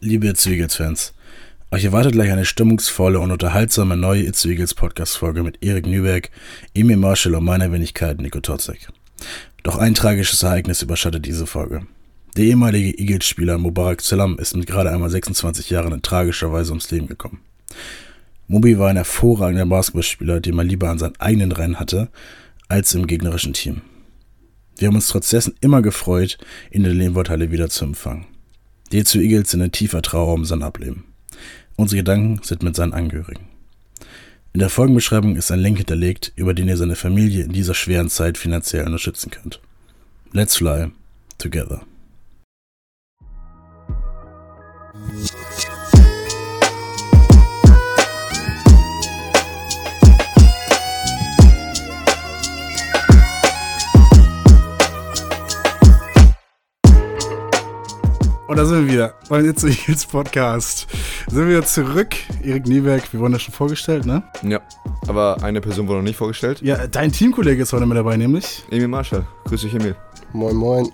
Liebe 0.00 0.28
It's 0.28 0.44
Eagles-Fans, 0.46 1.14
euch 1.70 1.86
erwartet 1.86 2.12
gleich 2.12 2.30
eine 2.30 2.44
stimmungsvolle 2.44 3.18
und 3.18 3.30
unterhaltsame 3.30 3.96
neue 3.96 4.24
It's 4.24 4.44
Eagles 4.44 4.74
Podcast-Folge 4.74 5.42
mit 5.42 5.64
Erik 5.64 5.86
Nüberg, 5.86 6.30
Emil 6.74 6.98
Marshall 6.98 7.34
und 7.34 7.44
meiner 7.44 7.72
Wenigkeit 7.72 8.20
Nico 8.20 8.40
Totzek. 8.40 8.88
Doch 9.62 9.78
ein 9.78 9.94
tragisches 9.94 10.42
Ereignis 10.42 10.82
überschattet 10.82 11.24
diese 11.24 11.46
Folge. 11.46 11.86
Der 12.36 12.44
ehemalige 12.44 12.98
Eagles-Spieler 12.98 13.56
Mubarak 13.56 14.02
Salam 14.02 14.38
ist 14.38 14.54
mit 14.54 14.66
gerade 14.66 14.90
einmal 14.90 15.08
26 15.08 15.70
Jahren 15.70 15.94
in 15.94 16.02
tragischer 16.02 16.52
Weise 16.52 16.72
ums 16.72 16.90
Leben 16.90 17.06
gekommen. 17.06 17.40
Mubi 18.48 18.78
war 18.78 18.90
ein 18.90 18.96
hervorragender 18.96 19.64
Basketballspieler, 19.64 20.40
den 20.40 20.56
man 20.56 20.68
lieber 20.68 20.90
an 20.90 20.98
seinen 20.98 21.18
eigenen 21.18 21.52
Rennen 21.52 21.80
hatte, 21.80 22.10
als 22.68 22.94
im 22.94 23.06
gegnerischen 23.06 23.54
Team. 23.54 23.80
Wir 24.76 24.88
haben 24.88 24.94
uns 24.94 25.08
trotz 25.08 25.30
dessen 25.30 25.54
immer 25.62 25.80
gefreut, 25.80 26.36
ihn 26.70 26.76
in 26.76 26.82
der 26.84 26.92
Lehmworthalle 26.92 27.50
wieder 27.50 27.70
zu 27.70 27.86
empfangen. 27.86 28.26
Die 28.92 29.02
zu 29.02 29.18
Eagles 29.18 29.50
sind 29.50 29.60
in 29.60 29.72
tiefer 29.72 30.02
Trauer 30.02 30.34
um 30.34 30.44
sein 30.44 30.62
Ableben. 30.62 31.04
Unsere 31.76 31.98
Gedanken 31.98 32.40
sind 32.42 32.62
mit 32.62 32.76
seinen 32.76 32.92
Angehörigen. 32.92 33.48
In 34.52 34.60
der 34.60 34.70
Folgenbeschreibung 34.70 35.36
ist 35.36 35.50
ein 35.50 35.60
Link 35.60 35.78
hinterlegt, 35.78 36.32
über 36.36 36.54
den 36.54 36.68
ihr 36.68 36.76
seine 36.76 36.96
Familie 36.96 37.44
in 37.44 37.52
dieser 37.52 37.74
schweren 37.74 38.08
Zeit 38.08 38.38
finanziell 38.38 38.86
unterstützen 38.86 39.30
könnt. 39.30 39.60
Let's 40.32 40.56
fly 40.56 40.92
together. 41.36 41.82
Und 58.48 58.56
da 58.58 58.64
sind 58.64 58.86
wir 58.86 58.92
wieder 58.92 59.14
beim 59.28 59.44
It's 59.48 59.64
Eagles 59.64 60.06
Podcast. 60.06 60.86
Sind 61.28 61.48
wir 61.48 61.64
zurück. 61.64 62.14
Erik 62.44 62.66
Nieberg, 62.66 63.12
wir 63.12 63.18
wurden 63.18 63.32
ja 63.32 63.38
schon 63.40 63.52
vorgestellt, 63.52 64.06
ne? 64.06 64.22
Ja, 64.42 64.60
aber 65.08 65.38
eine 65.42 65.60
Person 65.60 65.88
wurde 65.88 65.98
noch 65.98 66.04
nicht 66.04 66.16
vorgestellt. 66.16 66.60
Ja, 66.62 66.86
dein 66.86 67.10
Teamkollege 67.10 67.62
ist 67.62 67.72
heute 67.72 67.86
mit 67.86 67.96
dabei, 67.96 68.16
nämlich. 68.16 68.64
Emil 68.70 68.86
Marschall. 68.88 69.26
Grüß 69.46 69.62
dich, 69.62 69.74
Emil. 69.74 69.96
Moin, 70.32 70.54
moin. 70.54 70.88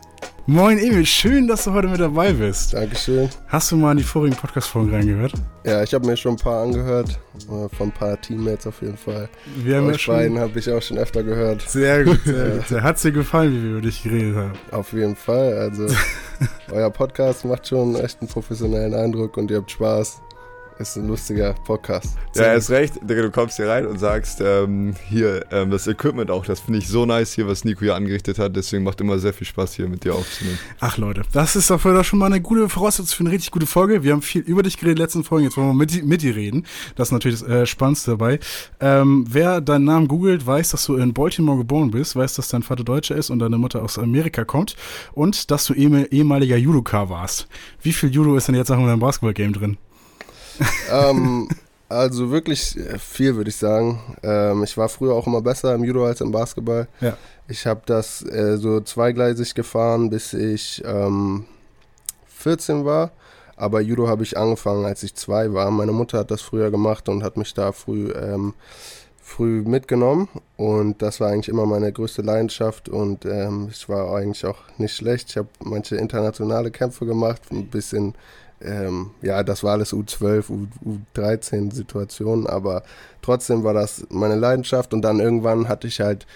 Moin 0.47 0.77
Emil, 0.79 1.07
schön, 1.07 1.47
dass 1.47 1.65
du 1.65 1.73
heute 1.73 1.87
mit 1.87 2.01
dabei 2.01 2.33
bist. 2.33 2.75
Dankeschön. 2.75 3.29
Hast 3.47 3.71
du 3.71 3.77
mal 3.77 3.93
in 3.93 3.99
die 3.99 4.03
vorigen 4.03 4.35
Podcast-Folgen 4.35 4.93
reingehört? 4.93 5.35
Ja, 5.65 5.85
ich 5.85 5.95
habe 5.95 6.05
mir 6.05 6.17
schon 6.17 6.33
ein 6.33 6.37
paar 6.39 6.65
angehört, 6.65 7.11
äh, 7.37 7.69
von 7.77 7.89
ein 7.89 7.93
paar 7.93 8.21
Teammates 8.21 8.67
auf 8.67 8.83
jeden 8.83 8.97
Fall. 8.97 9.29
Wir 9.57 9.77
haben 9.77 9.87
ja 9.87 9.93
Euch 9.93 10.03
schon. 10.03 10.17
beiden 10.17 10.41
habe 10.41 10.59
ich 10.59 10.69
auch 10.73 10.83
schon 10.83 10.99
öfter 10.99 11.23
gehört. 11.23 11.63
Sehr 11.69 12.03
gut, 12.05 12.19
sehr 12.25 12.49
gut. 12.69 12.83
Hat 12.83 13.05
dir 13.05 13.13
gefallen, 13.13 13.53
wie 13.53 13.63
wir 13.63 13.71
über 13.73 13.81
dich 13.83 14.03
geredet 14.03 14.35
haben? 14.35 14.53
Auf 14.73 14.93
jeden 14.93 15.15
Fall. 15.15 15.53
Also, 15.59 15.87
euer 16.71 16.91
Podcast 16.91 17.45
macht 17.45 17.67
schon 17.69 17.95
echt 17.97 18.21
einen 18.21 18.29
professionellen 18.29 18.95
Eindruck 18.95 19.37
und 19.37 19.51
ihr 19.51 19.59
habt 19.59 19.71
Spaß. 19.71 20.23
Ist 20.83 20.97
ein 20.97 21.07
lustiger 21.07 21.55
Podcast. 21.65 22.17
Ja, 22.35 22.43
er 22.43 22.55
ist 22.57 22.69
recht. 22.69 22.95
Du 23.07 23.31
kommst 23.31 23.57
hier 23.57 23.69
rein 23.69 23.87
und 23.87 24.01
sagst, 24.01 24.41
ähm, 24.41 24.97
hier, 25.09 25.47
ähm, 25.53 25.71
das 25.71 25.87
Equipment 25.87 26.29
auch, 26.29 26.45
das 26.45 26.59
finde 26.59 26.81
ich 26.81 26.89
so 26.89 27.07
nice 27.07 27.35
hier, 27.35 27.47
was 27.47 27.65
Nico 27.65 27.83
hier 27.83 27.95
angerichtet 27.95 28.41
hat. 28.41 28.57
Deswegen 28.57 28.83
macht 28.83 29.01
immer 29.01 29.21
sehr 29.21 29.33
viel 29.33 29.47
Spaß, 29.47 29.75
hier 29.75 29.89
mit 29.89 30.03
dir 30.03 30.13
aufzunehmen. 30.13 30.59
Ach 30.81 30.99
Leute, 30.99 31.23
das 31.33 31.55
ist 31.55 31.71
doch 31.71 31.81
schon 32.03 32.19
mal 32.19 32.27
eine 32.27 32.41
gute 32.41 32.69
Voraussetzung 32.69 33.17
für 33.17 33.23
eine 33.23 33.31
richtig 33.31 33.53
gute 33.53 33.67
Folge. 33.67 34.03
Wir 34.03 34.11
haben 34.11 34.23
viel 34.23 34.43
über 34.43 34.65
dich 34.65 34.77
geredet 34.77 34.95
in 34.95 34.97
den 34.97 35.05
letzten 35.05 35.23
Folgen, 35.23 35.45
jetzt 35.45 35.57
wollen 35.57 35.69
wir 35.69 35.75
mit, 35.75 36.05
mit 36.05 36.23
dir 36.23 36.35
reden. 36.35 36.67
Das 36.97 37.09
ist 37.09 37.13
natürlich 37.13 37.39
das 37.39 37.49
äh, 37.49 37.65
Spannendste 37.65 38.11
dabei. 38.11 38.41
Ähm, 38.81 39.25
wer 39.29 39.61
deinen 39.61 39.85
Namen 39.85 40.09
googelt, 40.09 40.45
weiß, 40.45 40.71
dass 40.71 40.85
du 40.87 40.97
in 40.97 41.15
Baltimore 41.15 41.59
geboren 41.59 41.93
bist, 41.93 42.17
weiß, 42.17 42.35
dass 42.35 42.49
dein 42.49 42.65
Vater 42.65 42.83
Deutscher 42.83 43.15
ist 43.15 43.31
und 43.31 43.39
deine 43.39 43.57
Mutter 43.57 43.85
aus 43.85 44.01
Amerika 44.01 44.45
kommt 44.45 44.75
und 45.13 45.53
dass 45.53 45.65
du 45.65 45.75
ehem 45.75 46.07
ehemaliger 46.11 46.57
Judoka 46.57 47.09
warst. 47.09 47.47
Wie 47.83 47.93
viel 47.93 48.11
Judo 48.11 48.37
ist 48.37 48.49
denn 48.49 48.57
jetzt 48.57 48.71
noch 48.71 48.79
in 48.79 48.87
deinem 48.87 48.99
Basketball-Game 48.99 49.53
drin? 49.53 49.79
Ähm, 50.91 51.49
also 51.89 52.31
wirklich 52.31 52.77
viel, 52.99 53.37
würde 53.37 53.51
ich 53.51 53.57
sagen. 53.57 54.01
Ähm, 54.23 54.65
ich 54.65 54.77
war 54.77 54.89
früher 54.89 55.15
auch 55.15 55.27
immer 55.27 55.43
besser 55.43 55.75
im 55.75 55.85
Judo 55.85 56.07
als 56.07 56.21
im 56.21 56.31
Basketball. 56.31 56.89
Ja. 57.01 57.17
Ich 57.49 57.67
habe 57.67 57.83
das 57.85 58.23
äh, 58.23 58.57
so 58.57 58.81
zweigleisig 58.81 59.55
gefahren, 59.55 60.09
bis 60.09 60.33
ich 60.33 60.83
ähm, 60.87 61.45
14 62.29 62.85
war. 62.85 63.11
Aber 63.57 63.81
Judo 63.81 64.09
habe 64.09 64.23
ich 64.23 64.37
angefangen, 64.39 64.87
als 64.87 65.03
ich 65.03 65.15
zwei 65.15 65.53
war. 65.53 65.71
Meine 65.71 65.93
Mutter 65.93 66.19
hat 66.19 66.31
das 66.31 66.41
früher 66.41 66.71
gemacht 66.71 67.09
und 67.09 67.23
hat 67.23 67.37
mich 67.37 67.53
da 67.53 67.73
früh, 67.73 68.11
ähm, 68.11 68.55
früh 69.23 69.63
mitgenommen. 69.63 70.29
Und 70.57 71.03
das 71.03 71.21
war 71.21 71.29
eigentlich 71.29 71.49
immer 71.49 71.67
meine 71.67 71.93
größte 71.93 72.23
Leidenschaft. 72.23 72.89
Und 72.89 73.25
ähm, 73.27 73.69
ich 73.71 73.89
war 73.89 74.15
eigentlich 74.15 74.47
auch 74.47 74.59
nicht 74.79 74.97
schlecht. 74.97 75.29
Ich 75.31 75.37
habe 75.37 75.49
manche 75.61 75.97
internationale 75.97 76.71
Kämpfe 76.71 77.05
gemacht, 77.05 77.43
ein 77.51 77.67
bisschen 77.67 78.15
ähm, 78.65 79.11
ja, 79.23 79.43
das 79.43 79.63
war 79.63 79.73
alles 79.73 79.93
U12, 79.93 80.51
U, 80.51 80.67
U13 81.15 81.73
Situationen, 81.73 82.47
aber 82.47 82.83
trotzdem 83.21 83.65
war 83.65 83.75
das 83.75 84.07
meine 84.11 84.37
Leidenschaft 84.37 84.93
und 84.95 85.03
dann 85.03 85.21
irgendwann 85.21 85.69
hatte 85.69 85.87
ich 85.89 86.01
halt 86.01 86.27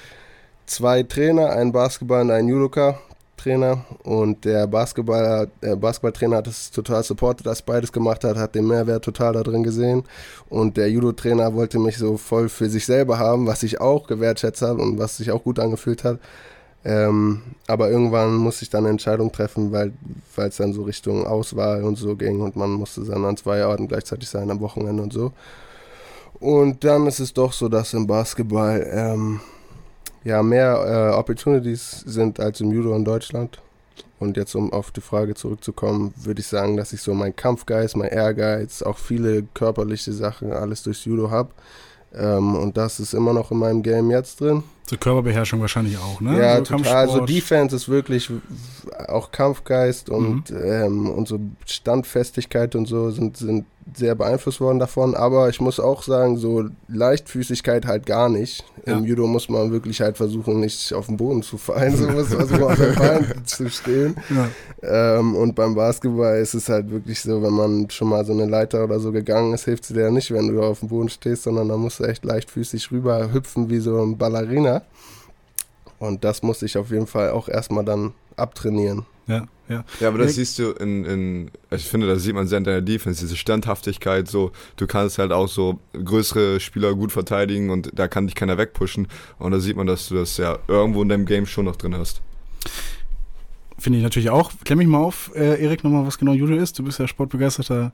zwei 0.67 1.03
Trainer, 1.03 1.51
einen 1.51 1.73
Basketball 1.73 2.23
und 2.23 2.31
einen 2.31 2.49
Judoka. 2.49 2.99
Trainer 3.37 3.85
und 4.03 4.45
der 4.45 4.67
Basketballer, 4.67 5.47
der 5.63 5.77
Basketballtrainer 5.77 6.39
hat 6.39 6.47
es 6.47 6.71
total 6.71 7.03
supportet, 7.05 7.47
dass 7.47 7.63
beides 7.63 7.93
gemacht 7.93 8.25
hat, 8.25 8.37
hat 8.37 8.55
den 8.55 8.67
Mehrwert 8.67 9.05
total 9.05 9.35
da 9.35 9.43
drin 9.43 9.63
gesehen 9.63 10.05
und 10.49 10.77
der 10.77 10.91
Judo-Trainer 10.91 11.55
wollte 11.55 11.79
mich 11.79 11.99
so 11.99 12.17
voll 12.17 12.49
für 12.49 12.69
sich 12.69 12.87
selber 12.87 13.19
haben, 13.19 13.47
was 13.47 13.63
ich 13.63 13.81
auch 13.81 14.07
gewertschätzt 14.07 14.63
habe 14.63 14.83
und 14.83 14.99
was 14.99 15.19
sich 15.19 15.31
auch 15.31 15.45
gut 15.45 15.59
angefühlt 15.59 16.03
hat. 16.03 16.19
Ähm, 16.87 17.43
aber 17.67 17.91
irgendwann 17.91 18.37
musste 18.37 18.63
ich 18.63 18.71
dann 18.71 18.85
eine 18.85 18.91
Entscheidung 18.91 19.33
treffen, 19.33 19.73
weil 19.73 19.93
es 20.37 20.57
dann 20.57 20.73
so 20.73 20.85
Richtung 20.85 21.27
Auswahl 21.27 21.83
und 21.83 21.97
so 21.97 22.15
ging 22.15 22.41
und 22.41 22.55
man 22.55 22.71
musste 22.71 23.01
dann 23.01 23.25
an 23.25 23.37
zwei 23.37 23.67
Orten 23.67 23.89
gleichzeitig 23.89 24.29
sein 24.29 24.49
am 24.53 24.61
Wochenende 24.61 25.03
und 25.03 25.13
so. 25.13 25.33
Und 26.39 26.85
dann 26.85 27.09
ist 27.09 27.19
es 27.19 27.35
doch 27.35 27.53
so, 27.53 27.69
dass 27.69 27.93
im 27.93 28.07
Basketball 28.07 28.87
ähm, 28.89 29.41
ja 30.23 30.45
mehr 30.45 31.11
äh, 31.13 31.17
Opportunities 31.17 32.05
sind 32.07 32.39
als 32.39 32.61
im 32.61 32.71
Judo 32.71 32.95
in 32.95 33.05
Deutschland. 33.05 33.61
Und 34.21 34.37
jetzt, 34.37 34.55
um 34.55 34.73
auf 34.73 34.93
die 34.93 35.01
Frage 35.01 35.35
zurückzukommen, 35.35 36.15
würde 36.17 36.41
ich 36.41 36.47
sagen, 36.47 36.77
dass 36.77 36.93
ich 36.93 37.03
so 37.03 37.15
mein 37.15 37.35
Kampfgeist, 37.35 37.97
mein 37.97 38.11
Ehrgeiz, 38.11 38.83
auch 38.83 38.99
viele 38.99 39.43
körperliche 39.55 40.13
Sachen, 40.13 40.53
alles 40.53 40.85
durchs 40.85 41.05
Judo 41.05 41.33
habe. 41.33 41.51
Ähm, 42.15 42.55
und 42.55 42.77
das 42.77 43.01
ist 43.01 43.13
immer 43.13 43.33
noch 43.33 43.51
in 43.51 43.59
meinem 43.59 43.83
Game 43.83 44.13
jetzt 44.13 44.41
drin. 44.41 44.63
Zur 44.87 44.99
Körperbeherrschung 44.99 45.61
wahrscheinlich 45.61 45.99
auch, 45.99 46.21
ne? 46.21 46.39
Ja, 46.39 46.59
so 46.59 46.77
total. 46.77 46.95
Also 46.95 47.27
Defense 47.27 47.75
ist 47.75 47.89
wirklich 47.89 48.31
auch 49.09 49.33
Kampfgeist 49.33 50.11
und, 50.11 50.51
mhm. 50.51 50.63
ähm, 50.63 51.11
und 51.11 51.27
so 51.27 51.41
Standfestigkeit 51.67 52.77
und 52.77 52.87
so 52.87 53.11
sind, 53.11 53.37
sind 53.37 53.65
sehr 53.95 54.15
beeinflusst 54.15 54.61
worden 54.61 54.79
davon. 54.79 55.15
Aber 55.15 55.49
ich 55.49 55.61
muss 55.61 55.79
auch 55.79 56.03
sagen, 56.03 56.37
so 56.37 56.65
Leichtfüßigkeit 56.89 57.87
halt 57.87 58.07
gar 58.07 58.29
nicht. 58.29 58.65
Ja. 58.85 58.97
Im 58.97 59.05
Judo 59.05 59.27
muss 59.27 59.49
man 59.49 59.71
wirklich 59.71 60.01
halt 60.01 60.17
versuchen, 60.17 60.61
nicht 60.61 60.93
auf 60.93 61.07
den 61.07 61.17
Boden 61.17 61.43
zu 61.43 61.57
fallen, 61.57 61.97
so 61.97 62.09
muss 62.09 62.35
also 62.35 62.67
auf 62.67 62.77
den 62.77 62.95
Beinen 62.95 63.45
zu 63.45 63.69
stehen. 63.69 64.17
Ja. 64.31 65.19
Ähm, 65.19 65.35
und 65.37 65.55
beim 65.55 65.75
Basketball 65.75 66.39
ist 66.39 66.55
es 66.55 66.69
halt 66.69 66.91
wirklich 66.91 67.21
so, 67.21 67.43
wenn 67.43 67.53
man 67.53 67.91
schon 67.91 68.09
mal 68.09 68.25
so 68.25 68.33
eine 68.33 68.47
Leiter 68.47 68.85
oder 68.85 68.99
so 68.99 69.13
gegangen 69.13 69.55
ist, 69.55 69.65
hilft 69.65 69.85
es 69.85 69.89
dir 69.91 70.03
ja 70.03 70.11
nicht, 70.11 70.31
wenn 70.33 70.49
du 70.49 70.63
auf 70.63 70.81
dem 70.81 70.89
Boden 70.89 71.09
stehst, 71.09 71.45
sondern 71.45 71.69
da 71.69 71.77
musst 71.77 72.01
du 72.01 72.05
echt 72.05 72.25
leichtfüßig 72.25 72.91
rüber 72.91 73.33
hüpfen 73.33 73.71
wie 73.71 73.79
so 73.79 74.03
ein 74.03 74.19
Ballerina. 74.19 74.76
Und 75.99 76.25
das 76.25 76.43
muss 76.43 76.63
ich 76.63 76.77
auf 76.77 76.91
jeden 76.91 77.07
Fall 77.07 77.31
auch 77.31 77.49
erstmal 77.49 77.85
dann 77.85 78.13
abtrainieren. 78.37 79.07
Ja, 79.27 79.47
ja. 79.69 79.85
Ja, 79.99 80.09
aber 80.09 80.19
das 80.19 80.35
siehst 80.35 80.59
du 80.59 80.71
in, 80.73 81.05
in, 81.05 81.51
ich 81.71 81.87
finde, 81.87 82.07
das 82.07 82.23
sieht 82.23 82.35
man 82.35 82.47
sehr 82.47 82.59
in 82.59 82.65
deiner 82.65 82.83
Defense, 82.83 83.21
diese 83.21 83.37
Standhaftigkeit, 83.37 84.29
so, 84.29 84.53
du 84.77 84.87
kannst 84.87 85.19
halt 85.19 85.33
auch 85.33 85.49
so 85.49 85.81
größere 85.93 86.61
Spieler 86.61 86.95
gut 86.95 87.11
verteidigen 87.11 87.71
und 87.71 87.91
da 87.93 88.07
kann 88.07 88.27
dich 88.27 88.37
keiner 88.37 88.57
wegpushen. 88.57 89.09
Und 89.39 89.53
da 89.53 89.59
sieht 89.59 89.77
man, 89.77 89.87
dass 89.87 90.09
du 90.09 90.15
das 90.15 90.37
ja 90.37 90.59
irgendwo 90.69 91.03
in 91.03 91.09
deinem 91.09 91.27
Game 91.27 91.47
schon 91.47 91.65
noch 91.65 91.77
drin 91.77 91.97
hast. 91.97 92.21
Finde 93.79 93.99
ich 93.99 94.05
natürlich 94.05 94.31
auch. 94.31 94.53
Klär 94.65 94.77
mich 94.77 94.87
mal 94.87 94.99
auf, 94.99 95.33
äh, 95.35 95.63
Erik, 95.63 95.83
nochmal, 95.83 96.07
was 96.07 96.19
genau 96.19 96.33
Judo 96.33 96.55
ist. 96.55 96.79
Du 96.79 96.85
bist 96.85 96.99
ja 96.99 97.09
sportbegeisterter 97.09 97.93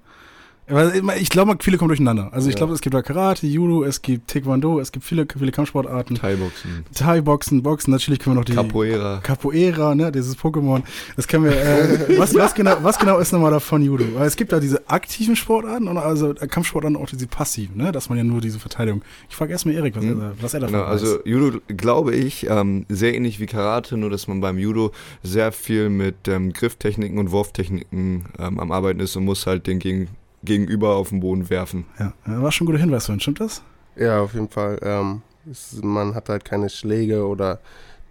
ich 1.19 1.29
glaube, 1.29 1.57
viele 1.61 1.77
kommen 1.77 1.89
durcheinander. 1.89 2.33
Also 2.33 2.49
ich 2.49 2.55
ja. 2.55 2.59
glaube, 2.59 2.73
es 2.73 2.81
gibt 2.81 2.95
da 2.95 3.03
Karate, 3.03 3.47
Judo, 3.49 3.83
es 3.83 4.01
gibt 4.01 4.31
Taekwondo, 4.31 4.79
es 4.79 4.93
gibt 4.93 5.05
viele, 5.05 5.27
viele 5.27 5.51
Kampfsportarten. 5.51 6.17
Thai-Boxen. 6.17 6.85
Thai-Boxen, 6.95 7.63
Boxen, 7.63 7.91
natürlich 7.91 8.21
können 8.21 8.37
wir 8.37 8.41
noch 8.41 8.45
die... 8.45 8.55
Capoeira. 8.55 9.21
Capoeira, 9.25 9.97
ne, 9.97 10.13
dieses 10.13 10.39
Pokémon. 10.39 10.83
Das 11.17 11.27
kennen 11.27 11.45
wir... 11.45 11.53
Äh, 11.53 12.17
was, 12.19 12.33
was, 12.35 12.55
genau, 12.55 12.77
was 12.83 12.97
genau 12.99 13.19
ist 13.19 13.33
nochmal 13.33 13.51
davon 13.51 13.83
Judo? 13.83 14.05
Weil 14.15 14.29
es 14.29 14.37
gibt 14.37 14.53
da 14.53 14.61
diese 14.61 14.89
aktiven 14.89 15.35
Sportarten 15.35 15.89
und 15.89 15.99
also 15.99 16.33
Kampfsportarten 16.33 16.97
auch 16.97 17.07
diese 17.07 17.27
passiven, 17.27 17.77
ne, 17.77 17.91
dass 17.91 18.09
man 18.09 18.19
ja 18.19 18.25
nur 18.25 18.41
diese 18.41 18.61
Verteidigung... 18.61 19.03
Ich 19.29 19.35
frage 19.35 19.53
erstmal 19.53 19.75
Erik, 19.75 19.97
was, 19.97 20.05
hm. 20.05 20.33
was 20.41 20.55
er 20.55 20.61
davon 20.61 20.75
genau, 20.75 20.85
weiß. 20.87 21.03
Also 21.03 21.19
Judo, 21.25 21.59
glaube 21.67 22.15
ich, 22.15 22.47
ähm, 22.49 22.87
sehr 22.89 23.15
ähnlich 23.15 23.41
wie 23.41 23.47
Karate, 23.47 23.97
nur 23.97 24.11
dass 24.11 24.29
man 24.29 24.41
beim 24.41 24.59
Judo 24.59 24.93
sehr 25.25 25.51
viel 25.51 25.91
mit 25.91 26.29
ähm, 26.29 26.53
Grifftechniken 26.53 27.19
und 27.19 27.33
Wurftechniken 27.33 28.27
ähm, 28.39 28.61
am 28.61 28.71
Arbeiten 28.71 29.01
ist 29.01 29.17
und 29.17 29.25
muss 29.25 29.47
halt 29.47 29.67
den 29.67 29.81
gegen 29.81 30.09
gegenüber 30.43 30.97
auf 30.97 31.11
den 31.11 31.21
Boden 31.21 31.49
werfen. 31.51 31.87
Ja, 31.99 32.13
war 32.25 32.53
schon 32.53 32.65
ein 32.65 32.67
guter 32.67 32.79
Hinweis, 32.79 33.11
stimmt 33.19 33.41
das? 33.41 33.63
Ja, 33.97 34.21
auf 34.21 34.35
jeden 34.35 34.49
Fall. 34.49 34.79
Ähm, 34.83 35.23
es, 35.51 35.81
man 35.83 36.15
hat 36.15 36.29
halt 36.29 36.45
keine 36.45 36.69
Schläge 36.69 37.27
oder 37.27 37.61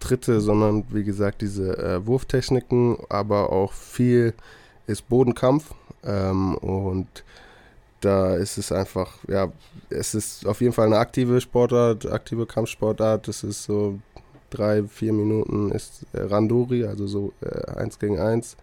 Tritte, 0.00 0.40
sondern 0.40 0.84
wie 0.90 1.04
gesagt 1.04 1.42
diese 1.42 1.78
äh, 1.78 2.06
Wurftechniken, 2.06 2.96
aber 3.08 3.52
auch 3.52 3.72
viel 3.72 4.34
ist 4.86 5.08
Bodenkampf. 5.08 5.74
Ähm, 6.04 6.56
und 6.56 7.24
da 8.00 8.34
ist 8.34 8.58
es 8.58 8.72
einfach, 8.72 9.18
ja, 9.28 9.52
es 9.88 10.14
ist 10.14 10.46
auf 10.46 10.60
jeden 10.60 10.72
Fall 10.72 10.86
eine 10.86 10.98
aktive 10.98 11.40
Sportart, 11.40 12.10
aktive 12.10 12.46
Kampfsportart. 12.46 13.28
Es 13.28 13.44
ist 13.44 13.64
so 13.64 13.98
drei, 14.50 14.82
vier 14.84 15.12
Minuten 15.12 15.70
ist 15.70 16.04
äh, 16.12 16.22
Randori, 16.22 16.84
also 16.84 17.06
so 17.06 17.32
äh, 17.40 17.70
eins 17.72 17.98
gegen 17.98 18.18
eins. 18.18 18.56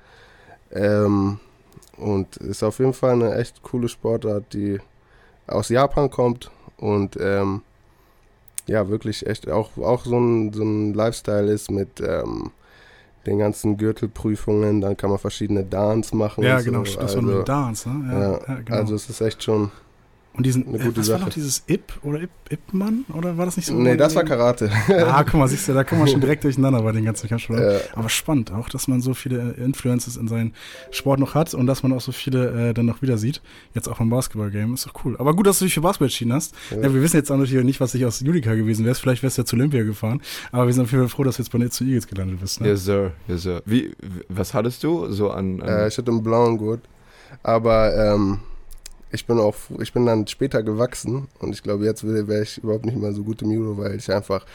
Ähm, 0.72 1.39
und 2.00 2.38
ist 2.38 2.63
auf 2.63 2.80
jeden 2.80 2.94
Fall 2.94 3.13
eine 3.13 3.36
echt 3.36 3.62
coole 3.62 3.88
Sportart, 3.88 4.54
die 4.54 4.80
aus 5.48 5.69
Japan 5.69 6.10
kommt 6.10 6.51
und 6.78 7.18
ähm, 7.19 7.62
ja, 8.68 8.88
wirklich 8.88 9.25
echt 9.25 9.50
auch, 9.50 9.78
auch 9.78 10.06
so, 10.06 10.18
ein, 10.18 10.54
so 10.54 10.63
ein 10.63 10.94
Lifestyle 10.94 11.51
ist 11.51 11.72
mit 11.72 12.01
ähm, 12.01 12.51
den 13.25 13.40
ganzen 13.40 13.78
Gürtelprüfungen, 13.78 14.81
dann 14.81 14.96
kann 14.96 15.10
man 15.10 15.19
verschiedene 15.19 15.63
Dance 15.63 16.16
machen. 16.16 16.44
Ja, 16.44 16.62
genau, 16.62 16.86
so. 16.86 16.96
das 16.96 16.98
also, 16.98 17.16
war 17.18 17.24
nur 17.24 17.44
Dance, 17.44 17.90
ne? 17.90 18.13
Ja, 18.13 18.19
ja, 18.19 18.40
ja 18.48 18.62
genau. 18.62 18.78
Also 18.78 18.96
es 18.96 19.10
ist 19.10 19.22
echt 19.22 19.44
schon 19.44 19.72
und 20.39 20.45
diesen, 20.45 20.65
eine 20.69 20.77
gute 20.77 20.88
äh, 20.88 20.97
was 20.97 21.06
Sache. 21.07 21.19
war 21.19 21.25
noch 21.27 21.33
dieses 21.33 21.63
Ip 21.68 21.91
oder 22.01 22.21
Ip, 22.21 22.30
Ip-Mann? 22.50 23.03
Oder 23.13 23.38
war 23.38 23.44
das 23.44 23.57
nicht 23.57 23.65
so? 23.65 23.74
Nee, 23.74 23.97
das 23.97 24.15
war 24.15 24.24
Karate. 24.24 24.71
ah, 24.88 25.21
guck 25.25 25.33
mal, 25.33 25.47
siehst 25.50 25.68
du, 25.68 25.74
da 25.74 25.83
kommt 25.83 26.00
man 26.00 26.07
schon 26.07 26.21
direkt 26.21 26.45
durcheinander 26.45 26.81
bei 26.81 26.94
den 26.94 27.03
ganzen 27.03 27.27
Kampfsportarten. 27.27 27.74
Ja. 27.74 27.97
Aber 27.97 28.07
spannend 28.07 28.53
auch, 28.53 28.69
dass 28.69 28.88
man 28.88 29.01
so 29.01 29.13
viele 29.13 29.51
Influences 29.57 30.15
in 30.15 30.30
seinen 30.30 30.53
Sport 30.91 31.19
noch 31.19 31.36
hat 31.36 31.53
und 31.53 31.68
dass 31.68 31.83
man 31.83 31.91
auch 31.91 32.00
so 32.00 32.13
viele 32.13 32.69
äh, 32.69 32.74
dann 32.74 32.86
noch 32.86 33.01
wieder 33.01 33.18
sieht. 33.18 33.41
Jetzt 33.74 33.89
auch 33.89 34.00
im 34.00 34.09
Basketball-Game, 34.09 34.75
ist 34.75 34.86
doch 34.86 34.94
cool. 35.03 35.18
Aber 35.19 35.33
gut, 35.33 35.45
dass 35.45 35.59
du 35.59 35.65
dich 35.65 35.74
für 35.74 35.81
Basketball 35.81 36.06
entschieden 36.06 36.31
hast. 36.31 36.56
Ja. 36.71 36.77
Ja, 36.77 36.94
wir 36.94 37.01
wissen 37.01 37.18
jetzt 37.18 37.30
auch 37.33 37.38
natürlich 37.38 37.65
nicht, 37.65 37.81
was 37.81 37.91
dich 37.91 38.06
aus 38.06 38.21
Julika 38.21 38.56
gewesen 38.56 38.86
wärst. 38.86 39.01
Vielleicht 39.01 39.21
wärst 39.21 39.38
du 39.38 39.41
ja 39.41 39.45
zu 39.45 39.57
Olympia 39.57 39.83
gefahren. 39.83 40.21
Aber 40.53 40.68
wir 40.68 40.74
sind 40.74 40.83
auf 40.83 40.91
jeden 40.94 41.03
Fall 41.03 41.09
froh, 41.09 41.25
dass 41.25 41.36
du 41.36 41.41
jetzt 41.41 41.51
bei 41.51 41.59
den 41.59 41.69
zu 41.69 41.83
Eagles 41.83 42.07
gelandet 42.07 42.39
bist. 42.39 42.62
Ne? 42.62 42.69
Yes, 42.69 42.86
sir. 42.86 43.12
Yes, 43.27 43.41
sir. 43.41 43.62
Wie, 43.65 43.91
was 44.30 44.53
hattest 44.53 44.86
du 44.86 45.12
so 45.12 45.31
an... 45.31 45.62
an 45.62 45.68
äh, 45.68 45.88
ich 45.89 45.97
hatte 45.97 46.12
einen 46.12 46.24
blauen 46.24 46.57
Gurt. 46.57 46.80
Aber, 47.44 47.94
ähm, 47.94 48.39
ich 49.11 49.25
bin 49.25 49.39
auch, 49.39 49.56
ich 49.79 49.94
bin 49.94 50.06
dann 50.06 50.27
später 50.27 50.63
gewachsen 50.63 51.27
und 51.39 51.53
ich 51.53 51.63
glaube, 51.63 51.85
jetzt 51.85 52.06
wäre 52.06 52.41
ich 52.44 52.57
überhaupt 52.59 52.85
nicht 52.85 52.97
mehr 52.97 53.13
so 53.13 53.23
gut 53.23 53.41
im 53.41 53.51
Judo, 53.51 53.77
weil 53.77 53.95
ich 53.95 54.11
einfach 54.11 54.45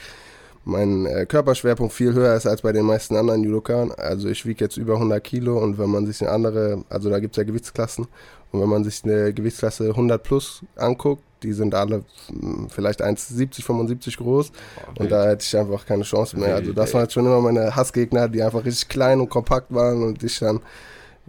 mein 0.64 1.06
äh, 1.06 1.26
Körperschwerpunkt 1.26 1.92
viel 1.92 2.14
höher 2.14 2.34
ist 2.34 2.46
als 2.46 2.62
bei 2.62 2.72
den 2.72 2.86
meisten 2.86 3.16
anderen 3.16 3.44
Judokan. 3.44 3.92
Also 3.92 4.28
ich 4.28 4.46
wiege 4.46 4.64
jetzt 4.64 4.76
über 4.76 4.94
100 4.94 5.22
Kilo 5.22 5.58
und 5.58 5.78
wenn 5.78 5.90
man 5.90 6.06
sich 6.06 6.22
eine 6.22 6.30
andere, 6.30 6.84
also 6.88 7.10
da 7.10 7.18
gibt 7.18 7.34
es 7.34 7.36
ja 7.36 7.44
Gewichtsklassen 7.44 8.06
und 8.50 8.60
wenn 8.60 8.68
man 8.68 8.84
sich 8.84 9.04
eine 9.04 9.32
Gewichtsklasse 9.32 9.90
100 9.90 10.22
plus 10.22 10.62
anguckt, 10.76 11.22
die 11.42 11.52
sind 11.52 11.74
alle 11.74 12.04
hm, 12.28 12.68
vielleicht 12.70 13.04
1,70, 13.04 13.62
75 13.62 14.16
groß 14.16 14.52
oh, 14.52 15.02
und 15.02 15.12
da 15.12 15.28
hätte 15.28 15.44
ich 15.44 15.56
einfach 15.56 15.84
keine 15.84 16.04
Chance 16.04 16.38
mehr. 16.38 16.54
Also 16.54 16.72
das 16.72 16.94
waren 16.94 17.02
jetzt 17.02 17.12
schon 17.12 17.26
immer 17.26 17.40
meine 17.40 17.76
Hassgegner, 17.76 18.28
die 18.28 18.42
einfach 18.42 18.64
richtig 18.64 18.88
klein 18.88 19.20
und 19.20 19.28
kompakt 19.28 19.74
waren 19.74 20.02
und 20.02 20.22
ich 20.22 20.38
dann 20.38 20.60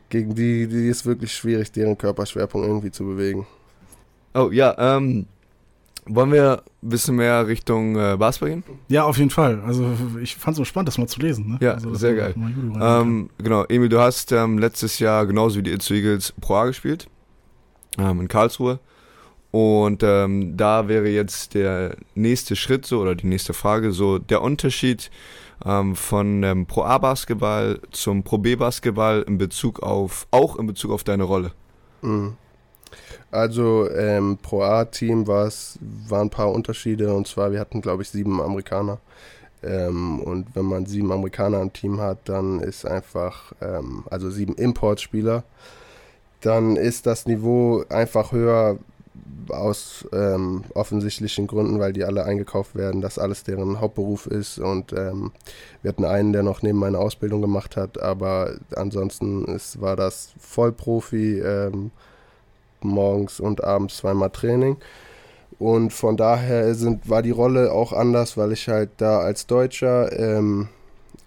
gegen 0.10 0.36
die, 0.36 0.68
die 0.68 0.88
ist 0.88 1.06
wirklich 1.06 1.34
schwierig, 1.34 1.72
deren 1.72 1.98
Körperschwerpunkt 1.98 2.68
irgendwie 2.68 2.92
zu 2.92 3.06
bewegen. 3.06 3.46
Oh 4.34 4.50
ja, 4.52 4.76
ähm, 4.78 5.26
wollen 6.08 6.32
wir 6.32 6.64
ein 6.84 6.90
bisschen 6.90 7.16
mehr 7.16 7.48
Richtung 7.48 7.96
äh, 7.96 8.16
Basketball 8.18 8.50
gehen? 8.50 8.64
Ja, 8.90 9.06
auf 9.06 9.18
jeden 9.18 9.32
Fall. 9.32 9.62
Also 9.66 9.92
ich 10.22 10.36
fand 10.36 10.54
es 10.54 10.58
so 10.58 10.66
spannend, 10.66 10.90
das 10.90 10.98
mal 10.98 11.08
zu 11.08 11.20
lesen. 11.20 11.54
Ne? 11.54 11.58
Ja, 11.62 11.74
also, 11.74 11.96
sehr 11.96 12.16
geil. 12.16 12.36
Ähm, 12.80 13.30
genau, 13.38 13.66
Emil, 13.66 13.90
du 13.90 14.00
hast 14.00 14.32
ähm, 14.32 14.60
letztes 14.60 15.00
Jahr 15.00 15.26
genauso 15.26 15.58
wie 15.58 15.64
die 15.64 15.72
Itzu 15.72 15.94
Eagles 15.94 16.34
Pro 16.40 16.56
A 16.56 16.66
gespielt, 16.66 17.08
ähm, 17.98 18.22
in 18.22 18.28
Karlsruhe. 18.28 18.80
Und 19.52 20.04
ähm, 20.04 20.58
da 20.58 20.90
wäre 20.90 21.08
jetzt 21.08 21.54
der 21.54 21.96
nächste 22.14 22.56
Schritt 22.58 22.86
so, 22.86 23.00
oder 23.00 23.16
die 23.16 23.28
nächste 23.28 23.54
Frage 23.54 23.92
so, 23.92 24.20
der 24.20 24.42
Unterschied 24.42 25.10
ähm, 25.66 25.96
von 25.96 26.44
ähm, 26.44 26.66
Pro 26.66 26.84
A 26.84 26.98
Basketball 26.98 27.80
zum 27.92 28.24
Pro 28.24 28.38
B 28.38 28.56
Basketball 28.56 29.24
in 29.28 29.38
Bezug 29.38 29.82
auf, 29.82 30.28
auch 30.32 30.58
in 30.58 30.68
Bezug 30.68 30.92
auf 30.92 31.04
deine 31.04 31.24
Rolle? 31.24 31.52
Mhm. 32.02 32.38
Also 33.32 33.90
ähm, 33.92 34.38
Pro 34.42 34.62
A-Team 34.62 35.28
waren 35.28 35.52
ein 36.12 36.30
paar 36.30 36.52
Unterschiede 36.52 37.14
und 37.14 37.28
zwar 37.28 37.52
wir 37.52 37.60
hatten 37.60 37.82
glaube 37.82 38.04
ich 38.04 38.10
sieben 38.10 38.40
Amerikaner 38.40 39.00
ähm, 39.66 40.20
und 40.20 40.56
wenn 40.56 40.66
man 40.66 40.86
sieben 40.86 41.12
Amerikaner 41.12 41.62
im 41.62 41.74
Team 41.74 42.00
hat, 42.00 42.20
dann 42.26 42.60
ist 42.60 42.86
einfach, 42.86 43.52
ähm, 43.62 44.04
also 44.10 44.30
sieben 44.30 44.56
Importspieler, 44.56 45.44
dann 46.42 46.76
ist 46.76 47.08
das 47.08 47.26
Niveau 47.26 47.84
einfach 47.90 48.32
höher, 48.32 48.78
aus 49.50 50.08
ähm, 50.12 50.64
offensichtlichen 50.74 51.48
Gründen, 51.48 51.80
weil 51.80 51.94
die 51.94 52.04
alle 52.04 52.26
eingekauft 52.26 52.76
werden, 52.76 53.02
dass 53.02 53.20
alles 53.20 53.44
deren 53.44 53.80
Hauptberuf 53.80 54.26
ist. 54.28 54.60
Und 54.60 54.94
ähm, 54.94 55.32
wir 55.82 55.90
hatten 55.90 56.06
einen, 56.06 56.34
der 56.34 56.44
noch 56.44 56.62
neben 56.62 56.80
meiner 56.80 57.00
Ausbildung 57.00 57.42
gemacht 57.42 57.78
hat, 57.78 58.02
aber 58.02 58.56
ansonsten 58.76 59.46
ist, 59.46 59.82
war 59.82 59.96
das 59.96 60.34
Vollprofi, 60.40 61.40
ähm, 61.40 61.92
morgens 62.82 63.40
und 63.40 63.64
abends 63.64 63.98
zweimal 63.98 64.30
Training. 64.30 64.78
Und 65.58 65.94
von 65.94 66.18
daher 66.18 66.76
sind, 66.76 67.10
war 67.10 67.22
die 67.22 67.32
Rolle 67.32 67.72
auch 67.72 67.94
anders, 67.94 68.38
weil 68.38 68.52
ich 68.52 68.68
halt 68.68 68.90
da 68.98 69.20
als 69.20 69.48
Deutscher 69.48 70.12
ähm, 70.18 70.68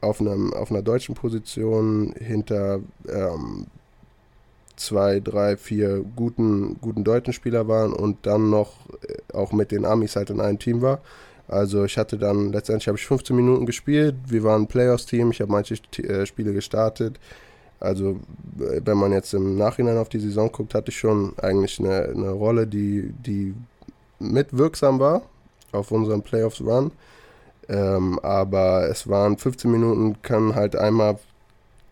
auf, 0.01 0.21
einem, 0.21 0.53
auf 0.53 0.71
einer 0.71 0.83
deutschen 0.83 1.15
Position 1.15 2.15
hinter 2.19 2.81
ähm, 3.09 3.67
zwei, 4.79 5.21
drei, 5.21 5.57
vier 5.57 6.05
guten, 6.17 6.79
guten 6.81 7.05
deutschen 7.05 7.33
Spieler 7.33 7.69
waren 7.69 7.93
und 7.93 8.27
dann 8.27 8.51
noch 8.51 8.73
äh, 9.03 9.37
auch 9.37 9.53
mit 9.53 9.71
den 9.71 9.85
Amis 9.85 10.17
halt 10.17 10.31
in 10.31 10.41
einem 10.41 10.59
Team 10.59 10.83
war. 10.83 11.01
Also 11.49 11.85
ich 11.85 11.97
hatte 11.97 12.19
dann, 12.19 12.53
letztendlich 12.53 12.89
habe 12.89 12.99
ich 12.99 13.07
15 13.07 13.35
Minuten 13.35 13.67
gespielt, 13.67 14.17
wir 14.27 14.45
waren 14.45 14.67
Playoffs-Team, 14.67 15.31
ich 15.31 15.41
habe 15.41 15.51
manche 15.51 15.77
äh, 16.03 16.27
Spiele 16.27 16.53
gestartet. 16.53 17.19
Also 17.81 18.21
äh, 18.59 18.81
wenn 18.85 18.99
man 18.99 19.13
jetzt 19.13 19.33
im 19.35 19.57
Nachhinein 19.57 19.97
auf 19.97 20.09
die 20.09 20.21
Saison 20.21 20.53
guckt, 20.53 20.75
hatte 20.75 20.91
ich 20.91 20.99
schon 20.99 21.33
eigentlich 21.39 21.79
eine, 21.79 22.05
eine 22.05 22.31
Rolle, 22.31 22.67
die, 22.67 23.13
die 23.25 23.55
mitwirksam 24.19 24.99
war 24.99 25.23
auf 25.73 25.91
unserem 25.91 26.23
Playoffs-Run. 26.23 26.93
Ähm, 27.69 28.19
aber 28.21 28.89
es 28.89 29.09
waren 29.09 29.37
15 29.37 29.71
Minuten, 29.71 30.21
kann 30.23 30.55
halt 30.55 30.75
einmal 30.77 31.19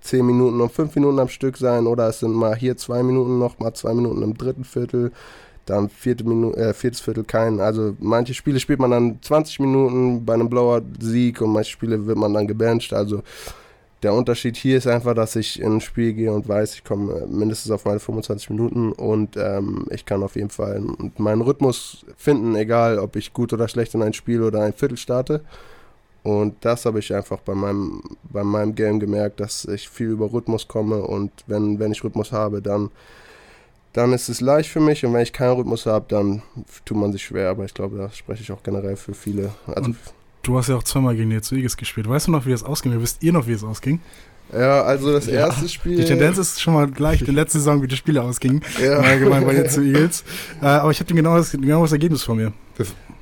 10 0.07 0.25
Minuten 0.25 0.61
und 0.61 0.73
5 0.73 0.95
Minuten 0.95 1.19
am 1.19 1.29
Stück 1.29 1.57
sein 1.57 1.87
oder 1.87 2.09
es 2.09 2.21
sind 2.21 2.33
mal 2.33 2.57
hier 2.57 2.77
2 2.77 3.03
Minuten 3.03 3.39
noch, 3.39 3.59
mal 3.59 3.75
2 3.75 3.95
Minuten 3.95 4.23
im 4.23 4.37
dritten 4.37 4.65
Viertel, 4.65 5.13
dann 5.67 5.89
vierte 5.89 6.25
Minu 6.25 6.53
äh, 6.53 6.73
viertes 6.73 7.01
Viertel 7.01 7.25
kein. 7.25 7.61
Also 7.61 7.97
manche 7.99 8.35
Spiele 8.35 8.61
spielt 8.61 8.79
man 8.79 8.93
dann 8.93 9.19
20 9.21 9.61
Minuten 9.61 10.25
bei 10.25 10.35
einem 10.35 10.49
Blowout-Sieg 10.49 11.41
und 11.41 11.53
manche 11.53 11.73
Spiele 11.73 12.07
wird 12.07 12.17
man 12.17 12.33
dann 12.33 12.47
gebencht. 12.47 12.93
Also 12.93 13.23
der 14.03 14.15
Unterschied 14.15 14.57
hier 14.57 14.79
ist 14.79 14.87
einfach, 14.87 15.15
dass 15.15 15.35
ich 15.37 15.61
in 15.61 15.75
ein 15.75 15.81
Spiel 15.81 16.13
gehe 16.13 16.33
und 16.33 16.49
weiß, 16.49 16.75
ich 16.75 16.85
komme 16.85 17.27
mindestens 17.27 17.73
auf 17.73 17.85
meine 17.85 17.99
25 17.99 18.51
Minuten 18.51 18.93
und 18.93 19.37
ähm, 19.37 19.87
ich 19.91 20.05
kann 20.07 20.23
auf 20.23 20.37
jeden 20.37 20.51
Fall 20.51 20.83
meinen 21.17 21.43
Rhythmus 21.43 22.05
finden, 22.17 22.55
egal 22.55 22.99
ob 22.99 23.17
ich 23.17 23.33
gut 23.33 23.53
oder 23.53 23.67
schlecht 23.69 23.95
in 23.95 24.03
ein 24.03 24.13
Spiel 24.13 24.43
oder 24.43 24.63
ein 24.63 24.75
Viertel 24.75 24.99
starte. 24.99 25.41
Und 26.27 26.57
das 26.63 26.85
habe 26.87 26.99
ich 26.99 27.15
einfach 27.15 27.39
bei 27.39 27.55
meinem, 27.55 28.03
bei 28.25 28.43
meinem 28.43 28.75
Game 28.75 28.99
gemerkt, 28.99 29.39
dass 29.39 29.65
ich 29.65 29.89
viel 29.89 30.09
über 30.09 30.33
Rhythmus 30.33 30.67
komme 30.67 30.97
und 30.97 31.31
wenn, 31.47 31.79
wenn 31.79 31.93
ich 31.93 32.03
Rhythmus 32.03 32.33
habe, 32.33 32.61
dann, 32.61 32.91
dann 33.93 34.13
ist 34.13 34.29
es 34.29 34.41
leicht 34.41 34.69
für 34.69 34.81
mich 34.81 35.07
und 35.07 35.15
wenn 35.15 35.21
ich 35.21 35.33
keinen 35.33 35.55
Rhythmus 35.55 35.87
habe, 35.87 36.07
dann 36.09 36.43
tut 36.85 36.97
man 36.97 37.13
sich 37.13 37.23
schwer. 37.23 37.51
Aber 37.51 37.65
ich 37.65 37.75
glaube, 37.75 37.97
da 37.97 38.11
spreche 38.11 38.43
ich 38.43 38.51
auch 38.51 38.65
generell 38.65 38.97
für 38.97 39.15
viele. 39.15 39.53
Also 39.69 39.85
und 39.85 39.97
du 40.43 40.59
hast 40.59 40.69
ja 40.69 40.75
auch 40.75 40.83
zweimal 40.83 41.15
gegen 41.15 41.31
die 41.31 41.37
Eagles 41.37 41.77
gespielt. 41.77 42.09
Weißt 42.09 42.27
du 42.27 42.33
noch, 42.33 42.45
wie 42.45 42.51
das 42.51 42.65
ausging? 42.65 43.01
Wisst 43.01 43.23
ihr 43.23 43.33
noch, 43.33 43.47
wie 43.47 43.53
es 43.53 43.63
ausging? 43.63 44.01
Ja, 44.53 44.83
also 44.83 45.13
das 45.13 45.29
erste 45.29 45.63
ja, 45.63 45.69
Spiel. 45.69 45.97
Die 45.97 46.07
Tendenz 46.07 46.39
ist 46.39 46.61
schon 46.61 46.75
mal 46.75 46.89
gleich, 46.89 47.21
in 47.21 47.27
der 47.27 47.37
letzten 47.37 47.59
Saison, 47.59 47.83
wie 47.83 47.87
die 47.87 47.97
Spiele 47.97 48.21
ausgingen. 48.23 48.63
Ja. 48.83 48.99
Allgemein 48.99 49.45
bei 49.45 49.55
den 49.55 49.65
Eagles. 49.65 50.25
Äh, 50.61 50.67
aber 50.67 50.91
ich 50.91 50.99
habe 50.99 51.15
genau 51.15 51.37
das, 51.37 51.53
genau 51.53 51.83
das 51.83 51.93
Ergebnis 51.93 52.25
vor 52.25 52.35
mir. 52.35 52.53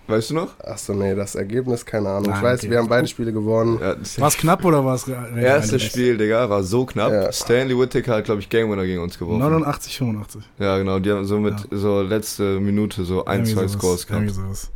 Weißt 0.07 0.31
du 0.31 0.35
noch? 0.35 0.61
Achso, 0.61 0.93
nee, 0.93 1.15
das 1.15 1.35
Ergebnis, 1.35 1.85
keine 1.85 2.11
Ahnung. 2.11 2.31
Ah, 2.31 2.37
ich 2.37 2.43
weiß, 2.43 2.61
okay. 2.61 2.71
wir 2.71 2.79
haben 2.79 2.89
beide 2.89 3.07
Spiele 3.07 3.33
gewonnen. 3.33 3.79
Ja, 3.81 3.97
war 4.21 4.29
es 4.29 4.37
knapp 4.37 4.65
oder 4.65 4.85
war 4.85 4.97
es 4.97 5.09
Erstes 5.09 5.83
Spiel, 5.83 6.19
Digga, 6.19 6.49
war 6.51 6.63
so 6.63 6.85
knapp. 6.85 7.11
Ja. 7.11 7.33
Stanley 7.33 7.79
Whittaker 7.79 8.17
hat, 8.17 8.25
glaube 8.25 8.41
ich, 8.41 8.51
Game 8.51 8.71
Winner 8.71 8.85
gegen 8.85 9.01
uns 9.01 9.19
geworfen. 9.19 9.39
89, 9.39 9.97
85. 9.97 10.43
Ja, 10.59 10.77
genau. 10.77 10.99
Die 10.99 11.11
haben 11.11 11.25
so 11.25 11.39
mit 11.39 11.55
ja. 11.59 11.79
so 11.79 12.03
letzte 12.03 12.61
Minute 12.61 13.05
so 13.05 13.25
ein, 13.25 13.47
zwei 13.47 13.67
Scores 13.67 14.07
gehabt. 14.07 14.31
Sowas. 14.31 14.71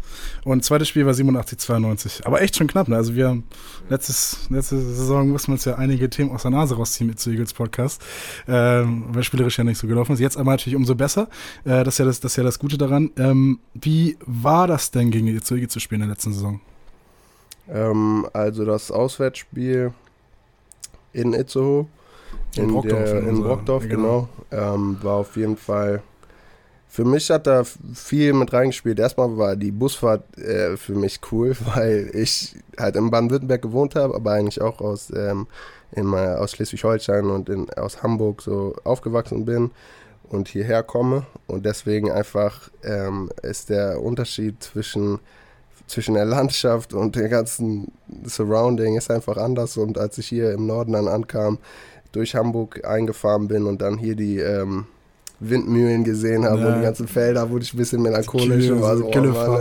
Und 0.45 0.65
zweites 0.65 0.89
Spiel 0.89 1.05
war 1.05 1.15
87, 1.15 1.59
92. 1.59 2.27
Aber 2.27 2.41
echt 2.41 2.57
schon 2.57 2.67
knapp, 2.67 2.89
ne? 2.89 2.97
Also 2.97 3.15
wir 3.15 3.29
haben 3.29 3.45
letztes, 3.89 4.49
letzte 4.51 4.81
Saison 4.81 5.29
mussten 5.29 5.49
wir 5.49 5.55
uns 5.55 5.65
ja 5.65 5.75
einige 5.75 6.09
Themen 6.09 6.31
aus 6.31 6.43
der 6.43 6.51
Nase 6.51 6.77
rausziehen 6.77 7.09
mit 7.09 7.19
zu 7.19 7.31
Eagles 7.31 7.53
Podcast, 7.53 8.03
ähm, 8.47 9.05
weil 9.09 9.23
spielerisch 9.23 9.59
ja 9.59 9.65
nicht 9.65 9.79
so 9.79 9.87
gelaufen 9.87 10.13
ist. 10.13 10.21
Jetzt 10.21 10.37
aber 10.37 10.53
natürlich 10.53 10.77
umso 10.77 10.95
besser. 10.95 11.29
Äh, 11.65 11.85
das, 11.85 11.95
ist 11.95 11.99
ja 11.99 12.05
das, 12.05 12.21
das 12.21 12.33
ist 12.33 12.37
ja 12.37 12.45
das 12.45 12.59
Gute 12.59 12.79
daran. 12.79 13.11
Ähm, 13.17 13.61
wie 13.75 14.17
war 14.25 14.67
das 14.67 14.91
denn 14.91 15.11
gegen 15.25 15.39
die 15.39 15.43
Zeuge 15.43 15.69
zu 15.69 15.81
spielen 15.81 16.03
in 16.03 16.09
der 16.09 16.15
letzten 16.15 16.33
Saison? 16.33 16.61
Ähm, 17.69 18.29
also 18.33 18.65
das 18.65 18.91
Auswärtsspiel 18.91 19.93
in 21.13 21.35
Itzehoe, 21.35 21.87
in, 22.57 22.65
in 22.65 22.73
Brockdorf, 22.73 23.05
der, 23.05 23.19
in, 23.21 23.29
in 23.29 23.43
Brockdorf 23.43 23.89
genau, 23.89 24.29
genau 24.51 24.75
ähm, 24.75 24.99
war 25.03 25.17
auf 25.17 25.37
jeden 25.37 25.57
Fall 25.57 26.03
für 26.91 27.05
mich 27.05 27.31
hat 27.31 27.47
da 27.47 27.65
viel 27.65 28.33
mit 28.33 28.53
reingespielt. 28.53 28.99
Erstmal 28.99 29.37
war 29.37 29.57
die 29.57 29.71
Busfahrt 29.71 30.37
äh, 30.39 30.77
für 30.77 30.95
mich 30.95 31.21
cool, 31.31 31.55
weil 31.75 32.11
ich 32.15 32.57
halt 32.79 32.97
in 32.97 33.11
Baden-Württemberg 33.11 33.63
gewohnt 33.63 33.95
habe, 33.95 34.15
aber 34.15 34.33
eigentlich 34.33 34.61
auch 34.61 34.81
aus, 34.81 35.13
ähm, 35.15 35.47
aus 35.95 36.53
Schleswig-Holstein 36.53 37.27
und 37.27 37.49
in, 37.51 37.71
aus 37.71 38.03
Hamburg 38.03 38.43
so 38.43 38.75
aufgewachsen 38.85 39.45
bin. 39.45 39.71
Und 40.29 40.49
hierher 40.49 40.83
komme. 40.83 41.27
Und 41.47 41.65
deswegen 41.65 42.11
einfach 42.11 42.71
ähm, 42.83 43.31
ist 43.43 43.71
der 43.71 44.03
Unterschied 44.03 44.63
zwischen, 44.63 45.19
zwischen 45.87 46.15
der 46.15 46.25
Landschaft 46.25 46.93
und 46.95 47.17
der 47.17 47.29
ganzen 47.29 47.93
Surrounding 48.25 48.97
ist 48.97 49.11
einfach 49.11 49.37
anders. 49.37 49.77
Und 49.77 49.99
als 49.99 50.19
ich 50.19 50.29
hier 50.29 50.53
im 50.53 50.67
Norden 50.67 50.93
dann 50.93 51.09
ankam, 51.09 51.59
durch 52.13 52.35
Hamburg 52.35 52.85
eingefahren 52.85 53.49
bin 53.49 53.67
und 53.67 53.83
dann 53.83 53.99
hier 53.99 54.17
die 54.17 54.39
ähm, 54.39 54.87
Windmühlen 55.41 56.05
gesehen 56.05 56.45
habe 56.45 56.61
ja. 56.61 56.67
und 56.69 56.77
die 56.77 56.83
ganzen 56.83 57.07
Felder, 57.07 57.51
wurde 57.51 57.65
ich 57.65 57.75
ein 57.75 57.77
bisschen 57.77 58.03
melancholisch 58.03 58.67
Gülle, 58.67 58.75
und 58.75 58.83
war 58.83 58.97
so, 58.97 59.07
oh 59.07 59.21
Mann, 59.21 59.61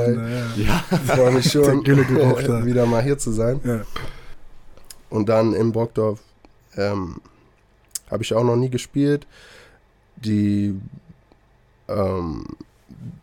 ey. 0.57 0.65
ja. 0.65 0.83
Ich 0.91 1.11
freue 1.11 1.31
mich 1.31 1.51
schon, 1.51 1.85
wieder 2.65 2.85
mal 2.85 3.03
hier 3.03 3.17
zu 3.17 3.31
sein. 3.31 3.59
Ja. 3.63 3.81
Und 5.09 5.29
dann 5.29 5.53
in 5.53 5.71
Brockdorf 5.71 6.19
ähm, 6.75 7.17
habe 8.09 8.23
ich 8.23 8.33
auch 8.33 8.43
noch 8.43 8.55
nie 8.55 8.69
gespielt. 8.69 9.27
Die, 10.17 10.79
ähm, 11.87 12.45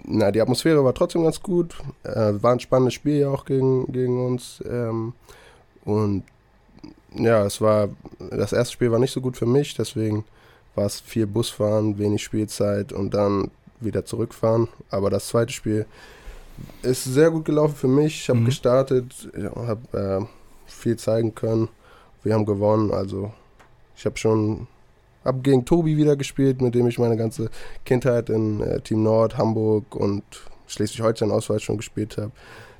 na, 0.04 0.30
die 0.30 0.40
Atmosphäre 0.40 0.84
war 0.84 0.94
trotzdem 0.94 1.24
ganz 1.24 1.42
gut. 1.42 1.76
Äh, 2.02 2.34
war 2.40 2.52
ein 2.52 2.60
spannendes 2.60 2.94
Spiel 2.94 3.20
ja 3.20 3.28
auch 3.28 3.44
gegen, 3.44 3.90
gegen 3.92 4.24
uns. 4.24 4.62
Ähm, 4.68 5.12
und 5.84 6.24
ja, 7.14 7.44
es 7.44 7.60
war, 7.60 7.88
das 8.30 8.52
erste 8.52 8.72
Spiel 8.72 8.90
war 8.90 8.98
nicht 8.98 9.12
so 9.12 9.20
gut 9.20 9.36
für 9.36 9.46
mich, 9.46 9.74
deswegen 9.74 10.24
war 10.74 10.86
es 10.86 11.00
viel 11.00 11.26
Busfahren, 11.26 11.98
wenig 11.98 12.22
Spielzeit 12.22 12.92
und 12.92 13.14
dann 13.14 13.50
wieder 13.80 14.04
zurückfahren. 14.04 14.68
Aber 14.90 15.10
das 15.10 15.28
zweite 15.28 15.52
Spiel 15.52 15.86
ist 16.82 17.04
sehr 17.04 17.30
gut 17.30 17.44
gelaufen 17.44 17.74
für 17.74 17.88
mich. 17.88 18.22
Ich 18.22 18.28
habe 18.28 18.40
mhm. 18.40 18.46
gestartet, 18.46 19.28
habe 19.54 20.26
äh, 20.26 20.26
viel 20.66 20.96
zeigen 20.96 21.34
können. 21.34 21.68
Wir 22.22 22.34
haben 22.34 22.46
gewonnen, 22.46 22.90
also 22.90 23.32
ich 23.96 24.06
habe 24.06 24.16
schon 24.16 24.66
habe 25.24 25.40
gegen 25.40 25.64
Tobi 25.64 25.96
wieder 25.96 26.16
gespielt, 26.16 26.60
mit 26.60 26.74
dem 26.74 26.86
ich 26.86 26.98
meine 26.98 27.16
ganze 27.16 27.50
Kindheit 27.84 28.30
in 28.30 28.60
äh, 28.60 28.80
Team 28.80 29.02
Nord, 29.02 29.38
Hamburg 29.38 29.94
und 29.96 30.22
Schleswig-Holstein-Auswahl 30.66 31.60
schon 31.60 31.76
gespielt 31.76 32.16
habe. 32.18 32.32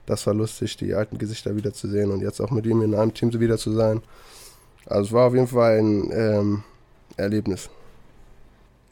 Das 0.07 0.27
war 0.27 0.35
lustig, 0.35 0.77
die 0.77 0.95
alten 0.95 1.19
Gesichter 1.19 1.57
wieder 1.57 1.73
zu 1.73 1.89
sehen 1.89 2.11
und 2.11 2.21
jetzt 2.21 2.41
auch 2.41 2.51
mit 2.51 2.67
ihm 2.67 2.83
in 2.83 2.95
einem 2.95 3.15
Team 3.15 3.33
wieder 3.41 3.57
zu 3.57 3.73
sein. 3.73 4.03
Also 4.87 5.09
es 5.09 5.13
war 5.13 5.29
auf 5.29 5.35
jeden 5.35 5.47
Fall 5.47 5.79
ein 5.79 6.11
ähm, 6.13 6.63
Erlebnis. 7.17 7.71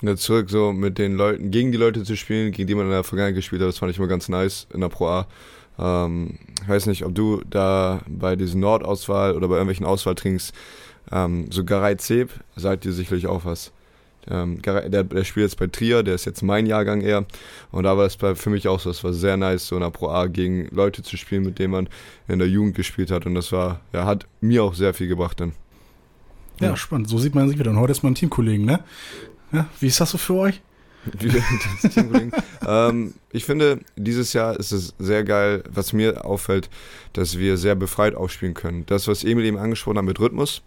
Ja, 0.01 0.17
zurück 0.17 0.51
so 0.51 0.73
mit 0.73 0.99
den 0.99 1.15
Leuten, 1.15 1.51
gegen 1.51 1.71
die 1.71 1.79
Leute 1.79 2.03
zu 2.03 2.17
spielen, 2.17 2.51
gegen 2.51 2.67
die 2.67 2.75
man 2.75 2.87
in 2.87 2.93
der 2.93 3.05
Vergangenheit 3.05 3.37
gespielt 3.37 3.63
hat, 3.63 3.69
das 3.69 3.79
fand 3.79 3.93
ich 3.93 3.99
immer 3.99 4.09
ganz 4.09 4.29
nice 4.29 4.67
in 4.73 4.81
der 4.81 4.89
Pro 4.89 5.07
A. 5.07 5.27
Ähm, 5.79 6.39
ich 6.63 6.69
weiß 6.69 6.87
nicht, 6.87 7.05
ob 7.05 7.15
du 7.15 7.43
da 7.49 8.01
bei 8.09 8.35
diesen 8.35 8.61
Nordauswahl 8.61 9.37
oder 9.37 9.49
bei 9.49 9.55
irgendwelchen 9.55 9.87
Auswahltrinks 9.87 10.53
ähm, 11.11 11.51
so 11.51 11.65
Garay 11.65 11.97
Zeb, 11.97 12.31
sagt 12.57 12.85
dir 12.85 12.93
sicherlich 12.93 13.27
auch 13.27 13.45
was. 13.45 13.73
Ähm, 14.31 14.63
der, 14.63 14.89
der 14.89 15.25
spielt 15.25 15.51
jetzt 15.51 15.59
bei 15.59 15.67
Trier, 15.67 16.03
der 16.03 16.15
ist 16.15 16.27
jetzt 16.27 16.43
mein 16.43 16.67
Jahrgang 16.67 17.01
eher. 17.01 17.27
Und 17.73 17.85
da 17.85 17.97
war 17.97 18.07
es 18.07 18.17
für 18.17 18.51
mich 18.51 18.69
auch 18.69 18.79
so, 18.79 18.91
es 18.91 19.03
war 19.03 19.13
sehr 19.13 19.37
nice, 19.37 19.67
so 19.67 19.75
in 19.75 19.83
der 19.83 19.91
Pro 19.91 20.09
A 20.09 20.27
gegen 20.27 20.69
Leute 20.71 21.03
zu 21.03 21.17
spielen, 21.17 21.43
mit 21.43 21.59
denen 21.59 21.73
man 21.73 21.89
in 22.29 22.39
der 22.39 22.49
Jugend 22.49 22.77
gespielt 22.77 23.11
hat. 23.11 23.27
Und 23.27 23.35
das 23.35 23.51
war, 23.51 23.81
ja, 23.93 24.07
hat 24.07 24.27
mir 24.41 24.63
auch 24.63 24.75
sehr 24.75 24.95
viel 24.95 25.09
gebracht 25.09 25.41
dann. 25.41 25.53
Ja, 26.61 26.69
ja. 26.69 26.77
spannend. 26.77 27.09
So 27.09 27.19
sieht 27.19 27.35
man 27.35 27.49
sich 27.49 27.59
wieder. 27.59 27.71
Und 27.71 27.79
heute 27.79 27.93
ist 27.93 28.03
man 28.03 28.13
ein 28.13 28.15
Teamkollegen, 28.15 28.65
ne? 28.65 28.81
Ja, 29.51 29.69
wie 29.81 29.89
ist 29.89 30.01
das 30.01 30.11
so 30.11 30.19
für 30.19 30.35
euch? 30.35 30.61
ähm, 32.67 33.15
ich 33.33 33.45
finde, 33.45 33.81
dieses 33.97 34.33
Jahr 34.33 34.57
ist 34.57 34.71
es 34.71 34.95
sehr 35.01 35.25
geil, 35.25 35.65
was 35.69 35.93
mir 35.93 36.25
auffällt, 36.25 36.71
dass 37.13 37.39
wir 37.39 37.57
sehr 37.57 37.75
befreit 37.75 38.15
aufspielen 38.15 38.55
können. 38.55 38.87
Das, 38.87 39.09
was 39.09 39.25
Emil 39.25 39.45
eben 39.45 39.59
angesprochen 39.59 39.99
hat 39.99 40.05
mit 40.05 40.21
Rhythmus, 40.21 40.63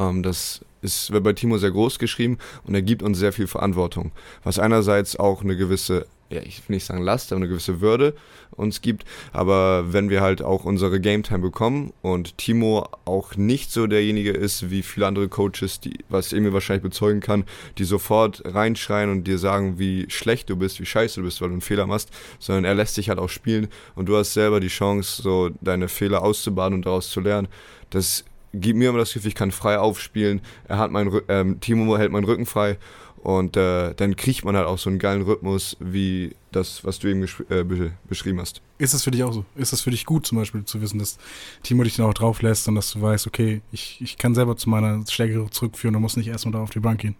ähm, 0.00 0.22
das 0.22 0.64
ist, 0.82 1.12
wird 1.12 1.22
bei 1.24 1.34
Timo 1.34 1.58
sehr 1.58 1.70
groß 1.70 1.98
geschrieben 1.98 2.38
und 2.64 2.74
er 2.74 2.82
gibt 2.82 3.02
uns 3.02 3.18
sehr 3.18 3.32
viel 3.32 3.46
Verantwortung, 3.46 4.12
was 4.42 4.58
einerseits 4.58 5.18
auch 5.18 5.42
eine 5.42 5.56
gewisse 5.56 6.06
ja, 6.30 6.40
ich 6.42 6.68
will 6.68 6.76
nicht 6.76 6.86
sagen 6.86 7.02
Last, 7.02 7.32
aber 7.32 7.40
eine 7.40 7.48
gewisse 7.48 7.80
Würde 7.80 8.14
uns 8.52 8.80
gibt. 8.80 9.04
Aber 9.32 9.92
wenn 9.92 10.10
wir 10.10 10.20
halt 10.20 10.42
auch 10.42 10.64
unsere 10.64 11.00
Game 11.00 11.22
Time 11.24 11.40
bekommen 11.40 11.92
und 12.02 12.38
Timo 12.38 12.88
auch 13.04 13.36
nicht 13.36 13.72
so 13.72 13.86
derjenige 13.86 14.30
ist 14.30 14.70
wie 14.70 14.82
viele 14.82 15.06
andere 15.08 15.28
Coaches, 15.28 15.80
die, 15.80 15.98
was 16.08 16.32
Emil 16.32 16.52
wahrscheinlich 16.52 16.84
bezeugen 16.84 17.20
kann, 17.20 17.44
die 17.78 17.84
sofort 17.84 18.42
reinschreien 18.44 19.10
und 19.10 19.24
dir 19.24 19.38
sagen, 19.38 19.78
wie 19.78 20.06
schlecht 20.08 20.48
du 20.50 20.56
bist, 20.56 20.80
wie 20.80 20.86
scheiße 20.86 21.20
du 21.20 21.24
bist, 21.24 21.40
weil 21.40 21.48
du 21.48 21.54
einen 21.54 21.62
Fehler 21.62 21.86
machst, 21.86 22.10
sondern 22.38 22.64
er 22.64 22.74
lässt 22.74 22.96
dich 22.96 23.08
halt 23.08 23.18
auch 23.18 23.28
spielen 23.28 23.68
und 23.96 24.08
du 24.08 24.16
hast 24.16 24.32
selber 24.32 24.60
die 24.60 24.68
Chance, 24.68 25.22
so 25.22 25.50
deine 25.60 25.88
Fehler 25.88 26.22
auszubaden 26.22 26.76
und 26.76 26.86
daraus 26.86 27.10
zu 27.10 27.20
lernen. 27.20 27.48
Das 27.90 28.24
gibt 28.52 28.78
mir 28.78 28.88
immer 28.90 28.98
das 28.98 29.12
Gefühl, 29.12 29.28
ich 29.28 29.34
kann 29.34 29.50
frei 29.50 29.78
aufspielen. 29.78 30.40
Er 30.66 30.78
hat 30.78 30.90
mein, 30.90 31.10
ähm, 31.28 31.60
Timo 31.60 31.96
hält 31.96 32.12
meinen 32.12 32.24
Rücken 32.24 32.46
frei 32.46 32.78
und 33.22 33.56
äh, 33.56 33.94
dann 33.94 34.16
kriegt 34.16 34.44
man 34.44 34.56
halt 34.56 34.66
auch 34.66 34.78
so 34.78 34.88
einen 34.88 34.98
geilen 34.98 35.22
Rhythmus, 35.22 35.76
wie 35.78 36.34
das, 36.52 36.84
was 36.84 36.98
du 36.98 37.08
eben 37.08 37.22
äh, 37.50 37.90
beschrieben 38.08 38.40
hast. 38.40 38.62
Ist 38.78 38.94
das 38.94 39.04
für 39.04 39.10
dich 39.10 39.22
auch 39.22 39.32
so? 39.32 39.44
Ist 39.56 39.72
das 39.72 39.82
für 39.82 39.90
dich 39.90 40.06
gut, 40.06 40.26
zum 40.26 40.38
Beispiel 40.38 40.64
zu 40.64 40.80
wissen, 40.80 40.98
dass 40.98 41.18
Timo 41.62 41.82
dich 41.84 41.96
dann 41.96 42.06
auch 42.06 42.14
drauf 42.14 42.40
lässt 42.40 42.66
und 42.66 42.76
dass 42.76 42.92
du 42.92 43.02
weißt, 43.02 43.26
okay, 43.26 43.60
ich, 43.72 44.00
ich 44.00 44.16
kann 44.16 44.34
selber 44.34 44.56
zu 44.56 44.70
meiner 44.70 45.04
Stärke 45.06 45.46
zurückführen 45.50 45.94
und 45.96 46.02
muss 46.02 46.16
nicht 46.16 46.28
erstmal 46.28 46.52
da 46.52 46.60
auf 46.60 46.70
die 46.70 46.80
Bank 46.80 47.00
gehen? 47.00 47.14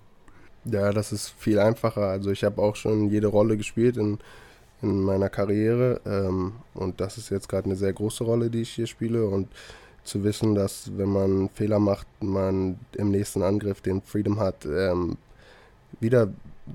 Ja, 0.64 0.90
das 0.92 1.12
ist 1.12 1.34
viel 1.38 1.58
einfacher. 1.58 2.02
Also 2.02 2.30
ich 2.30 2.44
habe 2.44 2.60
auch 2.62 2.76
schon 2.76 3.10
jede 3.10 3.26
Rolle 3.26 3.58
gespielt 3.58 3.98
in, 3.98 4.18
in 4.80 5.02
meiner 5.02 5.28
Karriere 5.28 6.00
ähm, 6.06 6.52
und 6.72 7.00
das 7.00 7.18
ist 7.18 7.30
jetzt 7.30 7.48
gerade 7.48 7.66
eine 7.66 7.76
sehr 7.76 7.92
große 7.92 8.24
Rolle, 8.24 8.48
die 8.48 8.62
ich 8.62 8.70
hier 8.70 8.86
spiele 8.86 9.26
und 9.26 9.48
zu 10.10 10.24
wissen, 10.24 10.54
dass 10.54 10.90
wenn 10.96 11.08
man 11.08 11.48
Fehler 11.50 11.78
macht, 11.78 12.06
man 12.20 12.78
im 12.96 13.10
nächsten 13.10 13.42
Angriff 13.42 13.80
den 13.80 14.02
Freedom 14.02 14.38
hat, 14.38 14.66
ähm, 14.66 15.16
wieder 16.00 16.28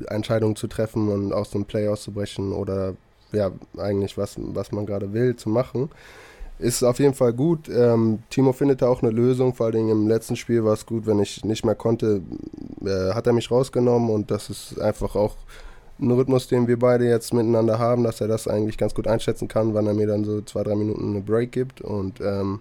Entscheidungen 0.07 0.55
zu 0.55 0.67
treffen 0.67 1.09
und 1.09 1.33
aus 1.33 1.51
dem 1.51 1.65
Play 1.65 1.87
auszubrechen 1.87 2.53
oder 2.53 2.95
ja, 3.31 3.51
eigentlich 3.77 4.17
was, 4.17 4.35
was 4.37 4.71
man 4.71 4.85
gerade 4.85 5.13
will, 5.13 5.35
zu 5.35 5.49
machen. 5.49 5.89
Ist 6.57 6.83
auf 6.83 6.99
jeden 6.99 7.13
Fall 7.13 7.33
gut. 7.33 7.67
Ähm, 7.67 8.19
Timo 8.29 8.53
findet 8.53 8.81
da 8.81 8.87
auch 8.87 9.03
eine 9.03 9.11
Lösung, 9.11 9.53
vor 9.53 9.65
allem 9.65 9.89
im 9.89 10.07
letzten 10.07 10.37
Spiel 10.37 10.63
war 10.63 10.73
es 10.73 10.85
gut, 10.85 11.05
wenn 11.05 11.19
ich 11.19 11.43
nicht 11.43 11.65
mehr 11.65 11.75
konnte, 11.75 12.21
äh, 12.85 13.13
hat 13.13 13.27
er 13.27 13.33
mich 13.33 13.51
rausgenommen 13.51 14.09
und 14.09 14.31
das 14.31 14.49
ist 14.49 14.79
einfach 14.79 15.15
auch 15.15 15.35
ein 15.99 16.11
Rhythmus, 16.11 16.47
den 16.47 16.67
wir 16.67 16.79
beide 16.79 17.05
jetzt 17.05 17.33
miteinander 17.33 17.79
haben, 17.79 18.03
dass 18.03 18.21
er 18.21 18.27
das 18.27 18.47
eigentlich 18.47 18.77
ganz 18.77 18.93
gut 18.93 19.07
einschätzen 19.07 19.49
kann, 19.49 19.73
wann 19.73 19.87
er 19.87 19.93
mir 19.93 20.07
dann 20.07 20.23
so 20.23 20.41
zwei, 20.41 20.63
drei 20.63 20.75
Minuten 20.75 21.09
eine 21.09 21.21
Break 21.21 21.51
gibt 21.51 21.81
und 21.81 22.21
ähm, 22.21 22.59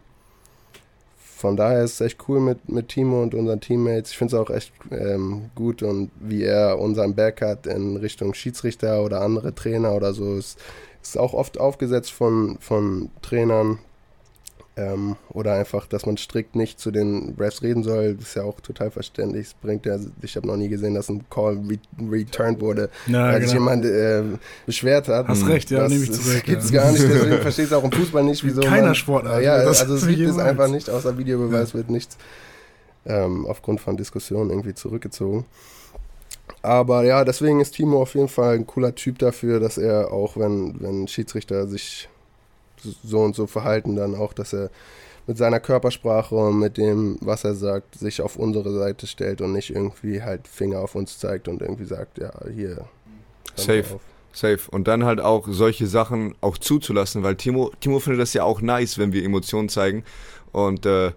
von 1.45 1.59
daher 1.59 1.85
ist 1.85 2.01
es 2.01 2.01
echt 2.01 2.27
cool 2.27 2.41
mit, 2.41 2.71
mit 2.71 2.89
Timo 2.89 3.23
und 3.23 3.35
unseren 3.35 3.61
Teammates. 3.61 4.13
Ich 4.13 4.17
finde 4.17 4.35
es 4.35 4.41
auch 4.41 4.49
echt 4.49 4.73
ähm, 4.91 5.51
gut 5.55 5.83
und 5.83 6.11
wie 6.19 6.43
er 6.43 6.79
unseren 6.79 7.15
Back 7.15 7.43
hat 7.43 7.67
in 7.67 7.99
Richtung 7.99 8.33
Schiedsrichter 8.33 9.05
oder 9.05 9.21
andere 9.21 9.55
Trainer 9.55 9.93
oder 9.93 10.15
so. 10.15 10.37
Ist, 10.37 10.59
ist 11.03 11.19
auch 11.19 11.35
oft 11.35 11.61
aufgesetzt 11.61 12.13
von, 12.13 12.57
von 12.61 13.11
Trainern, 13.21 13.79
ähm, 14.77 15.17
oder 15.31 15.55
einfach, 15.55 15.87
dass 15.87 16.05
man 16.05 16.17
strikt 16.17 16.57
nicht 16.57 16.81
zu 16.81 16.91
den 16.91 17.35
Refs 17.39 17.63
reden 17.63 17.85
soll, 17.85 18.15
das 18.15 18.29
ist 18.29 18.35
ja 18.35 18.43
auch 18.43 18.61
total 18.61 18.91
verständlich. 18.91 19.47
Es 19.49 19.55
bringt 19.55 19.87
ja, 19.87 19.99
ich 20.23 20.37
habe 20.37 20.47
noch 20.47 20.57
nie 20.57 20.69
gesehen, 20.69 20.95
dass 20.95 21.09
ein 21.09 21.25
Call 21.31 21.61
re 21.69 21.79
returned 22.11 22.61
wurde, 22.61 22.91
ja, 23.07 23.25
weil 23.25 23.35
genau. 23.35 23.45
sich 23.45 23.53
jemand 23.53 23.85
äh, 23.85 24.23
beschwert 24.67 25.09
hat. 25.09 25.29
Hast 25.29 25.47
recht, 25.47 25.71
ja, 25.71 25.87
nehme 25.87 26.03
ich 26.03 26.13
zurück. 26.13 26.35
Das 26.35 26.43
gibt 26.43 26.63
es 26.63 26.71
ja. 26.71 26.83
gar 26.83 26.93
nicht, 26.93 27.05
deswegen 27.05 27.39
versteht 27.43 27.67
es 27.67 27.73
auch 27.73 27.85
im 27.85 27.93
Fußball 27.93 28.25
nicht, 28.25 28.43
wieso. 28.43 28.63
Keiner 28.63 28.87
man, 28.87 28.95
Sportart. 28.95 29.43
Ja, 29.43 29.55
also 29.55 29.95
es 29.95 30.07
gibt 30.07 30.21
es 30.29 30.39
einfach 30.39 30.69
nicht, 30.69 30.91
außer 30.91 31.17
Videobeweis 31.17 31.71
ja. 31.71 31.75
wird 31.75 31.91
nichts 31.91 32.17
ähm, 33.07 33.47
aufgrund 33.47 33.81
von 33.81 33.97
Diskussionen 33.97 34.51
irgendwie 34.51 34.75
zurückgezogen. 34.75 35.45
Aber 36.63 37.05
ja, 37.05 37.25
deswegen 37.25 37.61
ist 37.61 37.73
Timo 37.73 38.03
auf 38.03 38.15
jeden 38.15 38.29
Fall 38.29 38.55
ein 38.55 38.67
cooler 38.67 38.95
Typ 38.95 39.19
dafür, 39.19 39.61
dass 39.61 39.79
er 39.79 40.13
auch, 40.13 40.37
wenn, 40.37 40.81
wenn 40.81 41.07
Schiedsrichter 41.07 41.67
sich 41.67 42.09
so 43.03 43.21
und 43.21 43.35
so 43.35 43.47
verhalten, 43.47 43.97
dann 43.97 44.15
auch, 44.15 44.33
dass 44.33 44.53
er 44.53 44.71
mit 45.27 45.39
seiner 45.39 45.61
Körpersprache 45.61 46.35
und 46.35 46.59
mit 46.59 46.77
dem, 46.77 47.17
was 47.21 47.45
er 47.45 47.55
sagt, 47.55 47.99
sich 47.99 48.21
auf 48.21 48.37
unsere 48.37 48.73
Seite 48.73 49.07
stellt 49.07 49.41
und 49.41 49.53
nicht 49.53 49.71
irgendwie 49.71 50.23
halt 50.23 50.47
Finger 50.47 50.81
auf 50.81 50.95
uns 50.95 51.19
zeigt 51.19 51.49
und 51.49 51.63
irgendwie 51.63 51.87
sagt, 51.87 52.19
ja, 52.19 52.33
hier. 52.55 52.85
Safe. 53.57 54.01
Safe. 54.33 54.59
Und 54.71 54.89
dann 54.89 55.05
halt 55.05 55.21
auch 55.21 55.47
solche 55.49 55.87
Sachen 55.87 56.35
auch 56.41 56.59
zuzulassen, 56.59 57.23
weil 57.23 57.37
Timo, 57.37 57.73
Timo 57.81 58.01
findet 58.01 58.21
das 58.21 58.35
ja 58.35 58.43
auch 58.43 58.61
nice, 58.61 58.99
wenn 58.99 59.13
wir 59.13 59.25
Emotionen 59.25 59.69
zeigen. 59.69 60.05
Und 60.53 60.87
äh, 60.87 61.13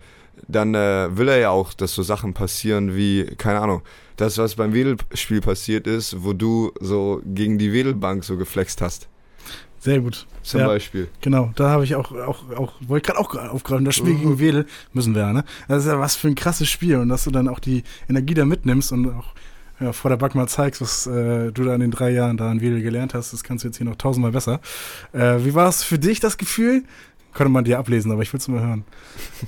dann 0.48 0.76
äh, 0.76 1.18
will 1.18 1.28
er 1.28 1.40
ja 1.40 1.50
auch, 1.50 1.74
dass 1.74 1.96
so 1.96 2.04
Sachen 2.04 2.34
passieren 2.34 2.96
wie, 2.96 3.26
keine 3.38 3.60
Ahnung, 3.60 3.82
das, 4.18 4.38
was 4.38 4.56
beim 4.56 4.74
Wedelspiel 4.74 5.42
passiert 5.42 5.88
ist, 5.88 6.24
wo 6.24 6.34
du 6.34 6.72
so 6.80 7.22
gegen 7.26 7.58
die 7.58 7.74
Wedelbank 7.74 8.24
so 8.24 8.38
geflext 8.38 8.82
hast. 8.82 9.08
Sehr 9.80 10.00
gut. 10.00 10.26
Zum 10.42 10.62
ja, 10.62 10.68
Beispiel. 10.68 11.08
Genau, 11.22 11.52
da 11.56 11.70
habe 11.70 11.84
ich 11.84 11.96
auch, 11.96 12.12
auch, 12.12 12.50
auch 12.56 12.74
wollte 12.82 13.08
gerade 13.08 13.20
auch 13.20 13.36
aufgreifen, 13.36 13.86
das 13.86 13.96
Spiel 13.96 14.14
mhm. 14.14 14.20
gegen 14.20 14.40
Wedel 14.40 14.66
müssen 14.94 15.14
wir 15.14 15.22
ja, 15.22 15.34
ne? 15.34 15.44
Das 15.68 15.84
ist 15.84 15.90
ja 15.90 16.00
was 16.00 16.16
für 16.16 16.28
ein 16.28 16.36
krasses 16.36 16.70
Spiel 16.70 16.98
und 16.98 17.10
dass 17.10 17.26
du 17.26 17.32
dann 17.32 17.48
auch 17.48 17.60
die 17.60 17.84
Energie 18.10 18.34
da 18.34 18.46
mitnimmst 18.46 18.92
und 18.92 19.08
auch 19.14 19.34
ja, 19.80 19.94
vor 19.94 20.10
der 20.10 20.18
Back 20.18 20.34
mal 20.34 20.48
zeigst, 20.48 20.82
was 20.82 21.06
äh, 21.06 21.52
du 21.52 21.64
da 21.64 21.76
in 21.76 21.82
den 21.82 21.92
drei 21.92 22.10
Jahren 22.10 22.38
da 22.38 22.52
in 22.52 22.62
Wedel 22.62 22.82
gelernt 22.82 23.14
hast, 23.14 23.34
das 23.34 23.44
kannst 23.44 23.64
du 23.64 23.68
jetzt 23.68 23.78
hier 23.78 23.86
noch 23.86 23.96
tausendmal 23.96 24.32
besser. 24.32 24.60
Äh, 25.14 25.46
wie 25.46 25.54
war 25.54 25.70
es 25.70 25.84
für 25.84 26.00
dich, 26.00 26.20
das 26.20 26.38
Gefühl, 26.38 26.84
Könnte 27.38 27.52
man 27.52 27.66
dir 27.66 27.78
ablesen, 27.78 28.12
aber 28.12 28.24
ich 28.24 28.34
will 28.34 28.40
es 28.40 28.48
mal 28.48 28.62
hören. 28.62 28.84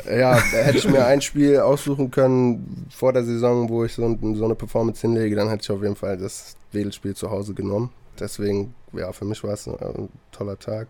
Ja, 0.05 0.35
hätte 0.35 0.77
ich 0.77 0.87
mir 0.87 1.07
ein 1.07 1.21
Spiel 1.21 1.57
aussuchen 1.57 2.11
können 2.11 2.85
vor 2.91 3.13
der 3.13 3.23
Saison, 3.23 3.67
wo 3.67 3.83
ich 3.83 3.93
so, 3.93 4.15
so 4.35 4.45
eine 4.45 4.53
Performance 4.53 5.01
hinlege, 5.01 5.35
dann 5.35 5.49
hätte 5.49 5.63
ich 5.63 5.71
auf 5.71 5.81
jeden 5.81 5.95
Fall 5.95 6.15
das 6.15 6.55
Wedelspiel 6.71 7.15
zu 7.15 7.31
Hause 7.31 7.55
genommen. 7.55 7.89
Deswegen, 8.19 8.73
ja, 8.93 9.11
für 9.11 9.25
mich 9.25 9.43
war 9.43 9.53
es 9.53 9.67
ein, 9.67 9.75
ein 9.79 10.09
toller 10.31 10.57
Tag. 10.57 10.87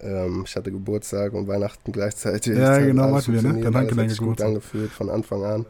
Ähm, 0.00 0.44
ich 0.46 0.56
hatte 0.56 0.70
Geburtstag 0.70 1.32
und 1.32 1.48
Weihnachten 1.48 1.92
gleichzeitig. 1.92 2.56
Ja, 2.56 2.78
genau, 2.78 3.14
hatten 3.14 3.32
wir, 3.32 3.42
ne? 3.42 3.60
Dann 3.60 3.74
hat 3.74 4.10
sich 4.10 4.18
gut 4.18 4.40
angefühlt 4.40 4.90
von 4.90 5.10
Anfang 5.10 5.44
an. 5.44 5.66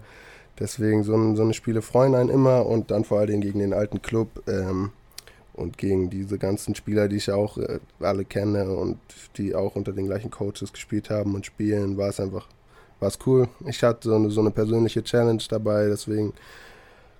Deswegen 0.58 1.02
so, 1.02 1.34
so 1.34 1.42
eine 1.42 1.54
Spiele 1.54 1.82
freuen 1.82 2.14
einen 2.14 2.28
immer 2.28 2.66
und 2.66 2.90
dann 2.90 3.04
vor 3.04 3.18
allen 3.18 3.28
Dingen 3.28 3.40
gegen 3.40 3.58
den 3.58 3.72
alten 3.72 4.02
Club. 4.02 4.42
Ähm, 4.46 4.90
und 5.54 5.76
gegen 5.76 6.08
diese 6.08 6.38
ganzen 6.38 6.74
Spieler, 6.74 7.08
die 7.08 7.16
ich 7.16 7.30
auch 7.30 7.58
äh, 7.58 7.78
alle 8.00 8.24
kenne 8.24 8.74
und 8.74 8.98
die 9.36 9.54
auch 9.54 9.76
unter 9.76 9.92
den 9.92 10.06
gleichen 10.06 10.30
Coaches 10.30 10.72
gespielt 10.72 11.10
haben 11.10 11.34
und 11.34 11.44
spielen, 11.44 11.98
war 11.98 12.08
es 12.08 12.20
einfach 12.20 12.48
war 13.02 13.08
es 13.08 13.18
cool. 13.26 13.48
Ich 13.66 13.82
hatte 13.82 14.08
so 14.08 14.14
eine, 14.14 14.30
so 14.30 14.40
eine 14.40 14.52
persönliche 14.52 15.02
Challenge 15.02 15.42
dabei, 15.50 15.88
deswegen 15.88 16.32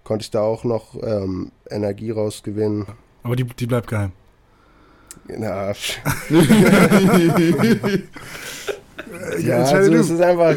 konnte 0.05 0.23
ich 0.23 0.31
da 0.31 0.41
auch 0.41 0.65
noch 0.65 0.95
ähm, 1.03 1.51
Energie 1.69 2.13
rausgewinnen. 2.13 2.87
Aber 3.23 3.37
die, 3.37 3.45
die 3.45 3.67
bleibt 3.67 3.89
geheim. 3.89 4.13
Na, 5.29 5.73
ja, 9.39 9.63
also 9.63 9.93
es 9.95 10.11
ist 10.11 10.21
einfach, 10.21 10.57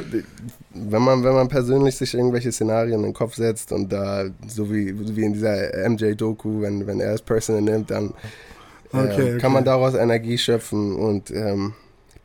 wenn 0.74 1.02
man, 1.02 1.24
wenn 1.24 1.34
man 1.34 1.48
persönlich 1.48 1.96
sich 1.96 2.14
irgendwelche 2.14 2.52
Szenarien 2.52 3.00
in 3.00 3.06
den 3.06 3.14
Kopf 3.14 3.36
setzt 3.36 3.72
und 3.72 3.92
da, 3.92 4.26
so 4.48 4.72
wie, 4.72 5.16
wie 5.16 5.24
in 5.24 5.34
dieser 5.34 5.72
MJ-Doku, 5.90 6.62
wenn, 6.62 6.88
wenn 6.88 7.00
er 7.00 7.14
es 7.14 7.22
personal 7.22 7.62
nimmt, 7.62 7.92
dann 7.92 8.14
äh, 8.94 8.98
okay, 8.98 9.12
okay. 9.12 9.38
kann 9.38 9.54
man 9.54 9.64
daraus 9.64 9.94
Energie 9.94 10.38
schöpfen 10.38 10.96
und 10.96 11.32
ähm, 11.32 11.74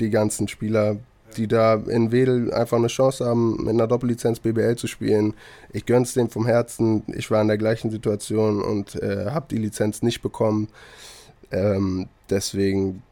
die 0.00 0.10
ganzen 0.10 0.48
Spieler, 0.48 0.96
die 1.36 1.48
da 1.48 1.74
in 1.74 2.12
Wedel 2.12 2.52
einfach 2.52 2.76
eine 2.76 2.88
Chance 2.88 3.24
haben, 3.24 3.56
mit 3.58 3.70
einer 3.70 3.86
Doppellizenz 3.86 4.40
BBL 4.40 4.76
zu 4.76 4.86
spielen. 4.86 5.34
Ich 5.72 5.86
gönn's 5.86 6.14
denen 6.14 6.30
vom 6.30 6.46
Herzen. 6.46 7.02
Ich 7.08 7.30
war 7.30 7.40
in 7.42 7.48
der 7.48 7.58
gleichen 7.58 7.90
Situation 7.90 8.62
und 8.62 8.96
äh, 8.96 9.26
habe 9.30 9.46
die 9.50 9.58
Lizenz 9.58 10.02
nicht 10.02 10.22
bekommen. 10.22 10.68
Ähm, 11.50 12.08
deswegen, 12.28 13.02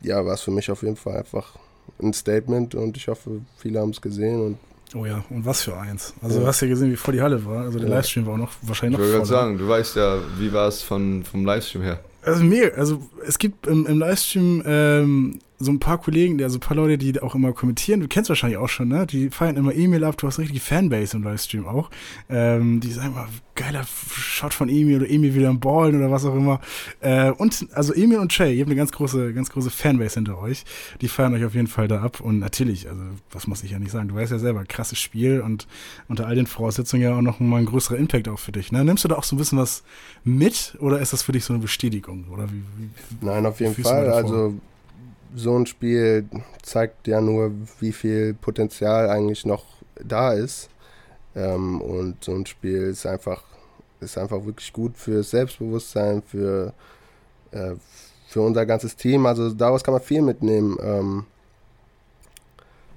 ja, 0.00 0.24
war 0.24 0.34
es 0.34 0.40
für 0.40 0.50
mich 0.50 0.70
auf 0.70 0.82
jeden 0.82 0.96
Fall 0.96 1.16
einfach 1.16 1.56
ein 2.02 2.12
Statement 2.12 2.74
und 2.74 2.96
ich 2.96 3.08
hoffe, 3.08 3.40
viele 3.56 3.80
haben 3.80 3.90
es 3.90 4.00
gesehen 4.00 4.40
und 4.40 4.58
Oh 4.94 5.04
ja, 5.04 5.22
und 5.28 5.44
was 5.44 5.62
für 5.64 5.76
eins. 5.76 6.14
Also 6.22 6.36
ja. 6.36 6.40
du 6.40 6.46
hast 6.46 6.62
ja 6.62 6.68
gesehen, 6.68 6.90
wie 6.90 6.96
voll 6.96 7.12
die 7.12 7.20
Halle 7.20 7.44
war. 7.44 7.64
Also 7.64 7.78
der 7.78 7.90
ja. 7.90 7.96
Livestream 7.96 8.24
war 8.24 8.34
auch 8.34 8.38
noch 8.38 8.52
wahrscheinlich 8.62 8.98
noch 8.98 9.04
Ich 9.04 9.12
wollte 9.12 9.28
gerade 9.28 9.42
sagen, 9.42 9.58
du 9.58 9.68
weißt 9.68 9.96
ja, 9.96 10.18
wie 10.38 10.50
war 10.50 10.66
es 10.66 10.80
vom 10.80 11.22
Livestream 11.34 11.82
her? 11.82 12.00
Also 12.22 12.42
mega, 12.42 12.68
also 12.76 13.02
es 13.26 13.38
gibt 13.38 13.66
im, 13.66 13.86
im 13.86 13.98
Livestream 13.98 14.62
ähm, 14.66 15.38
so 15.60 15.72
ein 15.72 15.80
paar 15.80 15.98
Kollegen, 15.98 16.40
also 16.42 16.58
ein 16.58 16.60
paar 16.60 16.76
Leute, 16.76 16.98
die 16.98 17.20
auch 17.20 17.34
immer 17.34 17.52
kommentieren, 17.52 18.00
du 18.00 18.06
kennst 18.08 18.28
wahrscheinlich 18.28 18.58
auch 18.58 18.68
schon, 18.68 18.88
ne? 18.88 19.06
Die 19.06 19.30
feiern 19.30 19.56
immer 19.56 19.74
E-Mail 19.74 20.04
ab, 20.04 20.16
du 20.16 20.26
hast 20.28 20.38
richtige 20.38 20.60
Fanbase 20.60 21.16
im 21.16 21.24
Livestream 21.24 21.66
auch. 21.66 21.90
Ähm, 22.28 22.80
die 22.80 22.92
sagen 22.92 23.14
mal, 23.14 23.26
geiler 23.56 23.84
Shot 23.84 24.54
von 24.54 24.68
Emil 24.68 24.98
oder 24.98 25.10
Emil 25.10 25.34
wieder 25.34 25.48
am 25.48 25.58
Ballen 25.58 25.96
oder 25.96 26.12
was 26.12 26.24
auch 26.24 26.34
immer. 26.34 26.60
Äh, 27.00 27.32
und 27.32 27.66
also 27.72 27.92
Emil 27.92 28.18
und 28.18 28.36
Jay, 28.38 28.54
ihr 28.54 28.60
habt 28.60 28.68
eine 28.68 28.76
ganz 28.76 28.92
große, 28.92 29.34
ganz 29.34 29.50
große 29.50 29.70
Fanbase 29.70 30.14
hinter 30.14 30.38
euch. 30.38 30.64
Die 31.00 31.08
feiern 31.08 31.34
euch 31.34 31.44
auf 31.44 31.54
jeden 31.54 31.66
Fall 31.66 31.88
da 31.88 32.02
ab. 32.02 32.20
Und 32.20 32.38
natürlich, 32.38 32.88
also 32.88 33.02
was 33.32 33.48
muss 33.48 33.64
ich 33.64 33.72
ja 33.72 33.80
nicht 33.80 33.90
sagen, 33.90 34.08
du 34.08 34.14
weißt 34.14 34.30
ja 34.30 34.38
selber, 34.38 34.64
krasses 34.64 35.00
Spiel 35.00 35.40
und 35.40 35.66
unter 36.06 36.28
all 36.28 36.36
den 36.36 36.46
Voraussetzungen 36.46 37.02
ja 37.02 37.16
auch 37.16 37.20
noch 37.20 37.40
mal 37.40 37.56
ein 37.56 37.66
größerer 37.66 37.96
Impact 37.96 38.28
auch 38.28 38.38
für 38.38 38.52
dich. 38.52 38.70
Ne? 38.70 38.84
Nimmst 38.84 39.02
du 39.02 39.08
da 39.08 39.16
auch 39.16 39.24
so 39.24 39.34
ein 39.34 39.38
bisschen 39.38 39.58
was 39.58 39.82
mit 40.22 40.76
oder 40.78 41.00
ist 41.00 41.12
das 41.12 41.24
für 41.24 41.32
dich 41.32 41.44
so 41.44 41.52
eine 41.52 41.60
Bestätigung? 41.60 42.26
Oder 42.30 42.48
wie, 42.50 42.62
wie 42.78 43.26
Nein, 43.26 43.44
auf 43.44 43.58
jeden 43.58 43.74
Fall. 43.74 44.08
Also 44.08 44.54
so 45.34 45.56
ein 45.58 45.66
Spiel 45.66 46.28
zeigt 46.62 47.06
ja 47.06 47.20
nur, 47.20 47.52
wie 47.80 47.92
viel 47.92 48.34
Potenzial 48.34 49.08
eigentlich 49.10 49.44
noch 49.44 49.64
da 50.02 50.32
ist. 50.32 50.68
Ähm, 51.34 51.80
und 51.80 52.24
so 52.24 52.34
ein 52.34 52.46
Spiel 52.46 52.82
ist 52.82 53.06
einfach, 53.06 53.42
ist 54.00 54.18
einfach 54.18 54.44
wirklich 54.44 54.72
gut 54.72 54.96
für 54.96 55.22
Selbstbewusstsein, 55.22 56.22
für, 56.22 56.72
äh, 57.52 57.74
für 58.28 58.40
unser 58.40 58.66
ganzes 58.66 58.96
Team. 58.96 59.26
Also 59.26 59.52
daraus 59.52 59.84
kann 59.84 59.94
man 59.94 60.02
viel 60.02 60.22
mitnehmen. 60.22 60.76
Ähm, 60.82 61.26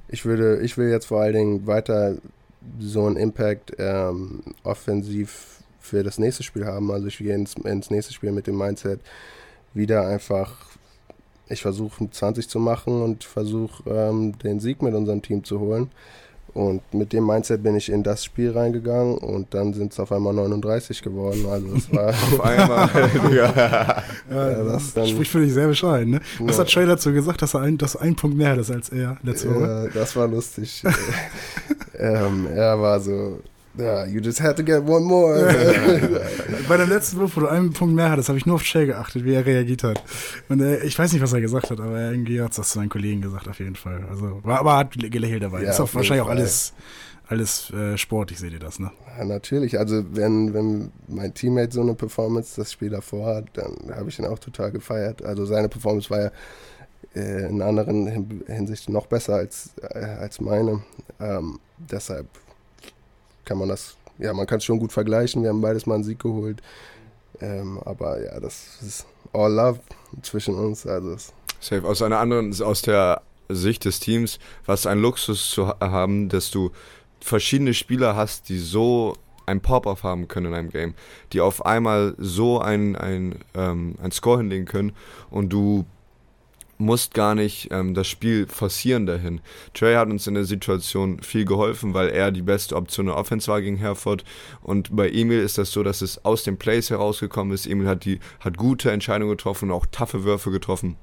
ich, 0.08 0.26
würde, 0.26 0.62
ich 0.62 0.78
will 0.78 0.90
jetzt 0.90 1.06
vor 1.06 1.22
allen 1.22 1.34
Dingen 1.34 1.68
weiter 1.68 2.18
so 2.80 3.06
einen 3.06 3.18
Impact 3.18 3.74
ähm, 3.80 4.42
offensiv 4.64 5.62
für 5.80 6.04
das 6.04 6.20
nächste 6.20 6.44
Spiel 6.44 6.66
haben. 6.66 6.92
Also 6.92 7.08
ich 7.08 7.18
gehe 7.18 7.34
ins, 7.34 7.56
ins 7.56 7.90
nächste 7.90 8.14
Spiel 8.14 8.32
mit 8.32 8.48
dem 8.48 8.58
Mindset 8.58 9.02
wieder 9.74 10.06
einfach 10.06 10.71
ich 11.52 11.62
versuche 11.62 12.10
20 12.10 12.48
zu 12.48 12.60
machen 12.60 13.02
und 13.02 13.24
versuche 13.24 13.84
ähm, 13.90 14.38
den 14.40 14.60
Sieg 14.60 14.82
mit 14.82 14.94
unserem 14.94 15.22
Team 15.22 15.44
zu 15.44 15.60
holen. 15.60 15.92
Und 16.54 16.82
mit 16.94 17.14
dem 17.14 17.26
Mindset 17.26 17.64
bin 17.64 17.76
ich 17.78 17.90
in 17.90 18.04
das 18.04 18.26
Spiel 18.26 18.52
reingegangen 18.52 19.18
und 19.18 19.54
dann 19.54 19.74
sind 19.74 19.94
es 19.94 20.00
auf 20.02 20.12
einmal 20.12 20.34
39 20.34 21.02
geworden. 21.02 21.46
Also 21.50 21.68
es 21.76 21.94
war 21.94 22.10
auf 22.10 22.42
einmal. 22.42 22.90
ja. 23.34 24.04
ja, 24.30 24.64
das 24.64 24.94
dann, 24.94 25.08
spricht 25.08 25.32
für 25.32 25.40
dich 25.40 25.54
sehr 25.54 25.68
bescheiden. 25.68 26.12
Ne? 26.12 26.22
Was 26.40 26.58
ja. 26.58 26.64
hat 26.64 26.72
Trey 26.72 26.86
dazu 26.86 27.14
gesagt, 27.14 27.42
dass 27.42 27.54
er 27.54 27.62
ein, 27.62 27.78
dass 27.78 27.96
ein 27.96 28.16
Punkt 28.16 28.36
mehr 28.36 28.50
hat 28.50 28.70
als 28.70 28.90
er 28.90 29.18
letzte 29.24 29.54
Woche? 29.54 29.62
Ja, 29.62 29.88
das 29.88 30.16
war 30.18 30.28
lustig. 30.28 30.84
ähm, 31.98 32.48
er 32.54 32.82
war 32.82 33.00
so, 33.00 33.40
ja, 33.78 34.06
you 34.06 34.20
just 34.20 34.42
had 34.42 34.58
to 34.58 34.64
get 34.64 34.84
one 34.84 35.06
more. 35.06 35.36
Bei 36.68 36.78
der 36.78 36.88
letzten 36.88 37.20
Wurf, 37.20 37.38
wo 37.38 37.42
du 37.42 37.48
einen 37.48 37.72
Punkt 37.72 37.96
mehr 37.96 38.10
hattest, 38.10 38.28
habe 38.28 38.38
ich 38.38 38.46
nur 38.46 38.56
auf 38.56 38.64
Shay 38.64 38.86
geachtet, 38.86 39.24
wie 39.24 39.34
er 39.34 39.46
reagiert 39.46 39.84
hat. 39.84 40.04
Und 40.50 40.62
äh, 40.62 40.84
ich 40.84 40.98
weiß 40.98 41.14
nicht, 41.14 41.22
was 41.22 41.32
er 41.32 41.42
gesagt 41.42 41.70
hat, 41.72 41.80
aber 41.80 42.00
irgendwie 42.00 42.42
hat 42.42 42.52
es 42.52 42.58
das 42.58 42.70
zu 42.70 42.80
seinen 42.80 42.90
Kollegen 42.90 43.22
gesagt, 43.22 43.48
auf 43.48 43.60
jeden 43.60 43.76
Fall. 43.76 44.06
Also, 44.10 44.42
war, 44.44 44.60
aber 44.60 44.78
hat 44.78 44.92
gelächelt 44.92 45.44
dabei. 45.44 45.64
Ja, 45.64 45.70
ist 45.70 45.80
auch 45.80 45.94
wahrscheinlich 45.94 46.26
Fall. 46.26 46.34
auch 46.34 46.38
alles, 46.38 46.74
alles 47.28 47.72
äh, 47.72 47.98
Sport, 47.98 48.32
ich 48.32 48.40
sehe 48.40 48.50
dir 48.50 48.60
das, 48.60 48.80
ne? 48.80 48.92
Ja, 49.18 49.24
natürlich. 49.24 49.80
Also, 49.80 50.04
wenn, 50.12 50.54
wenn 50.54 50.92
mein 51.08 51.34
Teammate 51.34 51.72
so 51.72 51.82
eine 51.82 51.94
Performance 51.94 52.56
das 52.58 52.74
Spiel 52.74 52.90
davor 52.90 53.36
hat, 53.36 53.46
dann 53.54 53.96
habe 53.96 54.10
ich 54.10 54.20
ihn 54.20 54.26
auch 54.26 54.40
total 54.40 54.72
gefeiert. 54.72 55.24
Also, 55.24 55.46
seine 55.46 55.70
Performance 55.70 56.10
war 56.10 56.22
ja 56.22 56.32
äh, 57.16 57.48
in 57.48 57.62
anderen 57.62 58.44
Hinsichten 58.48 58.94
noch 58.94 59.08
besser 59.08 59.36
als, 59.36 59.72
äh, 59.82 59.98
als 59.98 60.42
meine. 60.42 60.84
Ähm, 61.22 61.60
deshalb 61.78 62.28
kann 63.52 63.58
man 63.58 63.68
das, 63.68 63.98
ja, 64.18 64.34
man 64.34 64.48
kann 64.48 64.60
es 64.60 64.64
schon 64.64 64.80
gut 64.80 64.94
vergleichen. 64.94 65.44
Wir 65.44 65.50
haben 65.50 65.60
beides 65.60 65.86
mal 65.86 65.96
einen 65.96 66.06
Sieg 66.06 66.20
geholt. 66.20 66.62
Ähm, 67.42 67.80
aber 67.84 68.24
ja, 68.24 68.40
das 68.40 68.82
ist 68.82 69.06
all 69.34 69.52
love 69.52 69.80
zwischen 70.22 70.56
uns. 70.56 70.88
Also 70.88 71.18
Safe. 71.60 71.86
Aus 71.86 72.02
einer 72.02 72.20
anderen, 72.20 72.54
aus 72.64 72.82
der 72.82 73.22
Sicht 73.50 73.84
des 73.84 74.00
Teams, 74.00 74.40
was 74.66 74.86
ein 74.86 75.00
Luxus 75.02 75.50
zu 75.52 75.68
haben, 75.68 76.30
dass 76.30 76.50
du 76.50 76.72
verschiedene 77.20 77.74
Spieler 77.74 78.16
hast, 78.16 78.48
die 78.48 78.58
so 78.58 79.18
ein 79.46 79.60
Pop-Off 79.60 80.04
haben 80.04 80.30
können 80.30 80.46
in 80.46 80.54
einem 80.54 80.70
Game, 80.70 80.94
die 81.34 81.42
auf 81.42 81.66
einmal 81.66 82.16
so 82.18 82.62
ein, 82.62 82.96
ein, 82.96 83.36
ähm, 83.54 83.96
ein 84.02 84.12
Score 84.12 84.38
hinlegen 84.38 84.66
können 84.66 84.94
und 85.30 85.50
du 85.50 85.86
musst 86.82 87.14
gar 87.14 87.36
nicht 87.36 87.70
ähm, 87.72 87.94
das 87.94 88.08
Spiel 88.08 88.48
forcieren 88.48 89.06
dahin. 89.06 89.42
Trey 89.74 89.96
hat 89.96 90.10
uns 90.10 90.28
in 90.28 90.34
der 90.34 90.46
Situation 90.46 91.22
viel 91.22 91.46
geholfen, 91.46 91.94
weil 91.94 92.10
er 92.10 92.32
die 92.32 92.42
beste 92.42 92.76
Option 92.76 93.06
der 93.06 93.16
Offense 93.16 93.50
war 93.50 93.62
gegen 93.62 93.78
Herford. 93.78 94.24
Und 94.62 94.96
bei 94.96 95.10
Emil 95.10 95.40
ist 95.40 95.58
das 95.58 95.72
so, 95.72 95.84
dass 95.84 96.02
es 96.02 96.26
aus 96.26 96.44
dem 96.44 96.58
Plays 96.58 96.90
herausgekommen 96.90 97.54
ist. 97.54 97.68
Emil 97.68 97.88
hat, 97.88 98.04
die, 98.06 98.20
hat 98.40 98.58
gute 98.58 98.92
Entscheidungen 98.92 99.32
getroffen 99.32 99.70
und 99.70 99.76
auch 99.76 99.86
taffe 99.86 100.24
Würfe 100.24 100.52
getroffen. 100.52 100.98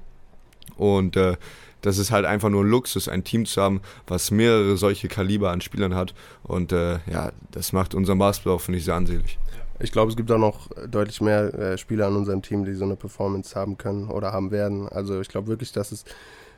Und 0.75 1.15
äh, 1.15 1.37
das 1.81 1.97
ist 1.97 2.11
halt 2.11 2.25
einfach 2.25 2.49
nur 2.49 2.65
Luxus, 2.65 3.07
ein 3.07 3.23
Team 3.23 3.45
zu 3.45 3.61
haben, 3.61 3.81
was 4.05 4.31
mehrere 4.31 4.75
solche 4.77 5.07
Kaliber 5.07 5.51
an 5.51 5.61
Spielern 5.61 5.95
hat. 5.95 6.13
Und 6.43 6.71
äh, 6.71 6.99
ja, 7.09 7.31
das 7.51 7.73
macht 7.73 7.95
unseren 7.95 8.19
Basketball 8.19 8.59
finde 8.59 8.79
ich, 8.79 8.85
sehr 8.85 8.95
ansehlich. 8.95 9.39
Ich 9.81 9.93
glaube, 9.93 10.11
es 10.11 10.17
gibt 10.17 10.29
auch 10.31 10.37
noch 10.37 10.67
deutlich 10.89 11.21
mehr 11.21 11.53
äh, 11.53 11.77
Spieler 11.77 12.07
an 12.07 12.17
unserem 12.17 12.41
Team, 12.41 12.65
die 12.65 12.73
so 12.73 12.83
eine 12.83 12.97
Performance 12.97 13.55
haben 13.55 13.77
können 13.77 14.09
oder 14.09 14.33
haben 14.33 14.51
werden. 14.51 14.89
Also 14.89 15.21
ich 15.21 15.29
glaube 15.29 15.47
wirklich, 15.47 15.71
dass 15.71 15.93
es 15.93 16.03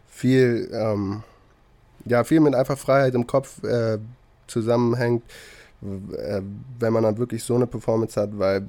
viel, 0.07 0.69
ähm, 0.73 1.23
ja, 2.05 2.23
viel 2.23 2.39
mit 2.39 2.55
einfach 2.55 2.77
Freiheit 2.77 3.13
im 3.13 3.27
Kopf 3.27 3.63
äh, 3.63 3.99
zusammenhängt, 4.47 5.23
äh, 5.81 6.41
wenn 6.79 6.93
man 6.93 7.03
dann 7.03 7.17
wirklich 7.19 7.43
so 7.43 7.55
eine 7.55 7.67
Performance 7.67 8.19
hat, 8.19 8.38
weil 8.39 8.65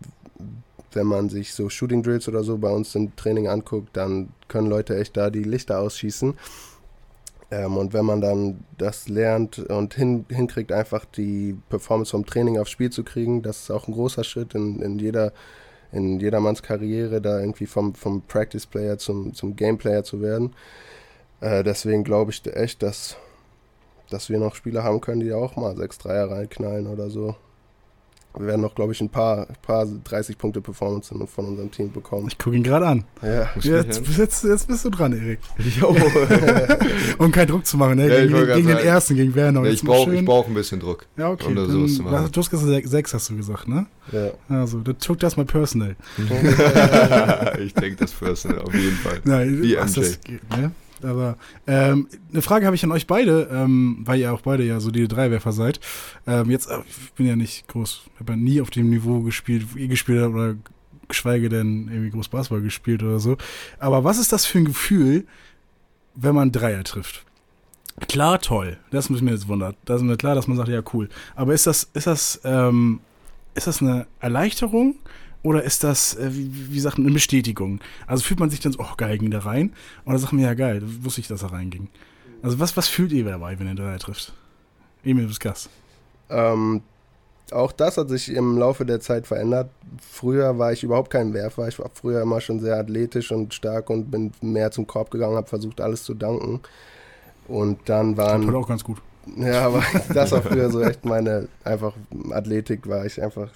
wenn 0.92 1.06
man 1.06 1.30
sich 1.30 1.54
so 1.54 1.70
Shooting 1.70 2.02
Drills 2.02 2.28
oder 2.28 2.44
so 2.44 2.58
bei 2.58 2.70
uns 2.70 2.94
im 2.94 3.16
Training 3.16 3.48
anguckt, 3.48 3.96
dann 3.96 4.28
können 4.48 4.68
Leute 4.68 4.98
echt 4.98 5.16
da 5.16 5.30
die 5.30 5.44
Lichter 5.44 5.78
ausschießen. 5.78 6.34
Ähm, 7.52 7.76
und 7.76 7.92
wenn 7.92 8.06
man 8.06 8.22
dann 8.22 8.64
das 8.78 9.08
lernt 9.08 9.58
und 9.58 9.94
hin, 9.94 10.24
hinkriegt, 10.30 10.72
einfach 10.72 11.04
die 11.04 11.54
Performance 11.68 12.12
vom 12.12 12.24
Training 12.24 12.58
aufs 12.58 12.70
Spiel 12.70 12.90
zu 12.90 13.04
kriegen, 13.04 13.42
das 13.42 13.64
ist 13.64 13.70
auch 13.70 13.86
ein 13.86 13.92
großer 13.92 14.24
Schritt 14.24 14.54
in, 14.54 14.80
in 14.80 14.98
jeder 14.98 15.32
in 15.92 16.20
jedermanns 16.20 16.62
Karriere, 16.62 17.20
da 17.20 17.38
irgendwie 17.38 17.66
vom, 17.66 17.94
vom 17.94 18.22
Practice 18.22 18.66
Player 18.66 18.96
zum, 18.96 19.34
zum 19.34 19.56
Game 19.56 19.76
Player 19.76 20.02
zu 20.02 20.22
werden. 20.22 20.54
Äh, 21.42 21.62
deswegen 21.64 22.04
glaube 22.04 22.30
ich 22.30 22.42
echt, 22.46 22.82
dass, 22.82 23.16
dass 24.08 24.30
wir 24.30 24.38
noch 24.38 24.54
Spieler 24.54 24.84
haben 24.84 25.02
können, 25.02 25.20
die 25.20 25.34
auch 25.34 25.56
mal 25.56 25.76
6 25.76 25.98
Dreier 25.98 26.30
reinknallen 26.30 26.86
oder 26.86 27.10
so. 27.10 27.36
Wir 28.38 28.46
werden 28.46 28.62
noch, 28.62 28.74
glaube 28.74 28.92
ich, 28.92 29.00
ein 29.00 29.10
paar, 29.10 29.46
paar 29.60 29.84
30-Punkte-Performance 29.84 31.14
von 31.26 31.46
unserem 31.46 31.70
Team 31.70 31.92
bekommen. 31.92 32.28
Ich 32.28 32.38
gucke 32.38 32.56
ihn 32.56 32.62
gerade 32.62 32.86
an. 32.86 33.04
Ja. 33.20 33.50
Jetzt, 33.60 34.02
jetzt, 34.16 34.44
jetzt 34.44 34.66
bist 34.68 34.84
du 34.84 34.90
dran, 34.90 35.12
Erik. 35.12 35.40
um 37.18 37.30
keinen 37.30 37.48
Druck 37.48 37.66
zu 37.66 37.76
machen, 37.76 37.96
ne? 37.96 38.08
Ja, 38.08 38.24
gegen 38.26 38.46
gegen 38.46 38.68
den 38.68 38.78
ersten, 38.78 39.16
gegen 39.16 39.34
Werner. 39.34 39.64
Ja, 39.64 39.70
ich 39.70 39.82
brauche 39.82 40.22
brauch 40.22 40.46
ein 40.46 40.54
bisschen 40.54 40.80
Druck. 40.80 41.06
Ja, 41.16 41.30
okay. 41.30 41.46
um 41.46 41.56
da 41.56 41.62
dann, 41.62 41.70
sowas 41.72 41.94
zu 41.94 42.02
machen. 42.02 42.28
du 42.32 42.40
hast 42.40 42.50
gesagt, 42.50 42.70
sech- 42.70 42.88
sechs 42.88 43.12
hast 43.14 43.28
du 43.30 43.36
gesagt, 43.36 43.68
ne? 43.68 43.86
Ja. 44.12 44.30
Also, 44.48 44.80
dann 44.80 44.98
took 44.98 45.18
das 45.18 45.36
mal 45.36 45.44
personal. 45.44 45.96
ich 47.58 47.74
denke 47.74 47.96
das 47.96 48.12
Personal, 48.12 48.60
auf 48.60 48.74
jeden 48.74 48.96
Fall. 48.96 49.20
Nein, 49.24 49.62
Wie 49.62 49.76
MJ. 49.76 49.94
das 49.94 50.20
geht, 50.20 50.40
Aber 51.04 51.36
ähm, 51.66 52.08
eine 52.32 52.42
Frage 52.42 52.66
habe 52.66 52.76
ich 52.76 52.84
an 52.84 52.92
euch 52.92 53.06
beide, 53.06 53.48
ähm, 53.52 53.98
weil 54.04 54.20
ihr 54.20 54.32
auch 54.32 54.42
beide 54.42 54.64
ja 54.64 54.80
so 54.80 54.90
die 54.90 55.08
Dreiwerfer 55.08 55.52
seid. 55.52 55.80
Ähm, 56.26 56.50
jetzt, 56.50 56.70
äh, 56.70 56.78
ich 56.88 57.12
bin 57.12 57.26
ja 57.26 57.36
nicht 57.36 57.68
groß, 57.68 58.02
habe 58.20 58.32
ja 58.32 58.36
nie 58.36 58.60
auf 58.60 58.70
dem 58.70 58.90
Niveau 58.90 59.20
gespielt, 59.20 59.66
wo 59.72 59.78
ihr 59.78 59.88
gespielt 59.88 60.22
habt 60.22 60.34
oder 60.34 60.54
geschweige 61.08 61.48
denn 61.48 61.88
irgendwie 61.88 62.10
groß 62.10 62.28
Basketball 62.28 62.62
gespielt 62.62 63.02
oder 63.02 63.20
so. 63.20 63.36
Aber 63.78 64.04
was 64.04 64.18
ist 64.18 64.32
das 64.32 64.46
für 64.46 64.58
ein 64.58 64.64
Gefühl, 64.64 65.26
wenn 66.14 66.34
man 66.34 66.52
Dreier 66.52 66.84
trifft? 66.84 67.24
Klar, 68.08 68.40
toll. 68.40 68.78
Das 68.90 69.10
muss 69.10 69.20
mir 69.20 69.32
jetzt 69.32 69.48
wundern. 69.48 69.74
Da 69.84 69.96
ist 69.96 70.02
mir 70.02 70.16
klar, 70.16 70.34
dass 70.34 70.48
man 70.48 70.56
sagt, 70.56 70.68
ja, 70.68 70.82
cool. 70.92 71.08
Aber 71.34 71.52
ist 71.52 71.66
das, 71.66 71.90
ist 71.92 72.06
das, 72.06 72.40
ähm, 72.44 73.00
ist 73.54 73.66
das 73.66 73.82
eine 73.82 74.06
Erleichterung 74.20 74.96
oder 75.42 75.62
ist 75.62 75.82
das, 75.84 76.14
äh, 76.16 76.30
wie, 76.32 76.72
wie 76.72 76.80
sagt 76.80 76.98
man, 76.98 77.06
eine 77.06 77.14
Bestätigung? 77.14 77.80
Also 78.06 78.22
fühlt 78.24 78.40
man 78.40 78.50
sich 78.50 78.60
dann 78.60 78.72
so, 78.72 78.80
oh 78.80 78.94
geil, 78.96 79.18
ging 79.18 79.30
der 79.30 79.44
rein? 79.44 79.72
Oder 80.06 80.18
sagt 80.18 80.32
man, 80.32 80.42
ja 80.42 80.54
geil, 80.54 80.80
da 80.80 80.86
wusste 81.04 81.20
ich, 81.20 81.28
dass 81.28 81.42
er 81.42 81.52
reinging. 81.52 81.88
Also 82.42 82.58
was, 82.58 82.76
was 82.76 82.88
fühlt 82.88 83.12
ihr 83.12 83.24
dabei, 83.24 83.58
wenn 83.58 83.68
ihr 83.68 83.74
Dreier 83.74 83.98
trifft? 83.98 84.32
Emil, 85.04 85.22
du 85.24 85.28
bist 85.28 85.40
Gast. 85.40 85.68
Ähm, 86.30 86.82
auch 87.50 87.72
das 87.72 87.96
hat 87.98 88.08
sich 88.08 88.30
im 88.30 88.56
Laufe 88.56 88.86
der 88.86 89.00
Zeit 89.00 89.26
verändert. 89.26 89.70
Früher 90.00 90.58
war 90.58 90.72
ich 90.72 90.82
überhaupt 90.82 91.10
kein 91.10 91.34
Werfer. 91.34 91.68
Ich 91.68 91.78
war 91.78 91.90
früher 91.92 92.22
immer 92.22 92.40
schon 92.40 92.60
sehr 92.60 92.76
athletisch 92.76 93.30
und 93.32 93.52
stark 93.52 93.90
und 93.90 94.10
bin 94.10 94.32
mehr 94.40 94.70
zum 94.70 94.86
Korb 94.86 95.10
gegangen, 95.10 95.36
habe 95.36 95.48
versucht, 95.48 95.80
alles 95.80 96.04
zu 96.04 96.14
danken. 96.14 96.60
Und 97.48 97.80
dann 97.86 98.14
Das 98.14 98.26
waren. 98.26 98.54
auch 98.54 98.68
ganz 98.68 98.82
gut. 98.84 99.02
Ja, 99.36 99.66
aber 99.66 99.82
das 100.14 100.32
war 100.32 100.42
früher 100.42 100.70
so 100.70 100.80
echt 100.80 101.04
meine, 101.04 101.48
einfach 101.64 101.92
Athletik 102.30 102.88
war 102.88 103.04
ich 103.04 103.20
einfach, 103.22 103.48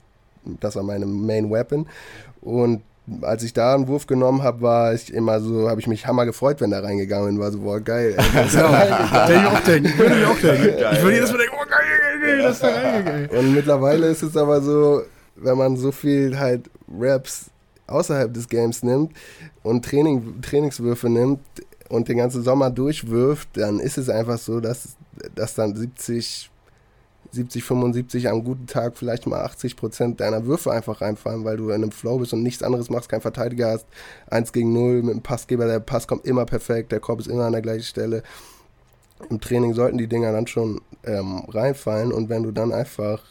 das 0.60 0.76
war 0.76 0.82
meine 0.82 1.06
Main 1.06 1.50
Weapon. 1.50 1.86
Und 2.40 2.82
als 3.22 3.42
ich 3.42 3.52
da 3.52 3.74
einen 3.74 3.88
Wurf 3.88 4.06
genommen 4.06 4.42
habe, 4.42 4.62
war 4.62 4.94
ich 4.94 5.12
immer 5.12 5.40
so, 5.40 5.68
habe 5.68 5.80
ich 5.80 5.86
mich 5.86 6.06
hammer 6.06 6.26
gefreut, 6.26 6.60
wenn 6.60 6.70
da 6.70 6.80
reingegangen 6.80 7.28
bin, 7.28 7.40
war 7.40 7.52
so, 7.52 7.60
boah, 7.60 7.80
geil. 7.80 8.16
Reingegangen. 8.18 9.10
Der 9.28 9.36
ich 9.36 9.46
auch 9.46 9.60
denken. 9.60 9.98
Würde 9.98 10.18
ich 10.18 10.26
auch 10.26 10.40
denken. 10.40 10.80
Geil, 10.80 10.92
ich 10.92 11.02
würde 11.02 11.10
ja. 11.10 11.14
jedes 11.14 11.32
Mal 11.32 11.38
denken, 11.38 11.54
oh 11.56 11.66
geil, 11.68 11.84
geil, 12.00 12.20
geil, 12.20 12.42
das 12.42 12.54
ist 12.54 12.62
da 12.62 12.68
reingegangen. 12.68 13.30
Und 13.30 13.54
mittlerweile 13.54 14.06
ist 14.06 14.22
es 14.22 14.36
aber 14.36 14.60
so, 14.60 15.02
wenn 15.36 15.56
man 15.56 15.76
so 15.76 15.92
viel 15.92 16.38
halt 16.38 16.68
Raps 16.88 17.50
außerhalb 17.86 18.32
des 18.32 18.48
Games 18.48 18.82
nimmt 18.82 19.12
und 19.62 19.84
Training, 19.84 20.40
Trainingswürfe 20.42 21.08
nimmt 21.08 21.40
und 21.88 22.08
den 22.08 22.18
ganzen 22.18 22.42
Sommer 22.42 22.70
durchwirft, 22.70 23.48
dann 23.54 23.78
ist 23.78 23.98
es 23.98 24.08
einfach 24.08 24.38
so, 24.38 24.60
dass, 24.60 24.96
dass 25.34 25.54
dann 25.54 25.76
70, 25.76 26.50
70, 27.36 27.62
75 27.62 28.28
am 28.28 28.44
guten 28.44 28.66
Tag 28.66 28.96
vielleicht 28.96 29.26
mal 29.26 29.40
80 29.42 29.76
Prozent 29.76 30.20
deiner 30.20 30.46
Würfe 30.46 30.72
einfach 30.72 31.00
reinfallen, 31.00 31.44
weil 31.44 31.56
du 31.56 31.68
in 31.68 31.76
einem 31.76 31.92
Flow 31.92 32.18
bist 32.18 32.32
und 32.32 32.42
nichts 32.42 32.62
anderes 32.62 32.90
machst, 32.90 33.08
kein 33.08 33.20
Verteidiger 33.20 33.70
hast, 33.70 33.86
1 34.30 34.52
gegen 34.52 34.72
0 34.72 35.02
mit 35.02 35.14
dem 35.14 35.22
Passgeber, 35.22 35.66
der 35.66 35.80
Pass 35.80 36.08
kommt 36.08 36.26
immer 36.26 36.44
perfekt, 36.44 36.92
der 36.92 37.00
Korb 37.00 37.20
ist 37.20 37.28
immer 37.28 37.44
an 37.44 37.52
der 37.52 37.62
gleichen 37.62 37.84
Stelle. 37.84 38.22
Im 39.30 39.40
Training 39.40 39.74
sollten 39.74 39.98
die 39.98 40.08
Dinger 40.08 40.32
dann 40.32 40.46
schon 40.46 40.80
ähm, 41.04 41.44
reinfallen 41.48 42.12
und 42.12 42.28
wenn 42.28 42.42
du 42.42 42.50
dann 42.50 42.72
einfach, 42.72 43.22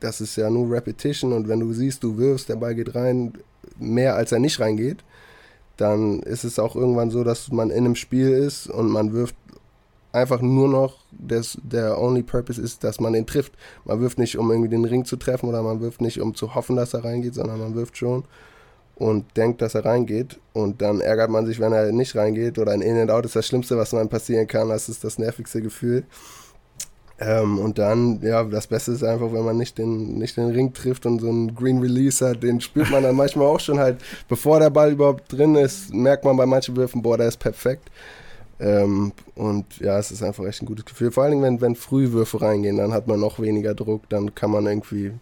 das 0.00 0.20
ist 0.20 0.36
ja 0.36 0.48
nur 0.48 0.70
Repetition 0.70 1.32
und 1.32 1.48
wenn 1.48 1.60
du 1.60 1.72
siehst, 1.72 2.02
du 2.02 2.16
wirfst, 2.16 2.48
der 2.48 2.56
Ball 2.56 2.74
geht 2.74 2.94
rein, 2.94 3.32
mehr 3.78 4.14
als 4.14 4.32
er 4.32 4.38
nicht 4.38 4.60
reingeht, 4.60 4.98
dann 5.76 6.20
ist 6.20 6.44
es 6.44 6.58
auch 6.58 6.76
irgendwann 6.76 7.10
so, 7.10 7.24
dass 7.24 7.50
man 7.52 7.70
in 7.70 7.84
einem 7.84 7.94
Spiel 7.94 8.30
ist 8.30 8.68
und 8.68 8.88
man 8.88 9.12
wirft 9.12 9.36
einfach 10.12 10.40
nur 10.40 10.68
noch, 10.68 10.96
das, 11.12 11.58
der 11.62 12.00
only 12.00 12.22
purpose 12.22 12.60
ist, 12.60 12.84
dass 12.84 13.00
man 13.00 13.14
ihn 13.14 13.26
trifft. 13.26 13.52
Man 13.84 14.00
wirft 14.00 14.18
nicht, 14.18 14.38
um 14.38 14.50
irgendwie 14.50 14.70
den 14.70 14.84
Ring 14.84 15.04
zu 15.04 15.16
treffen 15.16 15.48
oder 15.48 15.62
man 15.62 15.80
wirft 15.80 16.00
nicht, 16.00 16.20
um 16.20 16.34
zu 16.34 16.54
hoffen, 16.54 16.76
dass 16.76 16.94
er 16.94 17.04
reingeht, 17.04 17.34
sondern 17.34 17.58
man 17.58 17.74
wirft 17.74 17.96
schon 17.96 18.24
und 18.98 19.36
denkt, 19.36 19.62
dass 19.62 19.74
er 19.74 19.84
reingeht 19.84 20.40
und 20.52 20.82
dann 20.82 21.00
ärgert 21.00 21.30
man 21.30 21.46
sich, 21.46 21.60
wenn 21.60 21.72
er 21.72 21.92
nicht 21.92 22.16
reingeht 22.16 22.58
oder 22.58 22.72
ein 22.72 22.82
In-and-Out 22.82 23.26
ist 23.26 23.36
das 23.36 23.46
Schlimmste, 23.46 23.76
was 23.76 23.92
man 23.92 24.08
passieren 24.08 24.46
kann, 24.46 24.68
das 24.68 24.88
ist 24.88 25.04
das 25.04 25.18
nervigste 25.18 25.62
Gefühl. 25.62 26.04
Ähm, 27.20 27.58
und 27.58 27.78
dann, 27.78 28.20
ja, 28.22 28.44
das 28.44 28.68
Beste 28.68 28.92
ist 28.92 29.02
einfach, 29.02 29.32
wenn 29.32 29.44
man 29.44 29.56
nicht 29.56 29.78
den, 29.78 30.18
nicht 30.18 30.36
den 30.36 30.50
Ring 30.50 30.72
trifft 30.72 31.04
und 31.04 31.20
so 31.20 31.28
einen 31.28 31.54
Green 31.54 31.80
Release 31.80 32.26
hat, 32.26 32.42
den 32.42 32.60
spürt 32.60 32.90
man 32.90 33.02
dann 33.02 33.16
manchmal 33.16 33.46
auch 33.46 33.60
schon 33.60 33.78
halt, 33.78 33.98
bevor 34.28 34.60
der 34.60 34.70
Ball 34.70 34.92
überhaupt 34.92 35.32
drin 35.32 35.54
ist, 35.56 35.92
merkt 35.92 36.24
man 36.24 36.36
bei 36.36 36.46
manchen 36.46 36.76
Würfen, 36.76 37.02
boah, 37.02 37.18
der 37.18 37.28
ist 37.28 37.38
perfekt. 37.38 37.90
Ähm, 38.60 39.12
und 39.34 39.64
ja, 39.78 39.98
es 39.98 40.10
ist 40.10 40.22
einfach 40.22 40.44
echt 40.46 40.62
ein 40.62 40.66
gutes 40.66 40.84
Gefühl. 40.84 41.10
Vor 41.12 41.22
allen 41.22 41.32
Dingen, 41.32 41.42
wenn, 41.44 41.60
wenn 41.60 41.76
Frühwürfe 41.76 42.40
reingehen, 42.40 42.76
dann 42.76 42.92
hat 42.92 43.06
man 43.06 43.20
noch 43.20 43.38
weniger 43.40 43.74
Druck, 43.74 44.08
dann 44.08 44.34
kann 44.34 44.50
man 44.50 44.66
irgendwie, 44.66 45.12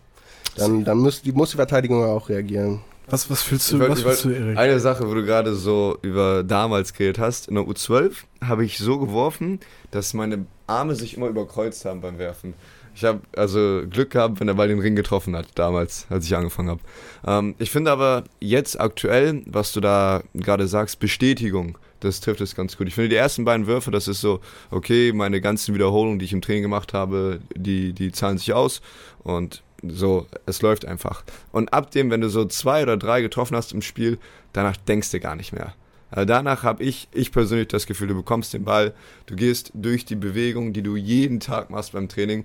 dann, 0.57 0.85
dann 0.85 0.99
muss, 0.99 1.23
die, 1.23 1.33
muss 1.33 1.51
die 1.51 1.57
Verteidigung 1.57 2.03
auch 2.05 2.29
reagieren. 2.29 2.81
Was, 3.09 3.31
was 3.31 3.43
fühlst 3.43 3.71
du, 3.71 3.79
wollt- 3.79 3.91
was 3.91 3.99
ich 4.01 4.05
fühlst 4.05 4.25
du, 4.25 4.31
Erik? 4.31 4.59
Eine 4.59 4.81
Sache, 4.81 5.09
wo 5.09 5.15
du 5.15 5.25
gerade 5.25 5.55
so 5.55 5.97
über 6.03 6.43
damals 6.43 6.93
geredet 6.93 7.19
hast, 7.21 7.47
in 7.49 7.55
der 7.55 7.65
U12 7.65 8.13
habe 8.43 8.65
ich 8.65 8.79
so 8.79 8.99
geworfen, 8.99 9.61
dass 9.93 10.13
meine 10.15 10.47
Arme 10.67 10.95
sich 10.97 11.17
immer 11.17 11.29
überkreuzt 11.29 11.85
haben 11.85 12.01
beim 12.01 12.19
Werfen. 12.19 12.55
Ich 12.97 13.05
habe 13.05 13.21
also 13.37 13.83
Glück 13.91 14.11
gehabt, 14.11 14.41
wenn 14.41 14.47
der 14.47 14.55
Ball 14.55 14.69
den 14.69 14.81
Ring 14.81 14.97
getroffen 14.97 15.37
hat, 15.37 15.47
damals, 15.55 16.07
als 16.09 16.25
ich 16.25 16.35
angefangen 16.35 16.71
habe. 16.71 16.81
Ähm, 17.27 17.55
ich 17.59 17.71
finde 17.71 17.91
aber 17.93 18.25
jetzt 18.41 18.81
aktuell, 18.81 19.43
was 19.47 19.73
du 19.73 19.81
da 19.81 20.23
gerade 20.35 20.67
sagst, 20.67 20.99
Bestätigung, 20.99 21.77
das 22.01 22.21
trifft 22.21 22.41
es 22.41 22.55
ganz 22.55 22.77
gut. 22.77 22.89
Ich 22.89 22.95
finde 22.95 23.11
die 23.11 23.17
ersten 23.17 23.45
beiden 23.45 23.67
Würfe, 23.67 23.91
das 23.91 24.09
ist 24.09 24.21
so, 24.21 24.41
okay, 24.71 25.13
meine 25.13 25.41
ganzen 25.41 25.75
Wiederholungen, 25.75 26.19
die 26.19 26.25
ich 26.25 26.33
im 26.33 26.43
Training 26.43 26.63
gemacht 26.63 26.93
habe, 26.93 27.41
die, 27.55 27.93
die 27.93 28.13
zahlen 28.13 28.39
sich 28.39 28.53
aus 28.53 28.81
und 29.23 29.63
so, 29.83 30.27
es 30.47 30.63
läuft 30.63 30.85
einfach. 30.85 31.23
Und 31.53 31.73
ab 31.73 31.91
dem, 31.91 32.11
wenn 32.11 32.21
du 32.21 32.29
so 32.29 32.45
zwei 32.47 32.83
oder 32.83 32.97
drei 32.97 33.21
getroffen 33.21 33.57
hast 33.57 33.73
im 33.73 33.83
Spiel, 33.83 34.19
danach 34.53 34.77
denkst 34.77 35.11
du 35.11 35.21
gar 35.21 35.37
nicht 35.37 35.53
mehr. 35.53 35.75
Also 36.11 36.25
danach 36.25 36.63
habe 36.63 36.83
ich, 36.83 37.09
ich 37.13 37.33
persönlich 37.33 37.69
das 37.69 37.87
Gefühl, 37.87 38.09
du 38.09 38.15
bekommst 38.15 38.55
den 38.55 38.65
Ball, 38.65 38.95
du 39.27 39.35
gehst 39.35 39.73
durch 39.75 40.05
die 40.05 40.15
Bewegung, 40.15 40.73
die 40.73 40.83
du 40.83 40.97
jeden 40.97 41.41
Tag 41.41 41.71
machst 41.71 41.93
beim 41.93 42.09
Training 42.09 42.45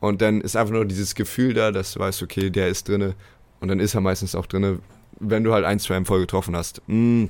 und 0.00 0.22
dann 0.22 0.40
ist 0.40 0.56
einfach 0.56 0.72
nur 0.72 0.84
dieses 0.86 1.14
Gefühl 1.14 1.54
da, 1.54 1.70
dass 1.70 1.92
du 1.92 2.00
weißt, 2.00 2.22
okay, 2.22 2.50
der 2.50 2.68
ist 2.68 2.88
drinne 2.88 3.14
und 3.60 3.68
dann 3.68 3.80
ist 3.80 3.94
er 3.94 4.00
meistens 4.00 4.34
auch 4.34 4.46
drinne, 4.46 4.78
wenn 5.20 5.44
du 5.44 5.52
halt 5.52 5.64
ein, 5.64 5.78
zwei 5.78 5.96
im 5.96 6.06
Voll 6.06 6.20
getroffen 6.20 6.56
hast. 6.56 6.82
Mm. 6.88 7.26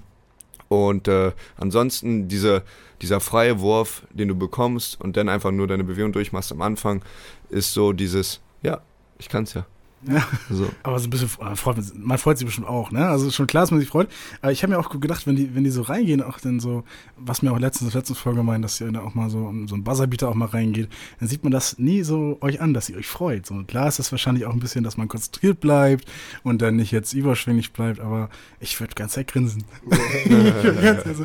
Und 0.72 1.06
äh, 1.06 1.32
ansonsten 1.58 2.28
diese, 2.28 2.62
dieser 3.02 3.20
freie 3.20 3.60
Wurf, 3.60 4.02
den 4.10 4.28
du 4.28 4.34
bekommst 4.34 5.00
und 5.00 5.16
dann 5.16 5.28
einfach 5.28 5.50
nur 5.50 5.66
deine 5.66 5.84
Bewegung 5.84 6.12
durchmachst 6.12 6.50
am 6.50 6.62
Anfang, 6.62 7.02
ist 7.50 7.74
so 7.74 7.92
dieses, 7.92 8.40
ja, 8.62 8.80
ich 9.18 9.28
kann's 9.28 9.54
ja. 9.54 9.66
Ja. 10.08 10.26
So. 10.50 10.68
Aber 10.82 10.98
so 10.98 11.06
ein 11.06 11.10
bisschen, 11.10 11.28
äh, 11.40 11.56
freut 11.56 11.76
man, 11.76 11.86
man 11.96 12.18
freut 12.18 12.36
sich 12.36 12.44
bestimmt 12.46 12.66
auch, 12.68 12.90
ne? 12.90 13.08
Also 13.08 13.30
schon 13.30 13.46
klar, 13.46 13.62
dass 13.62 13.70
man 13.70 13.80
sich 13.80 13.88
freut. 13.88 14.08
Aber 14.42 14.52
ich 14.52 14.62
habe 14.62 14.72
mir 14.72 14.78
auch 14.78 14.90
gedacht, 15.00 15.26
wenn 15.26 15.36
die, 15.36 15.54
wenn 15.54 15.64
die 15.64 15.70
so 15.70 15.82
reingehen, 15.82 16.22
auch 16.22 16.38
dann 16.40 16.60
so, 16.60 16.84
was 17.16 17.40
mir 17.42 17.52
auch 17.52 17.58
letztens, 17.58 17.94
letztens 17.94 18.18
Folge 18.18 18.42
meint, 18.42 18.64
dass 18.64 18.80
ihr 18.80 18.90
da 18.92 19.00
auch 19.00 19.14
mal 19.14 19.30
so, 19.30 19.52
so 19.66 19.74
ein 19.74 19.84
Buzzerbeater 19.84 20.28
auch 20.28 20.34
mal 20.34 20.46
reingeht, 20.48 20.88
dann 21.20 21.28
sieht 21.28 21.42
man 21.42 21.52
das 21.52 21.78
nie 21.78 22.02
so 22.02 22.36
euch 22.40 22.60
an, 22.60 22.74
dass 22.74 22.88
ihr 22.88 22.96
euch 22.96 23.06
freut. 23.06 23.46
So 23.46 23.62
klar 23.64 23.88
ist 23.88 23.98
das 23.98 24.12
wahrscheinlich 24.12 24.44
auch 24.44 24.52
ein 24.52 24.60
bisschen, 24.60 24.84
dass 24.84 24.96
man 24.96 25.08
konzentriert 25.08 25.60
bleibt 25.60 26.04
und 26.42 26.60
dann 26.60 26.76
nicht 26.76 26.90
jetzt 26.90 27.12
überschwänglich 27.14 27.72
bleibt, 27.72 28.00
aber 28.00 28.28
ich 28.60 28.78
würde 28.78 28.94
ganz 28.94 29.12
Zeit 29.12 29.28
grinsen. 29.28 29.64
also, 31.04 31.24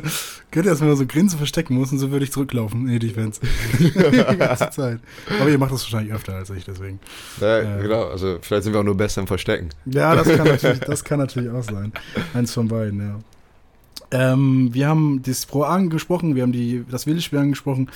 könnte 0.50 0.70
erstmal 0.70 0.96
so 0.96 1.06
Grinsen 1.06 1.38
verstecken 1.38 1.74
muss 1.74 1.92
und 1.92 1.98
so 1.98 2.10
würde 2.10 2.24
ich 2.24 2.32
zurücklaufen 2.32 2.86
in 2.88 2.98
die 2.98 3.08
Defense. 3.08 3.40
die 3.78 3.90
ganze 3.92 4.70
Zeit. 4.70 5.00
Aber 5.40 5.50
ihr 5.50 5.58
macht 5.58 5.72
das 5.72 5.82
wahrscheinlich 5.82 6.14
öfter 6.14 6.34
als 6.34 6.50
ich, 6.50 6.64
deswegen. 6.64 6.98
Ja, 7.40 7.62
Ja. 7.62 7.76
genau, 7.78 8.04
also 8.08 8.38
vielleicht 8.40 8.64
sind 8.68 8.74
wir 8.74 8.80
auch 8.80 8.84
nur 8.84 8.96
besser 8.96 9.20
im 9.20 9.26
Verstecken. 9.26 9.70
Ja, 9.86 10.14
das 10.14 10.28
kann 10.28 10.46
natürlich, 10.48 10.80
das 10.80 11.04
kann 11.04 11.18
natürlich 11.18 11.50
auch 11.50 11.62
sein. 11.62 11.92
Eins 12.34 12.52
von 12.54 12.68
beiden, 12.68 13.00
ja. 13.00 13.18
Ähm, 14.10 14.70
wir 14.72 14.88
haben 14.88 15.22
das 15.22 15.44
Pro 15.44 15.62
angesprochen, 15.64 16.34
wir 16.34 16.42
haben 16.42 16.52
die, 16.52 16.84
das 16.90 17.06
Wildespiel 17.06 17.38
angesprochen. 17.40 17.90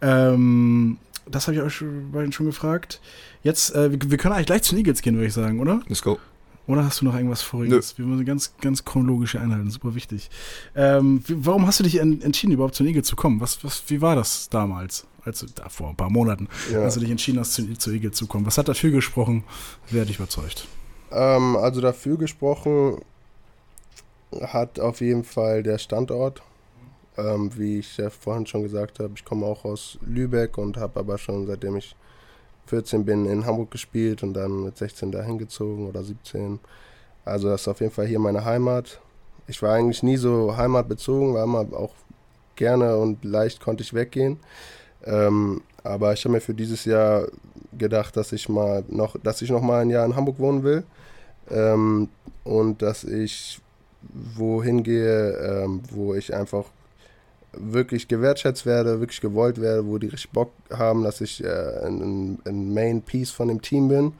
Ähm, 0.00 0.98
das 1.28 1.46
habe 1.48 1.56
ich 1.56 1.62
euch 1.62 1.74
schon- 1.74 2.12
beiden 2.12 2.30
schon 2.32 2.46
gefragt. 2.46 3.00
Jetzt, 3.42 3.74
äh, 3.74 3.90
wir, 3.90 4.10
wir 4.10 4.16
können 4.18 4.34
eigentlich 4.34 4.46
gleich 4.46 4.62
zu 4.62 4.74
den 4.74 4.78
Eagles 4.80 5.02
gehen, 5.02 5.14
würde 5.16 5.26
ich 5.26 5.32
sagen, 5.34 5.58
oder? 5.60 5.80
Let's 5.88 6.02
go. 6.02 6.18
Oder 6.68 6.84
hast 6.84 7.00
du 7.00 7.04
noch 7.04 7.14
irgendwas 7.14 7.42
Voriges? 7.42 7.96
Wir 7.96 8.04
müssen 8.04 8.24
ganz, 8.24 8.52
ganz 8.60 8.84
chronologisch 8.84 9.36
einhalten, 9.36 9.70
super 9.70 9.94
wichtig. 9.94 10.30
Ähm, 10.74 11.22
wie, 11.26 11.44
warum 11.46 11.66
hast 11.66 11.78
du 11.80 11.84
dich 11.84 12.00
en, 12.00 12.20
entschieden, 12.22 12.52
überhaupt 12.52 12.74
zu 12.74 12.82
den 12.82 12.88
Eagles 12.88 13.06
zu 13.06 13.14
kommen? 13.16 13.40
Was, 13.40 13.62
was, 13.64 13.84
wie 13.88 14.00
war 14.00 14.16
das 14.16 14.48
damals? 14.48 15.06
Als 15.26 15.40
du, 15.40 15.46
da 15.54 15.68
vor 15.68 15.90
ein 15.90 15.96
paar 15.96 16.10
Monaten, 16.10 16.48
Ja. 16.72 16.80
als 16.82 16.94
du 16.94 17.00
dich 17.00 17.10
entschieden 17.10 17.40
hast, 17.40 17.52
zu, 17.54 17.74
zu 17.76 17.90
Eagles 17.90 18.16
zu 18.16 18.26
kommen. 18.26 18.46
Was 18.46 18.58
hat 18.58 18.68
dafür 18.68 18.90
gesprochen? 18.90 19.44
Wer 19.90 20.02
hat 20.02 20.08
dich 20.08 20.16
überzeugt? 20.18 20.66
Ähm, 21.10 21.56
also 21.56 21.80
dafür 21.80 22.16
gesprochen 22.16 22.98
hat 24.40 24.80
auf 24.80 25.00
jeden 25.00 25.24
Fall 25.24 25.62
der 25.62 25.78
Standort. 25.78 26.42
Ähm, 27.18 27.50
wie 27.56 27.78
ich 27.78 27.96
ja 27.96 28.10
vorhin 28.10 28.46
schon 28.46 28.62
gesagt 28.62 28.98
habe, 28.98 29.12
ich 29.16 29.24
komme 29.24 29.46
auch 29.46 29.64
aus 29.64 29.98
Lübeck 30.06 30.58
und 30.58 30.76
habe 30.76 31.00
aber 31.00 31.16
schon 31.16 31.46
seitdem 31.46 31.76
ich 31.76 31.96
14 32.66 33.04
bin 33.06 33.24
in 33.26 33.46
Hamburg 33.46 33.70
gespielt 33.70 34.22
und 34.22 34.34
dann 34.34 34.64
mit 34.64 34.76
16 34.76 35.12
dahin 35.12 35.38
gezogen 35.38 35.86
oder 35.88 36.04
17. 36.04 36.58
Also 37.24 37.48
das 37.48 37.62
ist 37.62 37.68
auf 37.68 37.80
jeden 37.80 37.92
Fall 37.92 38.06
hier 38.06 38.18
meine 38.18 38.44
Heimat. 38.44 39.00
Ich 39.46 39.62
war 39.62 39.72
eigentlich 39.74 40.02
nie 40.02 40.16
so 40.18 40.56
heimatbezogen, 40.56 41.32
war 41.32 41.44
immer 41.44 41.60
auch 41.72 41.94
gerne 42.56 42.96
und 42.98 43.24
leicht 43.24 43.60
konnte 43.60 43.82
ich 43.82 43.94
weggehen. 43.94 44.38
Ähm, 45.06 45.62
aber 45.82 46.12
ich 46.12 46.24
habe 46.24 46.34
mir 46.34 46.40
für 46.40 46.54
dieses 46.54 46.84
Jahr 46.84 47.28
gedacht, 47.78 48.16
dass 48.16 48.32
ich 48.32 48.48
mal 48.48 48.84
noch, 48.88 49.16
dass 49.22 49.42
ich 49.42 49.50
noch 49.50 49.62
mal 49.62 49.82
ein 49.82 49.90
Jahr 49.90 50.04
in 50.04 50.16
Hamburg 50.16 50.38
wohnen 50.38 50.62
will 50.62 50.84
ähm, 51.50 52.08
und 52.44 52.82
dass 52.82 53.04
ich 53.04 53.60
wohin 54.36 54.82
gehe, 54.82 55.30
ähm, 55.32 55.82
wo 55.90 56.14
ich 56.14 56.34
einfach 56.34 56.64
wirklich 57.52 58.08
gewertschätzt 58.08 58.66
werde, 58.66 59.00
wirklich 59.00 59.20
gewollt 59.20 59.60
werde, 59.60 59.86
wo 59.86 59.98
die 59.98 60.08
richtig 60.08 60.30
Bock 60.30 60.52
haben, 60.70 61.02
dass 61.04 61.20
ich 61.20 61.42
äh, 61.42 61.86
ein, 61.86 62.38
ein 62.44 62.74
Main 62.74 63.02
Piece 63.02 63.30
von 63.30 63.48
dem 63.48 63.62
Team 63.62 63.88
bin. 63.88 64.12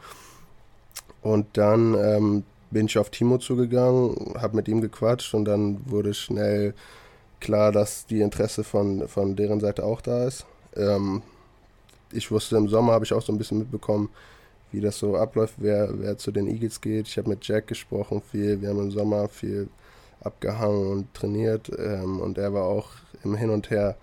Und 1.22 1.46
dann 1.55 1.94
ähm, 1.94 2.44
bin 2.70 2.87
ich 2.87 2.99
auf 2.99 3.11
Timo 3.11 3.38
zugegangen, 3.38 4.35
habe 4.40 4.57
mit 4.57 4.68
ihm 4.68 4.81
gequatscht 4.81 5.35
und 5.35 5.44
dann 5.44 5.81
wurde 5.87 6.14
schnell 6.14 6.75
klar, 7.40 7.72
dass 7.72 8.07
die 8.07 8.20
Interesse 8.20 8.64
von, 8.64 9.09
von 9.09 9.37
deren 9.37 9.61
Seite 9.61 9.85
auch 9.85 10.01
da 10.01 10.27
ist. 10.27 10.46
Ähm, 10.76 11.22
ich 12.12 12.30
wusste, 12.30 12.56
im 12.56 12.68
Sommer 12.68 12.92
habe 12.92 13.04
ich 13.04 13.12
auch 13.12 13.22
so 13.22 13.32
ein 13.32 13.38
bisschen 13.38 13.58
mitbekommen, 13.58 14.08
wie 14.72 14.80
das 14.80 14.98
so 14.98 15.16
abläuft, 15.16 15.54
wer, 15.58 15.88
wer 15.92 16.18
zu 16.18 16.30
den 16.30 16.46
Eagles 16.46 16.80
geht. 16.80 17.08
Ich 17.08 17.18
habe 17.18 17.30
mit 17.30 17.46
Jack 17.46 17.66
gesprochen 17.66 18.22
viel, 18.30 18.60
wir 18.60 18.68
haben 18.68 18.80
im 18.80 18.90
Sommer 18.90 19.28
viel 19.28 19.68
abgehangen 20.20 20.92
und 20.92 21.14
trainiert 21.14 21.70
ähm, 21.78 22.20
und 22.20 22.38
er 22.38 22.52
war 22.52 22.64
auch 22.64 22.88
im 23.24 23.36
Hin 23.36 23.50
und 23.50 23.70
Her 23.70 23.96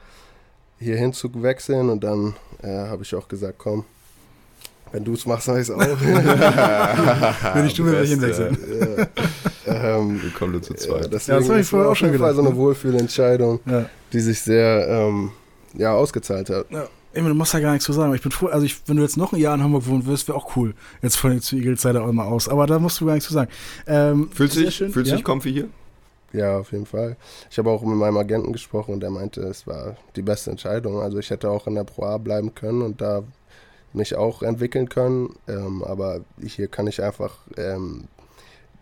hierhin 0.80 1.14
zu 1.14 1.30
wechseln 1.42 1.90
und 1.90 2.04
dann 2.04 2.36
äh, 2.62 2.68
habe 2.68 3.04
ich 3.04 3.16
auch 3.16 3.28
gesagt, 3.28 3.56
komm, 3.58 3.86
wenn 4.92 5.04
du 5.04 5.14
es 5.14 5.26
machst, 5.26 5.46
sag 5.46 5.56
ich 5.56 5.70
es 5.70 5.72
auch. 5.72 5.80
wenn 7.56 7.66
ich 7.66 7.74
du 7.74 7.84
mir. 7.84 8.04
Ja. 8.04 8.48
ähm, 9.98 10.22
Wir 10.22 10.32
kommen 10.32 10.62
zu 10.62 10.76
zweit. 10.76 11.04
Ja, 11.04 11.08
das 11.08 11.30
habe 11.30 11.60
ich 11.60 11.68
vorher 11.68 11.90
auch 11.90 11.96
schon 11.96 12.12
gedacht. 12.12 12.36
so 12.36 12.42
eine 12.42 12.52
ne? 12.52 12.56
Wohlfühlentscheidung, 12.56 13.60
ja. 13.66 13.90
die 14.12 14.20
sich 14.20 14.40
sehr 14.42 14.88
ähm, 14.88 15.32
ja, 15.74 15.94
ausgezahlt 15.94 16.50
hat. 16.50 16.72
Ja. 16.72 16.88
Ey, 17.14 17.22
du 17.22 17.34
musst 17.36 17.54
ja 17.54 17.60
gar 17.60 17.74
nichts 17.74 17.86
zu 17.86 17.94
sagen. 17.94 18.14
Ich 18.16 18.22
bin 18.22 18.32
froh, 18.32 18.48
also 18.48 18.66
ich, 18.66 18.88
wenn 18.88 18.98
du 18.98 19.04
jetzt 19.04 19.18
noch 19.18 19.34
ein 19.34 19.40
Jahr 19.40 19.54
in 19.54 19.62
Hamburg 19.62 19.86
wohnen 19.86 20.06
wirst, 20.08 20.28
wäre 20.28 20.38
auch 20.38 20.56
cool. 20.56 20.74
Jetzt 21.04 21.18
von 21.18 21.40
zu 21.42 21.56
Eagles 21.56 21.84
Seite 21.84 22.02
auch 22.02 22.10
immer 22.10 22.26
aus. 22.26 22.50
Aber 22.50 22.66
da 22.66 22.80
musst 22.80 23.00
du 23.00 23.06
gar 23.06 23.14
nichts 23.14 23.28
zu 23.28 23.34
sagen. 23.34 23.52
Ähm, 23.86 24.30
fühlst 24.34 24.56
du 24.56 24.62
dich, 24.62 24.78
fühlst 24.78 25.12
ja? 25.12 25.16
dich 25.18 25.24
comfy 25.24 25.54
hier? 25.54 25.70
Ja, 26.32 26.58
auf 26.58 26.72
jeden 26.72 26.88
Fall. 26.88 27.16
Ich 27.52 27.60
habe 27.60 27.70
auch 27.70 27.84
mit 27.84 27.96
meinem 27.96 28.18
Agenten 28.18 28.52
gesprochen 28.52 28.96
und 28.96 29.02
der 29.02 29.12
meinte, 29.12 29.42
es 29.42 29.68
war 29.68 29.96
die 30.16 30.24
beste 30.24 30.50
Entscheidung. 30.50 31.00
Also 31.00 31.20
ich 31.20 31.30
hätte 31.30 31.52
auch 31.52 31.68
in 31.68 31.76
der 31.76 31.84
Pro 31.84 32.06
A 32.06 32.18
bleiben 32.18 32.56
können 32.56 32.82
und 32.82 33.00
da 33.02 33.24
mich 33.94 34.16
auch 34.16 34.42
entwickeln 34.42 34.90
können. 34.90 35.36
Ähm, 35.48 35.84
aber 35.84 36.22
hier 36.42 36.68
kann 36.68 36.88
ich 36.88 37.04
einfach 37.04 37.38
ähm, 37.58 38.06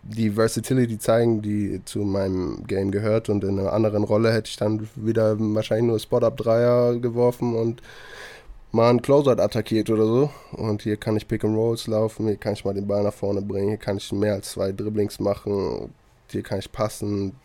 die 0.02 0.30
Versatility 0.30 0.98
zeigen, 0.98 1.42
die 1.42 1.80
zu 1.84 2.00
meinem 2.00 2.66
Game 2.66 2.90
gehört. 2.90 3.28
Und 3.28 3.44
in 3.44 3.58
einer 3.58 3.72
anderen 3.72 4.04
Rolle 4.04 4.32
hätte 4.32 4.48
ich 4.48 4.56
dann 4.56 4.88
wieder 4.96 5.36
wahrscheinlich 5.38 5.86
nur 5.86 5.98
Spot-Up-Dreier 5.98 6.98
geworfen 6.98 7.54
und 7.54 7.82
mal 8.72 8.90
einen 8.90 9.02
Closeout 9.02 9.40
attackiert 9.40 9.90
oder 9.90 10.04
so. 10.06 10.30
Und 10.52 10.82
hier 10.82 10.96
kann 10.96 11.16
ich 11.16 11.28
Pick 11.28 11.44
and 11.44 11.56
Rolls 11.56 11.86
laufen, 11.86 12.26
hier 12.26 12.36
kann 12.36 12.54
ich 12.54 12.64
mal 12.64 12.74
den 12.74 12.86
Ball 12.86 13.02
nach 13.04 13.12
vorne 13.12 13.42
bringen, 13.42 13.68
hier 13.68 13.76
kann 13.78 13.98
ich 13.98 14.10
mehr 14.12 14.34
als 14.34 14.50
zwei 14.52 14.72
Dribblings 14.72 15.20
machen, 15.20 15.92
hier 16.30 16.42
kann 16.42 16.58
ich 16.58 16.70
passen. 16.72 17.36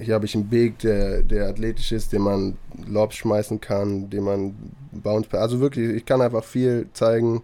Hier 0.00 0.14
habe 0.14 0.26
ich 0.26 0.34
einen 0.34 0.48
Big, 0.48 0.78
der, 0.80 1.22
der 1.22 1.48
athletisch 1.48 1.92
ist, 1.92 2.12
den 2.12 2.22
man 2.22 2.58
Lobs 2.86 3.16
schmeißen 3.16 3.58
kann, 3.60 4.10
den 4.10 4.22
man 4.24 4.54
Bounce. 4.92 5.32
Also 5.32 5.60
wirklich, 5.60 5.90
ich 5.90 6.04
kann 6.04 6.20
einfach 6.20 6.44
viel 6.44 6.88
zeigen, 6.92 7.42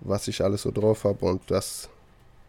was 0.00 0.28
ich 0.28 0.42
alles 0.44 0.62
so 0.62 0.70
drauf 0.70 1.04
habe 1.04 1.24
und 1.24 1.42
das, 1.50 1.88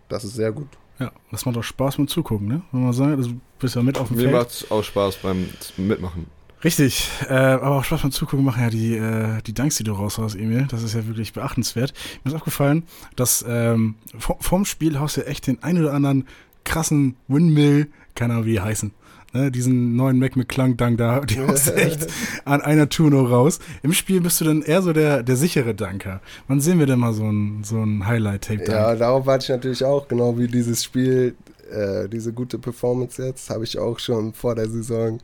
das 0.10 0.23
ist 0.25 0.36
sehr 0.36 0.51
gut. 0.51 0.67
Ja, 0.99 1.12
das 1.31 1.45
macht 1.45 1.57
auch 1.57 1.63
Spaß 1.63 1.97
beim 1.97 2.07
Zugucken, 2.07 2.47
ne? 2.47 2.62
Wenn 2.71 2.83
man 2.83 2.93
sagt, 2.93 3.17
du 3.17 3.39
bist 3.59 3.75
ja 3.75 3.81
mit 3.81 3.97
auf 3.97 4.09
dem 4.09 4.17
Mir 4.17 4.23
Feld. 4.23 4.33
Mir 4.33 4.39
macht 4.39 4.51
es 4.51 4.71
auch 4.71 4.83
Spaß 4.83 5.17
beim 5.17 5.49
Mitmachen. 5.77 6.27
Richtig, 6.62 7.09
äh, 7.29 7.33
aber 7.33 7.77
auch 7.77 7.83
Spaß 7.85 8.01
beim 8.01 8.12
Zugucken 8.12 8.43
machen 8.43 8.62
ja 8.62 8.69
die, 8.69 8.97
äh, 8.97 9.41
die 9.43 9.53
Dunks, 9.53 9.77
die 9.77 9.85
du 9.85 9.93
raushaust, 9.93 10.35
Emil. 10.35 10.67
Das 10.69 10.83
ist 10.83 10.93
ja 10.93 11.07
wirklich 11.07 11.31
beachtenswert. 11.31 11.93
Mir 12.23 12.31
ist 12.31 12.35
aufgefallen, 12.35 12.83
dass 13.15 13.45
ähm, 13.47 13.95
vorm 14.17 14.65
Spiel 14.65 14.99
haust 14.99 15.15
du 15.15 15.21
ja 15.21 15.27
echt 15.27 15.47
den 15.47 15.63
ein 15.63 15.79
oder 15.79 15.93
anderen 15.93 16.27
krassen 16.65 17.15
Windmill, 17.29 17.88
keine 18.13 18.33
Ahnung, 18.33 18.45
wie 18.45 18.51
die 18.53 18.62
heißen. 18.62 18.91
Ne, 19.31 19.51
diesen 19.51 19.95
neuen 19.95 20.17
Mac 20.17 20.35
McClung 20.35 20.75
Dank 20.75 20.97
da, 20.97 21.19
die 21.29 21.39
haust 21.47 21.75
echt 21.75 22.07
an 22.45 22.61
einer 22.61 22.89
Tour 22.89 23.11
nur 23.11 23.29
raus. 23.29 23.59
Im 23.83 23.93
Spiel 23.93 24.21
bist 24.21 24.41
du 24.41 24.45
dann 24.45 24.63
eher 24.63 24.81
so 24.81 24.91
der, 24.91 25.23
der 25.23 25.35
sichere 25.35 25.75
Danker. 25.75 26.21
Wann 26.47 26.61
sehen 26.61 26.79
wir 26.79 26.87
denn 26.87 26.99
mal 26.99 27.13
so 27.13 27.25
ein, 27.25 27.63
so 27.63 27.77
ein 27.77 28.07
Highlight-Tape 28.07 28.63
da? 28.63 28.73
Ja, 28.73 28.95
darauf 28.95 29.25
warte 29.25 29.43
ich 29.43 29.49
natürlich 29.49 29.83
auch, 29.83 30.07
genau 30.07 30.37
wie 30.37 30.47
dieses 30.47 30.83
Spiel, 30.83 31.35
äh, 31.71 32.09
diese 32.09 32.33
gute 32.33 32.57
Performance 32.57 33.23
jetzt, 33.23 33.49
habe 33.49 33.63
ich 33.63 33.77
auch 33.77 33.99
schon 33.99 34.33
vor 34.33 34.55
der 34.55 34.67
Saison 34.67 35.19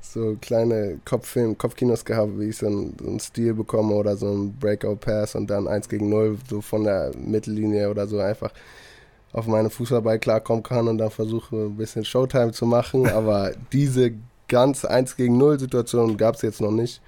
so 0.00 0.36
kleine 0.40 0.98
Kopffilm, 1.04 1.58
Kopfkinos 1.58 2.04
gehabt, 2.04 2.38
wie 2.38 2.48
ich 2.48 2.56
so 2.56 2.66
einen, 2.66 2.96
so 2.98 3.08
einen 3.08 3.20
Stil 3.20 3.54
bekomme 3.54 3.94
oder 3.94 4.16
so 4.16 4.28
einen 4.28 4.56
Breakout-Pass 4.58 5.34
und 5.34 5.48
dann 5.50 5.68
1 5.68 5.88
gegen 5.88 6.08
0, 6.08 6.38
so 6.48 6.60
von 6.60 6.84
der 6.84 7.12
Mittellinie 7.16 7.90
oder 7.90 8.06
so 8.06 8.18
einfach 8.18 8.52
auf 9.32 9.46
meine 9.46 9.70
Fußballball 9.70 10.18
klarkommen 10.18 10.62
kann 10.62 10.88
und 10.88 10.98
dann 10.98 11.10
versuche 11.10 11.54
ein 11.56 11.76
bisschen 11.76 12.04
Showtime 12.04 12.52
zu 12.52 12.66
machen. 12.66 13.06
Aber 13.08 13.52
diese 13.72 14.12
ganz 14.48 14.84
1 14.84 15.16
gegen 15.16 15.38
0 15.38 15.58
Situation 15.58 16.16
gab 16.16 16.34
es 16.34 16.42
jetzt 16.42 16.60
noch 16.60 16.72
nicht. 16.72 17.00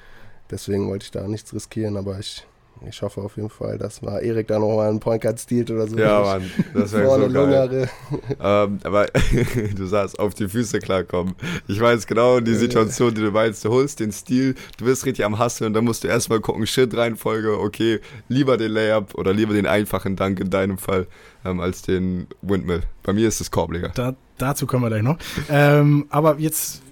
Deswegen 0.50 0.88
wollte 0.88 1.04
ich 1.04 1.10
da 1.10 1.26
nichts 1.26 1.52
riskieren, 1.54 1.96
aber 1.96 2.18
ich 2.18 2.46
ich 2.88 3.02
hoffe 3.02 3.20
auf 3.20 3.36
jeden 3.36 3.50
Fall, 3.50 3.78
dass 3.78 4.02
mal 4.02 4.18
Erik 4.18 4.48
da 4.48 4.58
nochmal 4.58 4.88
einen 4.88 5.00
Point 5.00 5.22
Guard 5.22 5.38
stiehlt 5.38 5.70
oder 5.70 5.86
so. 5.86 5.96
Ja, 5.96 6.20
Mann, 6.22 6.50
das 6.74 6.92
wäre 6.92 7.20
so 7.28 7.32
geil. 7.32 7.88
ähm, 8.40 8.78
aber 8.82 9.06
du 9.76 9.86
sagst, 9.86 10.18
auf 10.18 10.34
die 10.34 10.48
Füße 10.48 10.78
klarkommen. 10.78 11.34
Ich 11.68 11.80
weiß 11.80 12.06
genau 12.06 12.40
die 12.40 12.54
Situation, 12.54 13.14
die 13.14 13.20
du 13.20 13.30
meinst. 13.30 13.64
Du 13.64 13.70
holst 13.70 14.00
den 14.00 14.12
Stil, 14.12 14.54
du 14.78 14.84
bist 14.84 15.06
richtig 15.06 15.24
am 15.24 15.38
Hustle 15.38 15.66
und 15.66 15.74
dann 15.74 15.84
musst 15.84 16.04
du 16.04 16.08
erstmal 16.08 16.40
gucken, 16.40 16.66
Shit-Reihenfolge, 16.66 17.58
okay, 17.58 18.00
lieber 18.28 18.56
den 18.56 18.72
Layup 18.72 19.14
oder 19.14 19.32
lieber 19.32 19.54
den 19.54 19.66
einfachen 19.66 20.16
Dank 20.16 20.40
in 20.40 20.50
deinem 20.50 20.78
Fall 20.78 21.06
ähm, 21.44 21.60
als 21.60 21.82
den 21.82 22.26
Windmill. 22.42 22.82
Bei 23.02 23.12
mir 23.12 23.28
ist 23.28 23.40
es 23.40 23.50
Korbleger. 23.50 23.90
Da, 23.94 24.14
dazu 24.38 24.66
kommen 24.66 24.84
wir 24.84 24.88
gleich 24.88 25.02
noch. 25.02 25.18
ähm, 25.48 26.06
aber 26.10 26.38
jetzt 26.38 26.82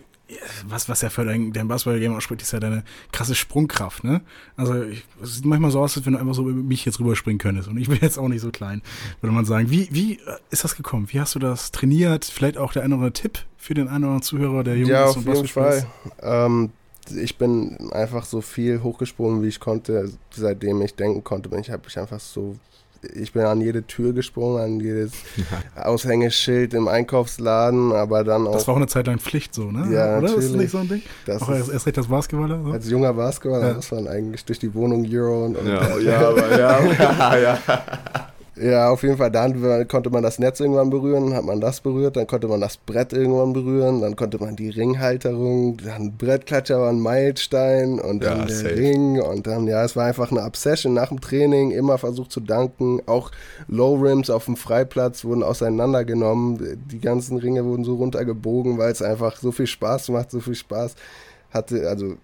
was, 0.67 0.89
was 0.89 1.03
ja 1.03 1.11
für 1.11 1.25
dein, 1.25 1.53
dein 1.53 1.69
Basketball-Game 1.69 2.15
ausspricht, 2.15 2.43
ist 2.43 2.53
ja 2.53 2.61
deine 2.61 2.85
krasse 3.13 3.35
Sprungkraft, 3.35 4.05
ne? 4.05 4.21
Also, 4.57 4.75
es 5.23 5.37
sieht 5.37 5.45
manchmal 5.45 5.71
so 5.71 5.81
aus, 5.81 5.97
als 5.97 6.07
wenn 6.07 6.15
du 6.15 6.19
einfach 6.19 6.35
so 6.35 6.49
über 6.49 6.63
mich 6.63 6.85
jetzt 6.85 7.01
rüberspringen 7.01 7.39
könntest. 7.39 7.69
Und 7.69 7.77
ich 7.79 7.89
bin 7.89 7.99
jetzt 8.01 8.19
auch 8.19 8.29
nicht 8.29 8.41
so 8.41 8.51
klein, 8.51 8.83
würde 9.21 9.35
man 9.35 9.45
sagen. 9.45 9.71
Wie, 9.71 9.89
wie 9.91 10.21
ist 10.51 10.65
das 10.65 10.77
gekommen? 10.77 11.09
Wie 11.11 11.21
hast 11.21 11.35
du 11.35 11.39
das 11.39 11.71
trainiert? 11.71 12.25
Vielleicht 12.25 12.59
auch 12.59 12.73
der 12.73 12.83
eine 12.83 12.95
oder 12.95 13.05
andere 13.05 13.13
Tipp 13.13 13.39
für 13.57 13.75
den 13.75 13.89
einen 13.89 14.05
oder 14.05 14.15
anderen 14.15 14.23
Zuhörer, 14.23 14.65
der 14.65 14.77
jung 14.77 14.91
ja, 14.91 15.09
ist 15.09 15.17
und 15.17 15.29
auf 15.29 15.37
jeden 15.37 15.49
Fall. 15.49 15.87
Ähm, 16.23 16.71
ich 17.15 17.39
bin 17.39 17.91
einfach 17.93 18.25
so 18.25 18.41
viel 18.41 18.83
hochgesprungen, 18.83 19.43
wie 19.43 19.49
ich 19.49 19.61
konnte. 19.61 20.11
Seitdem 20.31 20.81
ich 20.83 20.95
denken 20.95 21.25
konnte, 21.25 21.49
bin 21.49 21.61
ich, 21.61 21.71
habe 21.71 21.83
ich 21.89 21.99
einfach 21.99 22.21
so 22.21 22.57
ich 23.03 23.33
bin 23.33 23.43
an 23.43 23.61
jede 23.61 23.87
Tür 23.87 24.13
gesprungen, 24.13 24.63
an 24.63 24.81
jedes 24.81 25.13
Aushängeschild 25.77 26.75
im 26.75 26.89
Einkaufsladen, 26.89 27.93
aber 27.93 28.25
dann 28.25 28.47
auch. 28.47 28.53
Das 28.53 28.67
war 28.67 28.75
auch 28.75 28.79
eine 28.79 28.87
Zeit 28.87 29.07
lang 29.07 29.19
Pflicht 29.19 29.55
so, 29.55 29.71
ne? 29.71 29.93
Ja, 29.93 30.19
Oder? 30.19 30.21
Natürlich. 30.23 30.45
Ist 30.45 30.51
das 30.51 30.61
nicht 30.61 30.71
so 30.71 30.79
ein 30.79 30.89
Ding? 30.89 31.03
Das 31.27 31.43
auch 31.43 31.51
erst, 31.51 31.71
erst 31.71 31.87
recht 31.87 31.99
als 31.99 32.09
Basketballer? 32.09 32.63
So? 32.63 32.71
Als 32.73 32.91
junger 32.91 33.13
Basketballer 33.15 33.69
ja. 33.69 33.75
muss 33.75 33.91
man 33.91 34.09
eigentlich 34.09 34.45
durch 34.45 34.59
die 34.59 34.73
Wohnung 34.75 35.07
Euro 35.11 35.47
und. 35.47 35.57
Ja, 35.67 35.99
ja, 35.99 36.29
aber 36.29 36.59
ja, 36.59 36.81
ja, 36.93 37.37
ja. 37.37 37.59
Ja, 38.63 38.91
auf 38.91 39.03
jeden 39.03 39.17
Fall. 39.17 39.31
Dann 39.31 39.89
konnte 39.89 40.11
man 40.11 40.23
das 40.23 40.39
Netz 40.39 40.61
irgendwann 40.61 40.91
berühren, 40.91 41.33
hat 41.33 41.45
man 41.45 41.61
das 41.61 41.81
berührt, 41.81 42.17
dann 42.17 42.27
konnte 42.27 42.47
man 42.47 42.61
das 42.61 42.77
Brett 42.77 43.13
irgendwann 43.13 43.55
berühren, 43.55 44.03
dann 44.03 44.17
konnte 44.17 44.39
man 44.39 44.55
die 44.55 44.69
Ringhalterung, 44.69 45.79
dann 45.79 46.17
Brettklatscher 46.19 46.79
war 46.79 46.91
ein 46.91 47.01
Meilenstein 47.01 47.99
und 47.99 48.23
dann 48.23 48.41
ja, 48.41 48.45
der 48.45 48.57
safe. 48.57 48.77
Ring 48.77 49.21
und 49.21 49.47
dann, 49.47 49.67
ja, 49.67 49.83
es 49.83 49.97
war 49.97 50.05
einfach 50.05 50.31
eine 50.31 50.43
Obsession 50.43 50.93
nach 50.93 51.09
dem 51.09 51.21
Training, 51.21 51.71
immer 51.71 51.97
versucht 51.97 52.33
zu 52.33 52.41
danken. 52.41 53.01
Auch 53.07 53.31
Low 53.67 53.95
Rims 53.95 54.29
auf 54.29 54.45
dem 54.45 54.57
Freiplatz 54.57 55.25
wurden 55.25 55.43
auseinandergenommen, 55.43 56.83
die 56.91 57.01
ganzen 57.01 57.39
Ringe 57.39 57.65
wurden 57.65 57.85
so 57.85 57.95
runtergebogen, 57.95 58.77
weil 58.77 58.93
es 58.93 59.01
einfach 59.01 59.37
so 59.37 59.53
viel 59.53 59.67
Spaß 59.67 60.11
macht, 60.11 60.31
so 60.31 60.41
viel 60.41 60.55
Spaß 60.55 60.97
hatte. 61.51 61.89
Also 61.89 62.17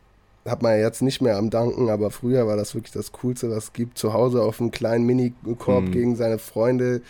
hat 0.46 0.62
man 0.62 0.72
ja 0.72 0.78
jetzt 0.78 1.02
nicht 1.02 1.20
mehr 1.20 1.36
am 1.36 1.50
Danken, 1.50 1.90
aber 1.90 2.10
früher 2.10 2.46
war 2.46 2.56
das 2.56 2.74
wirklich 2.74 2.92
das 2.92 3.12
Coolste, 3.12 3.50
was 3.50 3.64
es 3.64 3.72
gibt. 3.72 3.98
Zu 3.98 4.12
Hause 4.12 4.42
auf 4.42 4.60
einem 4.60 4.70
kleinen 4.70 5.04
Minikorb 5.04 5.84
mhm. 5.84 5.92
gegen 5.92 6.16
seine 6.16 6.38
Freunde. 6.38 7.02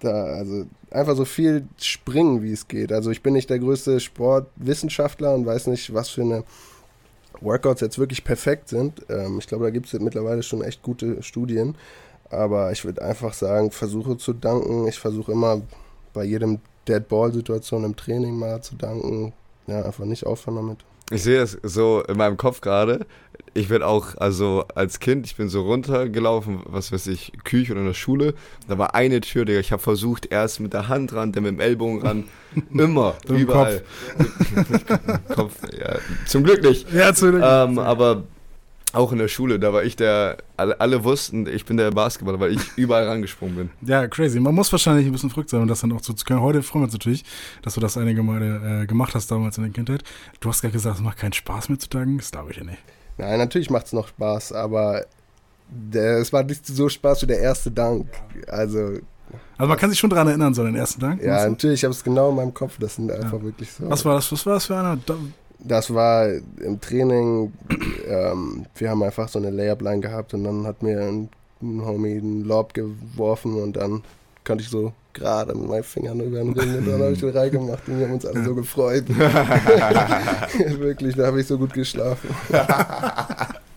Da, 0.00 0.24
also 0.24 0.64
einfach 0.90 1.16
so 1.16 1.24
viel 1.24 1.66
springen, 1.76 2.42
wie 2.42 2.52
es 2.52 2.68
geht. 2.68 2.92
Also 2.92 3.10
ich 3.10 3.22
bin 3.22 3.34
nicht 3.34 3.50
der 3.50 3.58
größte 3.58 4.00
Sportwissenschaftler 4.00 5.34
und 5.34 5.46
weiß 5.46 5.66
nicht, 5.66 5.92
was 5.92 6.08
für 6.08 6.22
eine 6.22 6.44
Workouts 7.40 7.80
jetzt 7.80 7.98
wirklich 7.98 8.24
perfekt 8.24 8.68
sind. 8.68 9.04
Ähm, 9.08 9.38
ich 9.38 9.46
glaube, 9.46 9.64
da 9.64 9.70
gibt 9.70 9.92
es 9.92 10.00
mittlerweile 10.00 10.42
schon 10.42 10.62
echt 10.62 10.82
gute 10.82 11.22
Studien. 11.22 11.76
Aber 12.30 12.70
ich 12.70 12.84
würde 12.84 13.02
einfach 13.02 13.32
sagen, 13.32 13.70
versuche 13.70 14.16
zu 14.16 14.32
danken. 14.32 14.86
Ich 14.86 14.98
versuche 14.98 15.32
immer 15.32 15.62
bei 16.12 16.24
jedem 16.24 16.60
Dead 16.86 17.06
Ball-Situation 17.06 17.84
im 17.84 17.96
Training 17.96 18.38
mal 18.38 18.62
zu 18.62 18.76
danken. 18.76 19.32
Ja, 19.66 19.82
einfach 19.82 20.04
nicht 20.04 20.26
aufhören 20.26 20.56
damit. 20.56 20.78
Ich 21.10 21.22
sehe 21.24 21.38
das 21.38 21.58
so 21.62 22.02
in 22.06 22.16
meinem 22.16 22.36
Kopf 22.36 22.60
gerade. 22.60 23.06
Ich 23.52 23.68
bin 23.68 23.82
auch, 23.82 24.16
also 24.16 24.64
als 24.76 25.00
Kind, 25.00 25.26
ich 25.26 25.34
bin 25.34 25.48
so 25.48 25.62
runtergelaufen, 25.62 26.60
was 26.66 26.92
weiß 26.92 27.08
ich, 27.08 27.32
Küche 27.42 27.72
oder 27.72 27.80
in 27.80 27.88
der 27.88 27.94
Schule. 27.94 28.34
Da 28.68 28.78
war 28.78 28.94
eine 28.94 29.20
Tür, 29.20 29.44
Digga. 29.44 29.58
Ich 29.58 29.72
habe 29.72 29.82
versucht, 29.82 30.26
erst 30.30 30.60
mit 30.60 30.72
der 30.72 30.86
Hand 30.86 31.12
ran, 31.12 31.32
dann 31.32 31.42
mit 31.42 31.52
dem 31.54 31.60
Ellbogen 31.60 32.00
ran. 32.00 32.24
Immer, 32.72 33.16
Im 33.28 33.36
überall. 33.36 33.82
Kopf. 35.34 35.56
ja, 35.76 35.96
zum 36.26 36.44
Glück 36.44 36.62
nicht. 36.62 36.92
Ja, 36.92 37.12
zu 37.12 37.26
Ähm, 37.26 37.78
aber 37.80 38.22
auch 38.92 39.12
in 39.12 39.18
der 39.18 39.28
Schule, 39.28 39.58
da 39.58 39.72
war 39.72 39.82
ich 39.84 39.96
der, 39.96 40.38
alle, 40.56 40.80
alle 40.80 41.04
wussten, 41.04 41.46
ich 41.46 41.64
bin 41.64 41.76
der 41.76 41.90
Basketballer, 41.90 42.40
weil 42.40 42.52
ich 42.52 42.60
überall 42.76 43.06
rangesprungen 43.06 43.56
bin. 43.56 43.70
Ja, 43.82 44.06
crazy. 44.08 44.40
Man 44.40 44.54
muss 44.54 44.70
wahrscheinlich 44.72 45.06
ein 45.06 45.12
bisschen 45.12 45.30
verrückt 45.30 45.50
sein, 45.50 45.60
um 45.62 45.68
das 45.68 45.80
dann 45.80 45.92
auch 45.92 46.02
so 46.02 46.12
zu 46.12 46.24
können. 46.24 46.40
Heute 46.40 46.62
freuen 46.62 46.82
wir 46.82 46.86
uns 46.86 46.92
natürlich, 46.94 47.24
dass 47.62 47.74
du 47.74 47.80
das 47.80 47.96
einige 47.96 48.22
Male 48.22 48.82
äh, 48.82 48.86
gemacht 48.86 49.14
hast 49.14 49.30
damals 49.30 49.56
in 49.58 49.64
der 49.64 49.72
Kindheit. 49.72 50.02
Du 50.40 50.48
hast 50.48 50.60
gerade 50.62 50.72
gesagt, 50.72 50.96
es 50.96 51.02
macht 51.02 51.18
keinen 51.18 51.32
Spaß 51.32 51.68
mehr 51.68 51.78
zu 51.78 51.88
danken. 51.88 52.18
Das 52.18 52.30
glaube 52.30 52.50
ich 52.50 52.56
ja 52.56 52.64
nicht. 52.64 52.78
Nein, 53.18 53.38
natürlich 53.38 53.70
macht 53.70 53.86
es 53.86 53.92
noch 53.92 54.08
Spaß, 54.08 54.52
aber 54.52 55.04
der, 55.68 56.18
es 56.18 56.32
war 56.32 56.42
nicht 56.42 56.66
so 56.66 56.88
Spaß 56.88 57.22
wie 57.22 57.26
der 57.26 57.38
erste 57.40 57.70
Dank. 57.70 58.06
Also, 58.48 58.78
Also 59.56 59.68
man 59.68 59.76
kann 59.78 59.90
sich 59.90 59.98
schon 59.98 60.10
daran 60.10 60.26
erinnern, 60.28 60.52
so 60.54 60.64
den 60.64 60.74
ersten 60.74 61.00
Dank. 61.00 61.22
ja, 61.22 61.48
natürlich, 61.48 61.80
ich 61.80 61.84
habe 61.84 61.92
es 61.94 62.02
genau 62.02 62.30
in 62.30 62.36
meinem 62.36 62.54
Kopf. 62.54 62.76
Das 62.80 62.96
sind 62.96 63.12
einfach 63.12 63.40
wirklich 63.42 63.70
so. 63.70 63.88
Was 63.88 64.04
war 64.04 64.14
das? 64.16 64.32
Was 64.32 64.44
war 64.46 64.54
das 64.54 64.66
für 64.66 64.76
einer? 64.76 64.98
Da, 65.62 65.76
Das 65.76 65.92
war 65.94 66.28
im 66.28 66.80
Training, 66.80 67.52
ähm, 68.08 68.66
wir 68.76 68.90
haben 68.90 69.02
einfach 69.02 69.28
so 69.28 69.38
eine 69.38 69.50
Layup-Line 69.50 70.00
gehabt 70.00 70.34
und 70.34 70.44
dann 70.44 70.66
hat 70.66 70.82
mir 70.82 71.00
ein, 71.00 71.28
ein 71.62 71.84
Homie 71.84 72.18
einen 72.18 72.44
Lob 72.44 72.74
geworfen 72.74 73.54
und 73.60 73.76
dann 73.76 74.02
konnte 74.44 74.62
ich 74.62 74.70
so 74.70 74.92
gerade 75.12 75.54
mit 75.54 75.68
meinen 75.68 75.82
Fingern 75.82 76.20
über 76.20 76.38
den 76.38 76.52
Ring 76.52 76.78
und 76.78 76.86
dann 76.86 77.00
habe 77.02 77.12
ich 77.12 77.20
den 77.20 77.30
reingemacht 77.30 77.88
und 77.88 77.98
wir 77.98 78.06
haben 78.06 78.14
uns 78.14 78.26
alle 78.26 78.44
so 78.44 78.54
gefreut. 78.54 79.04
Wirklich, 80.78 81.16
da 81.16 81.26
habe 81.26 81.40
ich 81.40 81.46
so 81.46 81.58
gut 81.58 81.72
geschlafen. 81.72 82.30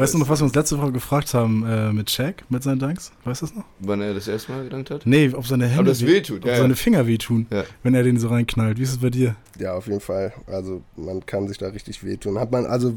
weißt 0.00 0.14
du 0.14 0.18
noch, 0.18 0.28
was 0.28 0.40
wir 0.40 0.44
uns 0.44 0.54
letzte 0.54 0.78
Woche 0.80 0.92
gefragt 0.92 1.32
haben 1.34 1.64
äh, 1.66 1.92
mit 1.92 2.10
Shaq, 2.10 2.44
mit 2.48 2.62
seinen 2.62 2.78
Danks? 2.78 3.12
Weißt 3.24 3.42
du 3.42 3.46
das 3.46 3.54
noch? 3.54 3.64
Wann 3.80 4.00
er 4.00 4.14
das 4.14 4.26
erste 4.28 4.52
Mal 4.52 4.64
gedankt 4.64 4.90
hat? 4.90 5.02
Nee, 5.06 5.32
ob 5.34 5.46
seine 5.46 5.66
Hände, 5.66 5.78
Aber 5.80 5.88
das 5.88 6.02
weh- 6.02 6.06
wehtut, 6.14 6.42
ob 6.42 6.46
ja, 6.48 6.56
seine 6.56 6.70
ja. 6.70 6.74
Finger 6.76 7.06
wehtun, 7.06 7.46
Ja. 7.50 7.64
wenn 7.82 7.94
er 7.94 8.02
den 8.02 8.18
so 8.18 8.28
reinknallt. 8.28 8.78
Wie 8.78 8.82
ist 8.82 8.90
es 8.90 8.98
bei 8.98 9.10
dir? 9.10 9.36
Ja, 9.58 9.74
auf 9.74 9.86
jeden 9.86 10.00
Fall. 10.00 10.32
Also 10.46 10.82
man 10.96 11.24
kann 11.26 11.46
sich 11.48 11.58
da 11.58 11.68
richtig 11.68 12.02
wehtun. 12.04 12.38
Hat 12.38 12.50
man 12.50 12.66
also 12.66 12.94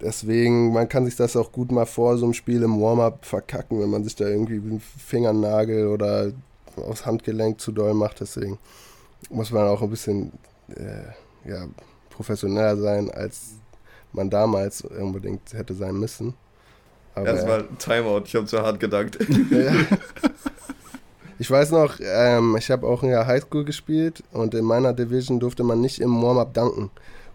deswegen, 0.00 0.72
man 0.72 0.88
kann 0.88 1.04
sich 1.04 1.16
das 1.16 1.36
auch 1.36 1.52
gut 1.52 1.72
mal 1.72 1.86
vor 1.86 2.16
so 2.18 2.24
einem 2.24 2.34
Spiel 2.34 2.62
im 2.62 2.80
Warm-up 2.80 3.24
verkacken, 3.24 3.80
wenn 3.80 3.90
man 3.90 4.04
sich 4.04 4.16
da 4.16 4.26
irgendwie 4.26 4.58
mit 4.58 4.70
dem 4.72 4.80
Fingernagel 4.80 5.86
oder 5.88 6.32
aufs 6.76 7.04
Handgelenk 7.06 7.60
zu 7.60 7.72
doll 7.72 7.94
macht. 7.94 8.20
Deswegen 8.20 8.58
muss 9.30 9.50
man 9.50 9.66
auch 9.68 9.82
ein 9.82 9.90
bisschen 9.90 10.32
äh, 10.74 11.48
ja, 11.48 11.66
professioneller 12.10 12.76
sein, 12.76 13.10
als 13.10 13.52
man 14.12 14.30
damals 14.30 14.82
unbedingt 14.82 15.52
hätte 15.52 15.74
sein 15.74 15.94
müssen. 15.98 16.34
Aber, 17.14 17.26
Erstmal 17.28 17.64
Timeout, 17.78 18.22
ich 18.26 18.34
habe 18.36 18.46
zu 18.46 18.60
hart 18.60 18.78
gedankt. 18.80 19.18
ja. 19.50 19.72
Ich 21.38 21.50
weiß 21.50 21.70
noch, 21.70 21.94
ähm, 22.02 22.54
ich 22.58 22.70
habe 22.70 22.86
auch 22.86 23.02
in 23.02 23.08
der 23.08 23.26
Highschool 23.26 23.64
gespielt 23.64 24.22
und 24.30 24.54
in 24.54 24.62
meiner 24.66 24.92
Division 24.92 25.40
durfte 25.40 25.64
man 25.64 25.80
nicht 25.80 25.98
im 25.98 26.20
Warm-up 26.22 26.52
danken. 26.52 26.90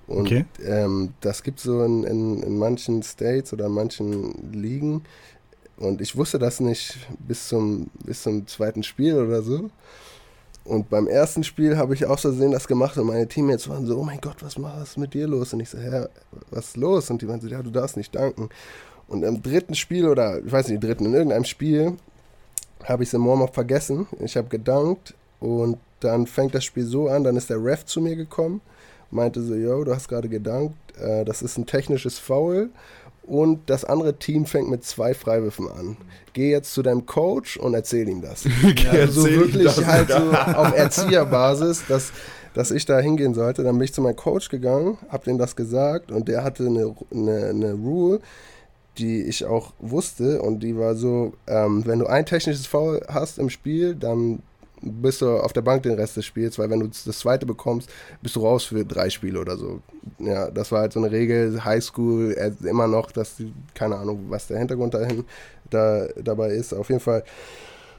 Und 0.05 0.27
Okay. 0.27 0.45
ähm, 0.63 1.15
das 1.21 1.41
gibt 1.41 1.59
so 1.59 1.83
in, 1.83 2.03
in, 2.03 2.43
in 2.43 2.59
manchen 2.59 3.01
States 3.01 3.51
oder 3.51 3.65
in 3.65 3.71
manchen 3.71 4.53
Ligen. 4.53 5.03
Und 5.77 6.01
ich 6.01 6.15
wusste 6.15 6.37
das 6.37 6.59
nicht 6.59 6.97
bis 7.17 7.47
zum, 7.47 7.89
bis 8.05 8.21
zum 8.21 8.45
zweiten 8.45 8.83
Spiel 8.83 9.15
oder 9.15 9.41
so. 9.41 9.71
Und 10.65 10.89
beim 10.89 11.07
ersten 11.07 11.43
Spiel 11.43 11.77
habe 11.77 11.93
ich 11.93 12.05
auch 12.05 12.17
so 12.17 12.31
sehen 12.31 12.51
das 12.51 12.67
gemacht 12.67 12.97
und 12.97 13.05
meine 13.05 13.27
Teammates 13.27 13.69
waren 13.69 13.85
so, 13.85 13.99
oh 13.99 14.03
mein 14.03 14.19
Gott, 14.19 14.37
was 14.41 14.61
was 14.61 14.89
ist 14.89 14.97
mit 14.97 15.13
dir 15.13 15.27
los? 15.27 15.53
Und 15.53 15.59
ich 15.59 15.69
so, 15.69 15.77
hä, 15.77 16.05
was 16.49 16.69
ist 16.69 16.77
los? 16.77 17.09
Und 17.11 17.21
die 17.21 17.27
meinten 17.27 17.47
so, 17.47 17.51
ja, 17.51 17.61
du 17.61 17.69
darfst 17.69 17.97
nicht 17.97 18.15
danken. 18.15 18.49
Und 19.07 19.23
im 19.23 19.43
dritten 19.43 19.75
Spiel 19.75 20.07
oder, 20.07 20.43
ich 20.43 20.51
weiß 20.51 20.67
nicht, 20.67 20.75
im 20.75 20.81
dritten, 20.81 21.05
in 21.05 21.13
irgendeinem 21.13 21.45
Spiel 21.45 21.93
habe 22.83 23.03
ich 23.03 23.09
es 23.09 23.13
im 23.13 23.25
Warm-Up 23.27 23.53
vergessen. 23.53 24.07
Ich 24.19 24.35
habe 24.37 24.47
gedankt 24.47 25.13
und 25.39 25.77
dann 25.99 26.25
fängt 26.25 26.55
das 26.55 26.63
Spiel 26.63 26.85
so 26.85 27.09
an, 27.09 27.23
dann 27.23 27.35
ist 27.35 27.51
der 27.51 27.63
Ref 27.63 27.85
zu 27.85 28.01
mir 28.01 28.15
gekommen, 28.15 28.61
meinte 29.11 29.43
so, 29.43 29.53
yo, 29.53 29.83
du 29.83 29.93
hast 29.93 30.07
gerade 30.07 30.29
gedankt, 30.29 30.75
äh, 30.99 31.23
das 31.25 31.43
ist 31.43 31.57
ein 31.57 31.67
technisches 31.67 32.17
Foul 32.17 32.69
und 33.27 33.69
das 33.69 33.85
andere 33.85 34.17
Team 34.17 34.45
fängt 34.45 34.69
mit 34.69 34.83
zwei 34.83 35.13
Freiwürfen 35.13 35.67
an. 35.69 35.97
Geh 36.33 36.51
jetzt 36.51 36.73
zu 36.73 36.81
deinem 36.81 37.05
Coach 37.05 37.57
und 37.57 37.73
erzähl 37.73 38.07
ihm 38.07 38.21
das. 38.21 38.45
also 38.91 39.21
so 39.21 39.27
erzähl 39.27 39.33
ihm 39.33 39.39
wirklich 39.39 39.75
das. 39.75 39.85
halt 39.85 40.09
so 40.09 40.15
auf 40.55 40.75
Erzieherbasis, 40.75 41.83
dass, 41.87 42.11
dass 42.53 42.71
ich 42.71 42.85
da 42.85 42.99
hingehen 42.99 43.33
sollte. 43.33 43.63
Dann 43.63 43.75
bin 43.77 43.85
ich 43.85 43.93
zu 43.93 44.01
meinem 44.01 44.15
Coach 44.15 44.49
gegangen, 44.49 44.97
hab 45.09 45.23
dem 45.23 45.37
das 45.37 45.55
gesagt 45.55 46.11
und 46.11 46.27
der 46.27 46.43
hatte 46.43 46.65
eine, 46.65 46.95
eine, 47.11 47.45
eine 47.47 47.73
Rule, 47.73 48.19
die 48.97 49.23
ich 49.23 49.45
auch 49.45 49.73
wusste 49.79 50.41
und 50.41 50.61
die 50.61 50.77
war 50.77 50.95
so, 50.95 51.33
ähm, 51.47 51.85
wenn 51.85 51.99
du 51.99 52.07
ein 52.07 52.25
technisches 52.25 52.65
Foul 52.65 53.01
hast 53.07 53.39
im 53.39 53.49
Spiel, 53.49 53.95
dann 53.95 54.39
bist 54.85 55.21
du 55.21 55.37
auf 55.37 55.53
der 55.53 55.61
Bank 55.61 55.83
den 55.83 55.95
Rest 55.95 56.15
des 56.17 56.25
Spiels, 56.25 56.57
weil 56.57 56.69
wenn 56.69 56.79
du 56.79 56.87
das 56.87 57.19
zweite 57.19 57.45
bekommst, 57.45 57.89
bist 58.21 58.35
du 58.35 58.41
raus 58.41 58.65
für 58.65 58.85
drei 58.85 59.09
Spiele 59.09 59.39
oder 59.39 59.57
so. 59.57 59.81
Ja, 60.19 60.49
das 60.49 60.71
war 60.71 60.81
halt 60.81 60.93
so 60.93 60.99
eine 60.99 61.11
Regel, 61.11 61.63
Highschool, 61.65 62.33
äh, 62.33 62.51
immer 62.67 62.87
noch, 62.87 63.11
dass 63.11 63.35
die, 63.37 63.53
keine 63.73 63.97
Ahnung, 63.97 64.25
was 64.29 64.47
der 64.47 64.59
Hintergrund 64.59 64.93
dahin 64.93 65.25
da, 65.69 66.07
dabei 66.23 66.49
ist. 66.51 66.73
Auf 66.73 66.89
jeden 66.89 67.01
Fall 67.01 67.23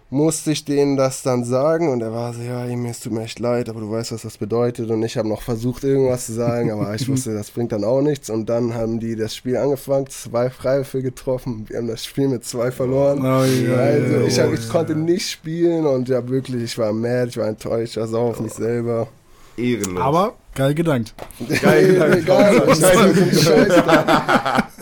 musste 0.09 0.53
ich 0.53 0.65
denen 0.65 0.97
das 0.97 1.23
dann 1.23 1.45
sagen 1.45 1.89
und 1.89 2.01
er 2.01 2.13
war 2.13 2.33
so, 2.33 2.41
ja, 2.41 2.65
mir 2.65 2.91
es 2.91 3.01
tut 3.01 3.13
mir 3.13 3.25
echt 3.25 3.41
leid, 3.41 3.69
aber 3.69 3.81
du 3.81 3.91
weißt, 3.91 4.13
was 4.13 4.23
das 4.23 4.39
bedeutet 4.39 4.91
und 4.91 5.03
ich 5.03 5.17
habe 5.17 5.29
noch 5.29 5.43
versucht, 5.43 5.83
irgendwas 5.83 6.27
zu 6.27 6.33
sagen, 6.33 6.71
aber 6.71 6.95
ich 6.95 7.09
wusste, 7.09 7.35
das 7.35 7.51
bringt 7.51 7.73
dann 7.73 7.83
auch 7.83 8.03
nichts 8.03 8.31
und 8.31 8.49
dann 8.49 8.75
haben 8.75 9.01
die 9.01 9.17
das 9.17 9.35
Spiel 9.35 9.57
angefangen, 9.57 10.07
zwei 10.09 10.49
Freiwürfe 10.49 11.03
getroffen, 11.03 11.65
wir 11.69 11.79
haben 11.79 11.89
das 11.89 12.05
Spiel 12.05 12.29
mit 12.29 12.45
zwei 12.45 12.71
verloren. 12.71 13.21
Oh, 13.21 13.45
ja, 13.45 13.77
also 13.77 14.21
ich, 14.27 14.39
hab, 14.39 14.53
ich 14.53 14.69
konnte 14.69 14.95
nicht 14.95 15.29
spielen 15.29 15.87
und 15.87 16.09
ja 16.09 16.27
wirklich, 16.29 16.63
ich 16.63 16.79
war 16.79 16.93
mad, 16.93 17.29
ich 17.29 17.37
war 17.37 17.49
enttäuscht, 17.49 17.93
ich 17.93 17.97
war 17.97 18.07
sauer 18.07 18.31
auf 18.31 18.41
mich 18.41 18.53
selber. 18.53 19.09
Ehrenlos. 19.57 20.03
Aber 20.03 20.35
geil 20.55 20.75
gedankt. 20.75 21.15
Geil, 21.63 21.95
egal, 21.95 22.19
ich 22.19 22.27
Geil. 22.27 22.63
Scheiße. 22.77 23.85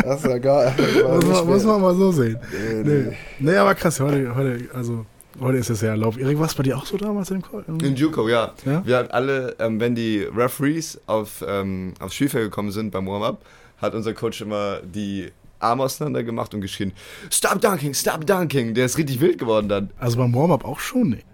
Das 0.05 0.23
ist 0.23 0.27
ja 0.27 0.39
geil. 0.39 0.75
War 1.05 1.45
Muss 1.45 1.65
man, 1.65 1.81
mal 1.81 1.95
so 1.95 2.13
sehen. 2.13 2.39
Nee. 2.85 3.17
nee 3.39 3.57
aber 3.57 3.75
krass, 3.75 4.01
heute, 4.01 4.35
heute, 4.35 4.69
also, 4.75 5.07
heute 5.41 5.59
ist 5.59 5.71
es 5.71 5.81
ja 5.81 5.91
erlaubt. 5.91 6.19
Erik, 6.19 6.39
war 6.39 6.47
es 6.47 6.55
bei 6.55 6.63
dir 6.63 6.77
auch 6.77 6.87
so 6.87 6.97
damals 6.97 7.31
im 7.31 7.43
Call? 7.43 7.65
In 7.67 7.97
Juco, 7.97 8.29
ja. 8.29 8.53
Ja? 8.65 8.87
Wir 8.87 8.99
hatten 8.99 9.11
alle, 9.11 9.57
ähm, 9.59 9.81
wenn 9.81 9.95
die 9.95 10.23
Referees 10.23 11.01
auf, 11.07 11.45
ähm, 11.47 11.95
aufs 12.01 12.15
Spielfeld 12.15 12.45
gekommen 12.45 12.71
sind 12.71 12.91
beim 12.91 13.07
Warm-Up, 13.07 13.45
hat 13.79 13.95
unser 13.95 14.15
Coach 14.15 14.41
immer 14.41 14.81
die 14.83 15.31
Arme 15.59 15.85
auseinander 15.85 16.23
gemacht 16.23 16.55
und 16.55 16.61
geschrien, 16.61 16.93
Stop 17.31 17.61
dunking, 17.61 17.95
stop 17.95 18.27
dunking. 18.27 18.75
Der 18.75 18.87
ist 18.87 18.99
richtig 18.99 19.21
wild 19.21 19.39
geworden 19.39 19.69
dann. 19.69 19.91
Also 19.99 20.19
beim 20.19 20.35
Warm-up 20.35 20.65
auch 20.65 20.81
schon, 20.81 21.11
nee. 21.11 21.25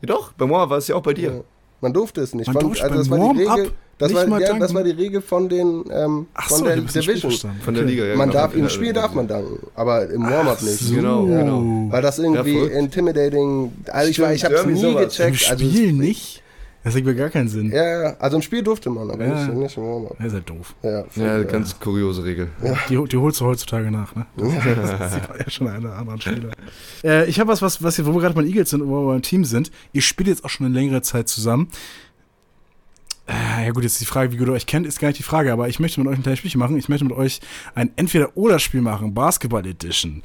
Ja, 0.00 0.06
doch, 0.08 0.32
beim 0.32 0.50
Warm-Up 0.50 0.70
war 0.70 0.78
es 0.78 0.88
ja 0.88 0.94
auch 0.94 1.02
bei 1.02 1.14
dir. 1.14 1.32
Ja. 1.32 1.40
Man 1.80 1.92
durfte 1.92 2.20
es 2.20 2.34
nicht. 2.34 2.46
Man 2.52 2.58
durfte 2.58 2.84
also 2.84 3.10
beim 3.10 3.20
Warm-up. 3.20 3.72
Das 3.98 4.08
nicht 4.12 4.20
war, 4.20 4.26
mal 4.28 4.40
ja, 4.40 4.56
das 4.58 4.72
war 4.74 4.84
die 4.84 4.92
Regel 4.92 5.20
von 5.20 5.48
den 5.48 5.84
ähm, 5.92 6.26
Ach 6.34 6.48
von 6.48 6.58
so, 6.58 6.64
der 6.66 6.76
Division. 6.76 7.32
Von 7.64 7.74
der. 7.74 7.84
Liga, 7.84 8.04
ja. 8.04 8.16
Man 8.16 8.28
genau. 8.30 8.42
darf 8.42 8.54
im 8.54 8.68
Spiel 8.68 8.92
darf 8.92 9.12
man 9.12 9.26
danken, 9.26 9.58
aber 9.74 10.08
im 10.08 10.22
Warm-up 10.22 10.62
nicht. 10.62 10.78
So. 10.78 10.94
Genau, 10.94 11.26
genau. 11.26 11.86
Weil 11.90 12.02
das 12.02 12.18
irgendwie 12.18 12.58
Ja, 12.58 12.78
intimidating. 12.78 13.72
Also 13.90 14.10
ich, 14.10 14.18
ich 14.36 14.44
habe 14.44 14.54
es 14.54 14.66
nie 14.66 14.76
sowas. 14.80 15.16
gecheckt. 15.16 15.42
Im 15.42 15.50
Also, 15.52 15.64
Spiel 15.68 15.92
nicht? 15.92 16.42
Das 16.84 16.94
ergibt 16.94 17.08
mir 17.16 17.20
gar 17.20 17.28
keinen 17.28 17.48
Sinn. 17.48 17.70
ja, 17.72 18.02
ja, 18.04 18.16
also 18.20 18.36
im 18.36 18.42
Spiel 18.42 18.62
durfte 18.62 18.88
man, 18.88 19.10
aber 19.10 19.22
Ja. 19.26 19.46
nicht, 19.46 19.52
nicht 19.54 19.76
im 19.76 19.82
Warm-up. 19.82 20.16
Das 20.18 20.28
ist 20.28 20.32
ja 20.34 20.40
doof. 20.40 20.74
Ja, 20.82 21.04
Ja, 21.16 21.42
ganz 21.42 21.78
kuriose 21.80 22.22
Regel. 22.24 22.48
Die, 22.88 23.04
die 23.04 23.16
holst 23.16 23.40
du 23.40 23.46
heutzutage 23.46 23.90
nach, 23.90 24.14
ne? 24.14 24.26
Das 24.36 25.12
sieht 25.12 25.28
man 25.28 25.38
ja 25.38 25.50
schon 25.50 25.66
an 25.68 25.84
anderen 25.86 26.20
Spieler. 26.20 26.50
Äh, 27.02 27.28
ich 27.28 27.40
habe 27.40 27.50
was, 27.50 27.60
was, 27.62 27.82
was, 27.82 28.06
wo 28.06 28.14
wir 28.14 28.20
gerade 28.20 28.34
bei 28.34 28.42
Eagles 28.44 28.70
sind, 28.70 28.86
wo 28.86 29.04
wir 29.06 29.12
beim 29.12 29.22
Team 29.22 29.44
sind. 29.44 29.72
Ihr 29.92 30.02
spielt 30.02 30.28
jetzt 30.28 30.44
auch 30.44 30.50
schon 30.50 30.66
eine 30.66 30.74
längere 30.74 31.02
Zeit 31.02 31.28
zusammen. 31.28 31.68
Äh, 33.28 33.66
ja 33.66 33.72
gut, 33.72 33.82
jetzt 33.82 34.00
die 34.00 34.06
Frage, 34.06 34.32
wie 34.32 34.38
gut 34.38 34.48
ihr 34.48 34.54
euch 34.54 34.64
kennt, 34.64 34.86
ist 34.86 34.98
gar 35.00 35.08
nicht 35.08 35.18
die 35.18 35.22
Frage, 35.22 35.52
aber 35.52 35.68
ich 35.68 35.78
möchte 35.78 36.00
mit 36.00 36.08
euch 36.08 36.16
ein 36.16 36.22
kleines 36.22 36.38
Spielchen 36.38 36.58
machen. 36.58 36.78
Ich 36.78 36.88
möchte 36.88 37.04
mit 37.04 37.14
euch 37.14 37.40
ein 37.74 37.90
Entweder-Oder-Spiel 37.96 38.80
machen, 38.80 39.12
Basketball 39.12 39.66
Edition. 39.66 40.22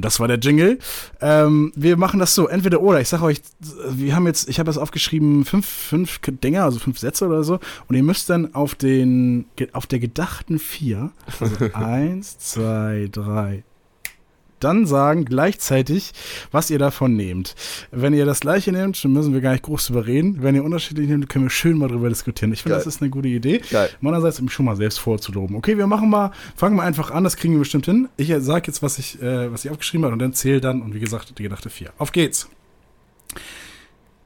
Das 0.00 0.20
war 0.20 0.28
der 0.28 0.38
Jingle. 0.38 0.78
Ähm, 1.20 1.72
wir 1.74 1.96
machen 1.96 2.20
das 2.20 2.36
so, 2.36 2.46
entweder 2.46 2.80
oder. 2.80 3.00
Ich 3.00 3.08
sage 3.08 3.24
euch, 3.24 3.42
wir 3.58 4.14
haben 4.14 4.26
jetzt, 4.28 4.48
ich 4.48 4.60
habe 4.60 4.68
das 4.68 4.78
aufgeschrieben, 4.78 5.44
fünf, 5.44 5.66
fünf 5.66 6.20
Dinger, 6.24 6.62
also 6.62 6.78
fünf 6.78 7.00
Sätze 7.00 7.26
oder 7.26 7.42
so. 7.42 7.58
Und 7.88 7.96
ihr 7.96 8.04
müsst 8.04 8.30
dann 8.30 8.54
auf 8.54 8.76
den, 8.76 9.46
auf 9.72 9.88
der 9.88 9.98
gedachten 9.98 10.60
vier, 10.60 11.10
also 11.40 11.56
eins, 11.72 12.38
zwei, 12.38 13.08
drei, 13.10 13.64
dann 14.64 14.86
sagen 14.86 15.24
gleichzeitig, 15.24 16.12
was 16.50 16.70
ihr 16.70 16.78
davon 16.78 17.16
nehmt. 17.16 17.54
Wenn 17.90 18.14
ihr 18.14 18.26
das 18.26 18.40
gleiche 18.40 18.72
nehmt, 18.72 19.02
dann 19.04 19.12
müssen 19.12 19.34
wir 19.34 19.40
gar 19.40 19.52
nicht 19.52 19.64
groß 19.64 19.86
drüber 19.86 20.06
reden. 20.06 20.42
Wenn 20.42 20.54
ihr 20.54 20.64
unterschiedlich 20.64 21.08
nehmt, 21.08 21.28
können 21.28 21.44
wir 21.44 21.50
schön 21.50 21.78
mal 21.78 21.88
drüber 21.88 22.08
diskutieren. 22.08 22.52
Ich 22.52 22.62
finde, 22.62 22.76
das 22.76 22.86
ist 22.86 23.00
eine 23.00 23.10
gute 23.10 23.28
Idee. 23.28 23.60
Geil. 23.70 23.90
Meinerseits, 24.00 24.38
um 24.38 24.46
mich 24.46 24.54
schon 24.54 24.66
mal 24.66 24.76
selbst 24.76 24.98
vorzuloben. 24.98 25.56
Okay, 25.56 25.78
wir 25.78 25.86
machen 25.86 26.10
mal, 26.10 26.32
fangen 26.56 26.76
wir 26.76 26.82
einfach 26.82 27.10
an, 27.10 27.24
das 27.24 27.36
kriegen 27.36 27.54
wir 27.54 27.60
bestimmt 27.60 27.86
hin. 27.86 28.08
Ich 28.16 28.32
sage 28.38 28.66
jetzt, 28.66 28.82
was 28.82 28.98
ich, 28.98 29.20
äh, 29.22 29.52
was 29.52 29.64
ich 29.64 29.70
aufgeschrieben 29.70 30.04
habe 30.04 30.14
und 30.14 30.18
dann 30.18 30.34
zähle 30.34 30.60
dann 30.60 30.82
und 30.82 30.94
wie 30.94 31.00
gesagt, 31.00 31.38
die 31.38 31.42
gedachte 31.42 31.70
vier. 31.70 31.92
Auf 31.98 32.12
geht's. 32.12 32.48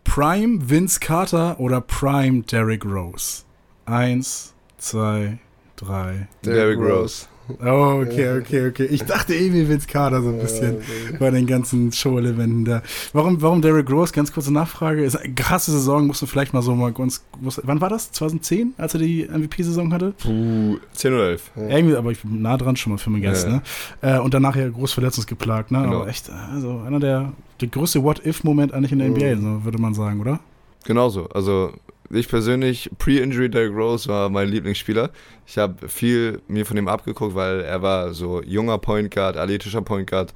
Prime 0.04 0.70
Vince 0.70 1.00
Carter 1.00 1.58
oder 1.60 1.80
Prime 1.80 2.42
Derrick 2.42 2.84
Rose? 2.84 3.42
Eins, 3.86 4.54
zwei, 4.78 5.38
drei. 5.76 6.28
Derrick 6.44 6.78
Rose. 6.78 7.26
Oh, 7.48 8.02
okay, 8.02 8.38
okay, 8.38 8.68
okay. 8.68 8.84
Ich 8.86 9.04
dachte 9.04 9.34
irgendwie 9.34 9.68
Vince 9.68 9.86
Carter 9.86 10.22
so 10.22 10.30
ein 10.30 10.38
bisschen 10.38 10.78
bei 11.18 11.30
den 11.30 11.46
ganzen 11.46 11.92
Show-Elementen 11.92 12.64
da. 12.64 12.82
Warum, 13.12 13.40
warum 13.40 13.62
Derrick 13.62 13.90
Rose? 13.90 14.12
Ganz 14.12 14.32
kurze 14.32 14.52
Nachfrage. 14.52 15.04
Ist 15.04 15.16
eine 15.16 15.32
krasse 15.34 15.70
Saison, 15.70 16.06
musst 16.06 16.22
du 16.22 16.26
vielleicht 16.26 16.52
mal 16.52 16.62
so 16.62 16.74
mal 16.74 16.92
ganz. 16.92 17.24
Wann 17.40 17.80
war 17.80 17.88
das? 17.88 18.10
2010, 18.12 18.74
als 18.78 18.94
er 18.94 19.00
die 19.00 19.28
MVP-Saison 19.28 19.92
hatte? 19.92 20.12
Puh, 20.12 20.78
10 20.92 21.14
oder 21.14 21.28
11. 21.30 21.50
Ja. 21.56 21.68
Irgendwie, 21.68 21.96
aber 21.96 22.10
ich 22.10 22.20
bin 22.20 22.42
nah 22.42 22.56
dran 22.56 22.76
schon 22.76 22.92
mal 22.92 22.98
für 22.98 23.10
meinen 23.10 23.22
Gast, 23.22 23.46
ja. 23.46 23.62
ne? 24.02 24.22
und 24.22 24.34
danach 24.34 24.56
ja 24.56 24.68
groß 24.68 24.92
verletzungsgeplagt, 24.92 25.70
ne? 25.70 25.82
Genau. 25.82 26.00
Aber 26.00 26.08
echt, 26.08 26.30
also 26.30 26.80
einer 26.86 27.00
der, 27.00 27.32
der 27.60 27.68
größte 27.68 28.02
What-If-Moment 28.02 28.72
eigentlich 28.74 28.92
in 28.92 28.98
der 28.98 29.08
NBA, 29.08 29.40
so 29.40 29.64
würde 29.64 29.78
man 29.78 29.94
sagen, 29.94 30.20
oder? 30.20 30.40
Genauso. 30.84 31.28
Also 31.28 31.72
ich 32.10 32.28
persönlich, 32.28 32.90
Pre-Injury 32.98 33.48
Derrick 33.50 33.74
Rose 33.74 34.08
war 34.08 34.28
mein 34.28 34.48
Lieblingsspieler. 34.48 35.10
Ich 35.46 35.58
habe 35.58 35.88
viel 35.88 36.40
mir 36.48 36.66
von 36.66 36.76
ihm 36.76 36.88
abgeguckt, 36.88 37.34
weil 37.34 37.60
er 37.60 37.82
war 37.82 38.12
so 38.14 38.42
junger 38.42 38.78
Point 38.78 39.12
Guard, 39.12 39.36
athletischer 39.36 39.82
Point 39.82 40.10
Guard. 40.10 40.32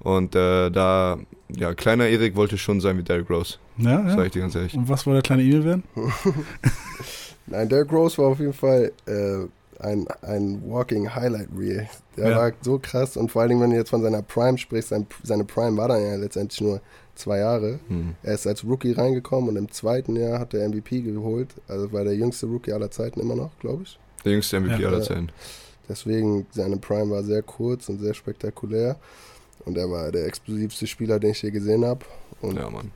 Und 0.00 0.34
äh, 0.34 0.70
da, 0.70 1.18
ja, 1.48 1.74
kleiner 1.74 2.06
Erik 2.06 2.34
wollte 2.34 2.56
schon 2.56 2.80
sein 2.80 2.96
wie 2.98 3.02
Derrick 3.02 3.28
Rose. 3.28 3.58
Ja, 3.76 4.00
ja. 4.00 4.16
Sag 4.16 4.26
ich 4.26 4.32
dir 4.32 4.40
ganz 4.40 4.54
ehrlich. 4.54 4.74
Und 4.74 4.88
was 4.88 5.06
wollte 5.06 5.16
der 5.16 5.22
kleine 5.22 5.42
Emil 5.42 5.64
werden? 5.64 5.82
Nein, 7.46 7.68
Derrick 7.68 7.92
Rose 7.92 8.16
war 8.18 8.28
auf 8.28 8.38
jeden 8.38 8.52
Fall 8.52 8.92
äh, 9.06 9.46
ein, 9.80 10.06
ein 10.22 10.62
Walking 10.66 11.14
Highlight 11.14 11.48
Reel. 11.56 11.88
Der 12.16 12.30
ja. 12.30 12.36
war 12.36 12.52
so 12.62 12.78
krass 12.78 13.16
und 13.16 13.30
vor 13.30 13.42
allen 13.42 13.50
Dingen, 13.50 13.60
wenn 13.60 13.70
du 13.70 13.76
jetzt 13.76 13.90
von 13.90 14.02
seiner 14.02 14.22
Prime 14.22 14.58
sprichst, 14.58 14.90
sein, 14.90 15.06
seine 15.22 15.44
Prime 15.44 15.76
war 15.76 15.88
dann 15.88 16.02
ja 16.02 16.16
letztendlich 16.16 16.60
nur 16.60 16.80
zwei 17.20 17.38
Jahre. 17.38 17.78
Mhm. 17.88 18.14
Er 18.22 18.34
ist 18.34 18.46
als 18.46 18.64
Rookie 18.64 18.92
reingekommen 18.92 19.50
und 19.50 19.56
im 19.56 19.70
zweiten 19.70 20.16
Jahr 20.16 20.38
hat 20.40 20.54
er 20.54 20.68
MVP 20.68 21.02
geholt. 21.02 21.48
Also 21.68 21.92
war 21.92 22.04
der 22.04 22.14
jüngste 22.14 22.46
Rookie 22.46 22.72
aller 22.72 22.90
Zeiten 22.90 23.20
immer 23.20 23.36
noch, 23.36 23.50
glaube 23.60 23.84
ich. 23.84 23.98
Der 24.24 24.32
jüngste 24.32 24.60
MVP 24.60 24.82
ja. 24.82 24.88
aller 24.88 25.02
Zeiten. 25.02 25.30
Deswegen, 25.88 26.46
seine 26.52 26.76
Prime 26.76 27.10
war 27.10 27.22
sehr 27.22 27.42
kurz 27.42 27.88
und 27.88 28.00
sehr 28.00 28.14
spektakulär. 28.14 28.96
Und 29.64 29.76
er 29.76 29.90
war 29.90 30.10
der 30.10 30.26
explosivste 30.26 30.86
Spieler, 30.86 31.18
den 31.18 31.32
ich 31.32 31.42
je 31.42 31.50
gesehen 31.50 31.84
habe. 31.84 32.04
Und 32.40 32.56
ja, 32.56 32.70
Mann. 32.70 32.90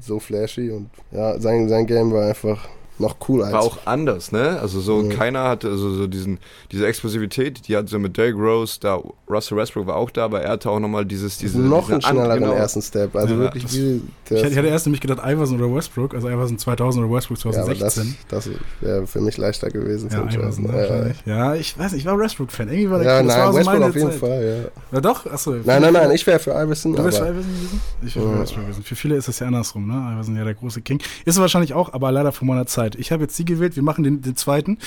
so 0.00 0.18
flashy. 0.18 0.70
Und 0.70 0.90
ja, 1.12 1.38
sein, 1.38 1.68
sein 1.68 1.86
Game 1.86 2.12
war 2.12 2.26
einfach 2.26 2.68
noch 2.98 3.16
cool 3.28 3.42
als. 3.42 3.52
War 3.52 3.62
auch 3.62 3.78
anders, 3.84 4.32
ne? 4.32 4.58
Also 4.60 4.80
so 4.80 5.02
ja. 5.02 5.14
keiner 5.14 5.44
hatte 5.44 5.68
also 5.68 5.90
so 5.90 6.06
diesen, 6.06 6.38
diese 6.72 6.86
Explosivität, 6.86 7.68
die 7.68 7.76
hat 7.76 7.88
so 7.88 7.98
mit 7.98 8.16
Derrick 8.16 8.36
Rose, 8.36 8.78
da 8.80 9.00
Russell 9.28 9.56
Westbrook 9.56 9.86
war 9.86 9.96
auch 9.96 10.10
da, 10.10 10.24
aber 10.24 10.42
er 10.42 10.52
hatte 10.52 10.70
auch 10.70 10.78
nochmal 10.78 11.04
dieses, 11.04 11.38
diese. 11.38 11.58
Noch 11.58 11.90
einen 11.90 12.00
schnelleren 12.00 12.40
genau. 12.40 12.52
ersten 12.52 12.82
Step. 12.82 13.14
Also 13.16 13.34
ja, 13.34 13.40
wirklich 13.40 13.64
das, 13.64 13.74
wie, 13.74 14.02
ich, 14.24 14.30
hatte, 14.30 14.48
ich 14.48 14.56
hatte 14.56 14.68
erst 14.68 14.86
nämlich 14.86 15.00
gedacht, 15.00 15.20
Iverson 15.24 15.60
oder 15.60 15.74
Westbrook, 15.74 16.14
also 16.14 16.28
Iverson 16.28 16.58
2000 16.58 17.04
oder 17.04 17.14
Westbrook 17.14 17.38
2016. 17.38 18.04
Ja, 18.04 18.10
das, 18.28 18.44
das 18.44 18.54
wäre 18.80 19.06
für 19.06 19.20
mich 19.20 19.36
leichter 19.36 19.70
gewesen. 19.70 20.10
Ja, 20.10 20.24
Iverson, 20.24 20.64
ne, 20.64 21.14
ja, 21.24 21.54
ich 21.54 21.78
weiß 21.78 21.92
nicht, 21.92 22.02
ich 22.02 22.06
war 22.06 22.18
Westbrook-Fan. 22.18 22.68
Irgendwie 22.68 22.90
war 22.90 22.98
der 22.98 23.06
Ja, 23.06 23.22
nein, 23.22 23.54
Westbrook 23.54 23.76
so 23.78 23.84
auf 23.84 23.94
jeden 23.94 24.10
Zeit. 24.10 24.20
Fall, 24.20 24.70
ja. 24.92 24.96
ja 24.96 25.00
doch? 25.00 25.26
Achso. 25.26 25.52
Nein, 25.64 25.82
nein, 25.82 25.92
nein, 25.92 26.10
ich 26.12 26.26
wäre 26.26 26.38
für 26.38 26.52
Iverson. 26.52 26.94
Du 26.94 27.04
wärst 27.04 27.18
für 27.18 27.24
Iverson 27.24 27.52
gewesen? 27.52 27.80
Ich 28.04 28.16
wäre 28.16 28.32
für 28.32 28.40
Westbrook 28.40 28.62
gewesen. 28.64 28.82
Für 28.82 28.96
viele 28.96 29.16
ist 29.16 29.28
das 29.28 29.38
ja 29.40 29.46
andersrum, 29.46 29.86
ne? 29.86 30.12
Iverson 30.14 30.36
ja 30.36 30.44
der 30.44 30.54
große 30.54 30.80
King. 30.82 31.00
Ist 31.24 31.38
wahrscheinlich 31.38 31.74
auch, 31.74 31.92
aber 31.92 32.12
leider 32.12 32.32
von 32.32 32.46
meiner 32.46 32.66
Zeit. 32.66 32.85
Ich 32.94 33.10
habe 33.12 33.24
jetzt 33.24 33.36
sie 33.36 33.44
gewählt. 33.44 33.76
Wir 33.76 33.82
machen 33.82 34.04
den, 34.04 34.22
den 34.22 34.36
zweiten. 34.36 34.78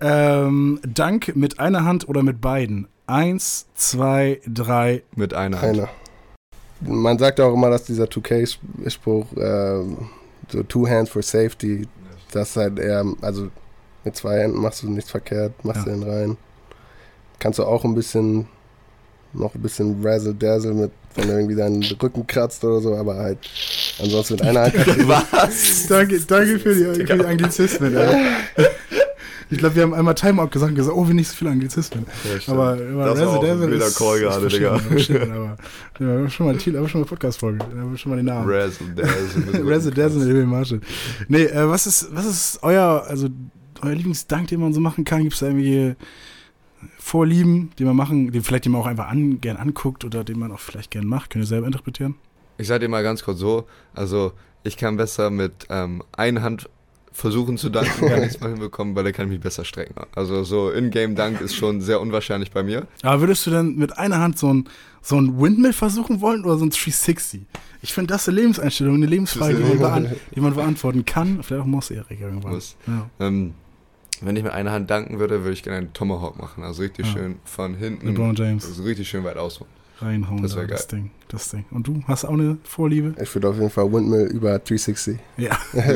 Ähm, 0.00 0.80
Dank 0.86 1.34
mit 1.34 1.58
einer 1.58 1.84
Hand 1.84 2.08
oder 2.08 2.22
mit 2.22 2.40
beiden? 2.40 2.88
Eins, 3.06 3.66
zwei, 3.74 4.40
drei. 4.46 5.02
Mit 5.16 5.34
einer 5.34 5.60
Hand. 5.60 5.78
Einer. 5.78 5.88
Man 6.80 7.18
sagt 7.18 7.40
auch 7.40 7.54
immer, 7.54 7.70
dass 7.70 7.84
dieser 7.84 8.04
2K-Spruch, 8.04 9.32
äh, 9.36 9.82
so 10.48 10.62
Two 10.62 10.88
Hands 10.88 11.08
for 11.08 11.22
Safety, 11.22 11.86
das 12.32 12.56
halt 12.56 12.78
eher, 12.78 13.04
also 13.20 13.48
mit 14.04 14.16
zwei 14.16 14.40
Händen 14.40 14.60
machst 14.60 14.82
du 14.82 14.90
nichts 14.90 15.10
verkehrt, 15.10 15.64
machst 15.64 15.86
ja. 15.86 15.92
du 15.92 16.00
den 16.00 16.08
rein. 16.08 16.36
Kannst 17.38 17.58
du 17.58 17.64
auch 17.64 17.84
ein 17.84 17.94
bisschen, 17.94 18.46
noch 19.32 19.54
ein 19.54 19.62
bisschen 19.62 20.04
Razzle-Dazzle 20.04 20.74
mit 20.74 20.92
wenn 21.16 21.28
er 21.28 21.38
irgendwie 21.38 21.56
deinen 21.56 21.82
Rücken 21.82 22.26
kratzt 22.26 22.64
oder 22.64 22.80
so, 22.80 22.94
aber 22.96 23.16
halt 23.16 23.38
ansonsten 24.00 24.34
mit 24.34 24.42
einer 24.42 24.64
Hand. 24.64 24.74
Was? 25.08 25.86
danke, 25.88 26.20
danke 26.20 26.58
für 26.58 26.74
die, 26.74 27.04
für 27.04 27.16
die 27.16 27.24
Anglizismen. 27.24 27.96
Ich 29.50 29.58
glaube, 29.58 29.76
wir 29.76 29.82
haben 29.82 29.94
einmal 29.94 30.14
Timeout 30.14 30.48
gesagt 30.48 30.70
und 30.70 30.76
gesagt, 30.76 30.96
oh, 30.96 31.06
wir 31.06 31.14
nicht 31.14 31.28
so 31.28 31.36
viele 31.36 31.50
Anglizismen. 31.50 32.06
Ja, 32.24 32.52
aber, 32.52 32.72
aber 32.72 33.04
das 33.04 33.20
war 33.20 33.38
auch 33.38 33.44
ein 33.44 33.60
wilder 33.60 33.90
Call 33.90 34.20
gerade, 34.20 34.48
Digga. 34.48 34.72
Aber, 34.72 35.56
ja, 36.00 36.28
schon 36.28 36.46
mal 36.46 36.56
Titel, 36.56 36.78
aber 36.78 36.88
schon 36.88 37.02
mal 37.02 37.06
Podcast-Folge. 37.06 37.64
schon 37.96 38.10
mal 38.10 38.16
den 38.16 38.24
Namen. 38.24 38.48
Dazzle 39.92 40.24
mit 40.24 40.46
Marshall. 40.46 40.80
Nee, 41.28 41.44
äh, 41.44 41.68
was 41.68 41.86
ist, 41.86 42.08
was 42.12 42.24
ist 42.24 42.58
euer, 42.62 43.04
also 43.06 43.28
euer 43.82 43.94
Lieblingsdank, 43.94 44.48
den 44.48 44.60
man 44.60 44.72
so 44.72 44.80
machen 44.80 45.04
kann? 45.04 45.22
Gibt 45.22 45.34
es 45.34 45.40
da 45.40 45.46
irgendwie 45.46 45.94
Vorlieben, 47.04 47.70
die 47.78 47.84
man 47.84 47.94
machen, 47.94 48.32
die 48.32 48.40
vielleicht 48.40 48.64
die 48.64 48.70
man 48.70 48.80
auch 48.80 48.86
einfach 48.86 49.08
an, 49.08 49.38
gern 49.42 49.58
anguckt 49.58 50.06
oder 50.06 50.24
den 50.24 50.38
man 50.38 50.50
auch 50.50 50.58
vielleicht 50.58 50.90
gern 50.90 51.06
macht? 51.06 51.28
Könnt 51.28 51.44
ihr 51.44 51.46
selber 51.46 51.66
interpretieren? 51.66 52.14
Ich 52.56 52.66
sage 52.66 52.80
dir 52.80 52.88
mal 52.88 53.02
ganz 53.02 53.22
kurz 53.22 53.38
so, 53.38 53.66
also 53.92 54.32
ich 54.62 54.78
kann 54.78 54.96
besser 54.96 55.28
mit 55.28 55.66
ähm, 55.68 56.02
einer 56.12 56.40
Hand 56.40 56.70
versuchen 57.12 57.58
zu 57.58 57.68
danken, 57.68 58.06
kann 58.08 58.20
nichts 58.20 58.40
mal 58.40 58.52
hinbekommen, 58.52 58.96
weil 58.96 59.04
er 59.04 59.12
kann 59.12 59.28
mich 59.28 59.38
besser 59.38 59.66
strecken. 59.66 59.94
Also 60.14 60.44
so 60.44 60.70
In-Game-Dank 60.70 61.42
ist 61.42 61.54
schon 61.54 61.82
sehr 61.82 62.00
unwahrscheinlich 62.00 62.52
bei 62.52 62.62
mir. 62.62 62.86
Aber 63.02 63.20
würdest 63.20 63.46
du 63.46 63.50
denn 63.50 63.76
mit 63.76 63.98
einer 63.98 64.18
Hand 64.18 64.38
so 64.38 64.50
ein, 64.50 64.66
so 65.02 65.20
ein 65.20 65.38
Windmill 65.38 65.74
versuchen 65.74 66.22
wollen 66.22 66.42
oder 66.46 66.56
so 66.56 66.64
ein 66.64 66.70
360? 66.70 67.42
Ich 67.82 67.92
finde 67.92 68.14
das 68.14 68.26
eine 68.26 68.40
Lebenseinstellung, 68.40 68.94
eine 68.94 69.06
Lebensfrage, 69.06 69.56
die 69.56 69.78
man, 69.78 70.10
die 70.34 70.40
man 70.40 70.54
beantworten 70.54 71.04
kann. 71.04 71.42
Vielleicht 71.42 71.64
auch 71.64 71.66
muss, 71.66 71.90
Erik, 71.90 72.18
irgendwann. 72.18 72.54
Muss. 72.54 72.76
Ja. 72.86 73.10
Ähm, 73.20 73.52
wenn 74.22 74.36
ich 74.36 74.42
mit 74.42 74.52
einer 74.52 74.72
Hand 74.72 74.90
danken 74.90 75.18
würde, 75.18 75.40
würde 75.42 75.52
ich 75.52 75.62
gerne 75.62 75.78
einen 75.78 75.92
Tomahawk 75.92 76.38
machen. 76.38 76.62
Also 76.64 76.82
richtig 76.82 77.06
ja. 77.06 77.12
schön 77.12 77.36
von 77.44 77.74
hinten. 77.74 78.06
LeBron 78.06 78.34
James. 78.34 78.66
Also 78.66 78.82
richtig 78.82 79.08
schön 79.08 79.24
weit 79.24 79.36
aus. 79.36 79.60
Reinhauen. 79.98 80.42
Das 80.42 80.56
geil. 80.56 80.66
Das 80.66 80.86
Ding, 80.88 81.10
das 81.28 81.50
Ding. 81.50 81.64
Und 81.70 81.86
du 81.86 82.02
hast 82.06 82.24
auch 82.24 82.32
eine 82.32 82.58
Vorliebe? 82.64 83.14
Ich 83.20 83.34
würde 83.34 83.48
auf 83.48 83.56
jeden 83.56 83.70
Fall 83.70 83.92
Windmill 83.92 84.26
über 84.26 84.58
360. 84.58 85.18
Ja. 85.36 85.56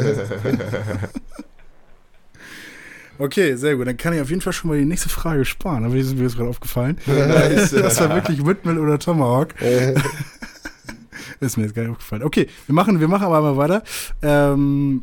okay, 3.19 3.57
sehr 3.57 3.77
gut. 3.77 3.87
Dann 3.87 3.97
kann 3.97 4.13
ich 4.13 4.21
auf 4.21 4.31
jeden 4.31 4.41
Fall 4.41 4.53
schon 4.53 4.71
mal 4.71 4.79
die 4.79 4.85
nächste 4.85 5.09
Frage 5.09 5.45
sparen. 5.45 5.85
Aber 5.85 5.95
die 5.95 6.01
ist 6.01 6.15
mir 6.15 6.23
jetzt 6.23 6.37
gerade 6.37 6.49
aufgefallen. 6.49 6.99
das 7.07 8.01
war 8.01 8.15
wirklich 8.15 8.45
Windmill 8.45 8.79
oder 8.79 8.99
Tomahawk. 8.99 9.55
ist 11.41 11.57
mir 11.57 11.65
jetzt 11.65 11.75
gar 11.75 11.83
nicht 11.83 11.93
aufgefallen. 11.93 12.23
Okay, 12.23 12.49
wir 12.67 12.75
machen, 12.75 13.01
wir 13.01 13.09
machen 13.09 13.25
aber 13.25 13.41
mal 13.41 13.57
weiter. 13.57 13.83
Ähm, 14.23 15.03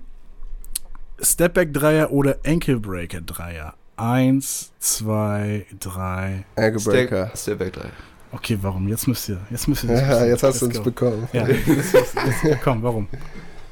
Stepback-Dreier 1.19 2.11
oder 2.11 2.37
Ankle-Breaker-Dreier? 2.45 3.73
Eins, 3.97 4.71
zwei, 4.79 5.65
drei. 5.79 6.45
Ankle-Breaker. 6.55 7.31
Stepback-Dreier. 7.35 7.91
Okay, 8.31 8.57
warum? 8.61 8.87
Jetzt 8.89 9.07
müsst 9.07 9.29
ihr. 9.29 9.39
Jetzt, 9.49 9.67
müsst 9.67 9.85
ihr 9.85 9.93
ja, 9.93 10.25
jetzt 10.25 10.43
hast 10.43 10.61
du 10.61 10.65
uns 10.65 10.79
bekommen. 10.81 11.27
Ja, 11.31 11.47
jetzt, 11.47 11.93
jetzt, 11.93 12.61
komm, 12.61 12.83
warum? 12.83 13.07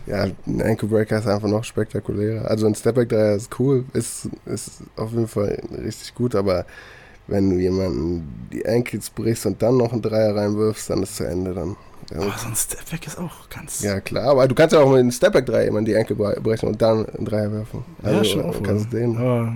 Ja, 0.06 0.24
ein 0.24 0.62
Ankle 0.62 0.88
Breaker 0.88 1.20
ist 1.20 1.28
einfach 1.28 1.48
noch 1.48 1.64
spektakulärer. 1.64 2.50
Also 2.50 2.68
ein 2.68 2.76
Stepback 2.76 3.10
Dreier 3.10 3.36
ist 3.36 3.58
cool, 3.60 3.86
ist, 3.94 4.30
ist 4.46 4.84
auf 4.96 5.12
jeden 5.12 5.28
Fall 5.28 5.62
richtig 5.84 6.14
gut, 6.16 6.36
aber 6.36 6.66
wenn 7.28 7.50
du 7.50 7.58
jemanden 7.58 8.48
die 8.52 8.66
Ankles 8.66 9.10
brichst 9.10 9.46
und 9.46 9.62
dann 9.62 9.78
noch 9.78 9.94
einen 9.94 10.02
Dreier 10.02 10.36
reinwirfst, 10.36 10.90
dann 10.90 11.04
ist 11.04 11.12
es 11.12 11.16
zu 11.18 11.24
Ende 11.28 11.54
dann. 11.54 11.76
Ja, 12.12 12.18
aber 12.18 12.38
so 12.38 12.48
ein 12.48 12.56
Stepback 12.56 13.08
ist 13.08 13.18
auch 13.18 13.50
ganz. 13.50 13.82
Ja, 13.82 14.02
klar, 14.02 14.32
aber 14.32 14.48
du 14.48 14.56
kannst 14.56 14.74
ja 14.74 14.82
auch 14.82 14.90
mit 14.90 15.00
einem 15.00 15.12
Stepback 15.12 15.46
3 15.46 15.66
jemanden 15.66 15.86
die 15.86 15.94
Enkel 15.94 16.16
brechen 16.16 16.68
und 16.68 16.82
dann 16.82 17.08
einen 17.10 17.26
Dreier 17.26 17.52
werfen. 17.52 17.86
Also, 18.04 18.18
ja, 18.18 18.24
schon 18.24 18.42
auch. 18.42 18.62
Kannst 18.62 18.92
den. 18.92 19.18
Aber 19.18 19.56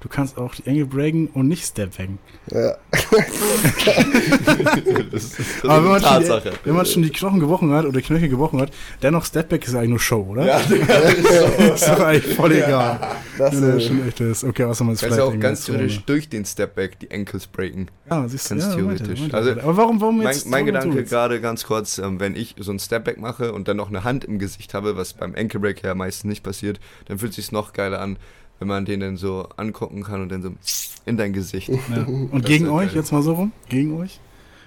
Du 0.00 0.08
kannst 0.08 0.38
auch 0.38 0.54
die 0.54 0.66
Enge 0.66 0.86
breaken 0.86 1.28
und 1.28 1.46
nicht 1.46 1.62
stepbacken. 1.62 2.18
Ja. 2.50 2.76
das 5.12 5.24
ist, 5.24 5.38
das 5.38 5.70
Aber 5.70 5.84
wenn 5.84 5.90
man, 5.90 6.00
Tatsache. 6.00 6.50
Die, 6.50 6.66
wenn 6.66 6.74
man 6.74 6.86
schon 6.86 7.02
die 7.02 7.10
Knochen 7.10 7.38
gebrochen 7.38 7.70
hat 7.72 7.84
oder 7.84 8.00
Knöchel 8.00 8.30
gebrochen 8.30 8.62
hat, 8.62 8.70
dennoch 9.02 9.26
Stepback 9.26 9.66
ist 9.66 9.74
eigentlich 9.74 9.90
nur 9.90 9.98
Show, 9.98 10.26
oder? 10.30 10.46
Ja, 10.46 10.60
das 10.86 11.74
ist 11.82 11.88
doch 11.88 12.00
eigentlich 12.00 12.34
voll 12.34 12.52
egal. 12.52 12.70
Ja, 12.70 13.16
das 13.36 13.60
ja, 13.60 13.74
ist 13.74 13.86
schon 13.88 14.08
echt 14.08 14.20
ist. 14.20 14.44
Okay, 14.44 14.64
außer 14.64 14.84
man 14.84 14.94
ist 14.94 15.04
vielleicht. 15.04 15.20
auch 15.20 15.38
ganz 15.38 15.66
theoretisch 15.66 16.00
durch 16.06 16.30
den 16.30 16.46
Stepback 16.46 16.98
die 16.98 17.10
Enkels 17.10 17.46
breaken. 17.46 17.90
Ja, 18.08 18.26
siehst 18.26 18.50
du. 18.50 18.54
Ganz 18.54 18.64
ja, 18.68 18.74
theoretisch. 18.76 19.20
Meinte, 19.20 19.36
meinte. 19.36 19.36
Also, 19.36 19.50
Aber 19.60 19.76
warum, 19.76 20.00
warum 20.00 20.22
jetzt? 20.22 20.46
Mein, 20.46 20.64
mein 20.64 20.66
Gedanke 20.66 21.04
gerade 21.04 21.42
ganz 21.42 21.64
kurz, 21.64 21.98
ähm, 21.98 22.20
wenn 22.20 22.36
ich 22.36 22.56
so 22.58 22.72
ein 22.72 22.78
Stepback 22.78 23.20
mache 23.20 23.52
und 23.52 23.68
dann 23.68 23.76
noch 23.76 23.90
eine 23.90 24.02
Hand 24.02 24.24
im 24.24 24.38
Gesicht 24.38 24.72
habe, 24.72 24.96
was 24.96 25.12
beim 25.12 25.34
Enkelbreak 25.34 25.82
ja 25.82 25.94
meistens 25.94 26.24
nicht 26.24 26.42
passiert, 26.42 26.80
dann 27.04 27.18
fühlt 27.18 27.32
es 27.32 27.36
sich 27.36 27.52
noch 27.52 27.74
geiler 27.74 28.00
an, 28.00 28.16
wenn 28.60 28.68
man 28.68 28.84
den 28.84 29.00
dann 29.00 29.16
so 29.16 29.48
angucken 29.56 30.04
kann 30.04 30.22
und 30.22 30.30
dann 30.30 30.42
so 30.42 30.52
in 31.06 31.16
dein 31.16 31.32
Gesicht. 31.32 31.68
Ja. 31.68 32.04
Und 32.06 32.44
gegen 32.44 32.68
euch, 32.68 32.88
geil. 32.88 32.96
jetzt 32.96 33.10
mal 33.10 33.22
so 33.22 33.32
rum, 33.32 33.52
gegen 33.68 33.98
euch? 33.98 34.20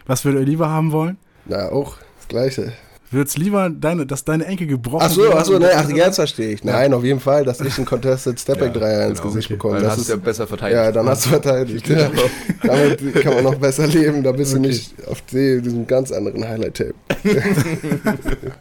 Was 0.06 0.26
würdet 0.26 0.42
ihr 0.42 0.48
lieber 0.48 0.68
haben 0.68 0.92
wollen? 0.92 1.18
Na, 1.46 1.70
auch 1.70 1.98
das 2.18 2.28
Gleiche. 2.28 2.74
Würdest 3.14 3.38
lieber, 3.38 3.70
deine, 3.70 4.06
dass 4.06 4.24
deine 4.26 4.46
Enkel 4.46 4.68
gebrochen 4.68 5.04
Ach 5.06 5.10
so, 5.10 5.32
ach 5.34 5.46
so, 5.46 5.54
werden? 5.54 5.64
ne, 5.64 5.72
ach, 5.76 5.90
jetzt 5.90 6.16
verstehe 6.16 6.52
ich. 6.54 6.64
Nein, 6.64 6.94
auf 6.94 7.04
jeden 7.04 7.20
Fall, 7.20 7.44
dass 7.46 7.60
ich 7.62 7.78
einen 7.78 7.86
Contested 7.86 8.40
Stepback-Dreier 8.40 9.08
ins 9.08 9.20
genau. 9.20 9.30
Gesicht 9.34 9.48
Okay. 9.48 9.54
bekomme. 9.56 9.74
Weil 9.76 9.82
Das 9.82 9.90
dann 9.90 9.92
hast 9.92 10.02
ist, 10.02 10.10
du 10.10 10.14
ja 10.14 10.20
besser 10.20 10.48
verteidigt. 10.48 10.76
ja, 10.76 10.92
dann 10.92 11.08
hast 11.10 11.26
du 11.26 11.30
verteidigt. 11.30 11.88
Ja. 11.90 12.10
Damit 12.64 13.16
kann 13.22 13.34
man 13.36 13.44
noch 13.44 13.56
besser 13.56 13.88
leben. 13.88 14.24
Da 14.24 14.32
bist 14.32 14.54
du 14.54 14.60
nicht 14.60 14.94
auf 15.08 15.22
die- 15.32 15.62
diesem 15.62 15.86
ganz 15.88 16.12
anderen 16.12 16.48
Highlight-Tape. 16.48 16.94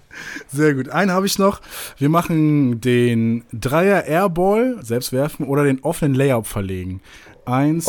Sehr 0.52 0.74
gut. 0.74 0.88
Einen 0.90 1.10
habe 1.10 1.26
ich 1.26 1.38
noch. 1.38 1.60
Wir 1.98 2.08
machen 2.08 2.80
den 2.80 3.44
Dreier 3.52 4.04
Airball, 4.04 4.76
selbst 4.82 5.12
werfen, 5.12 5.46
oder 5.46 5.64
den 5.64 5.80
offenen 5.82 6.14
Layup 6.14 6.46
verlegen. 6.46 7.00
Eins, 7.44 7.86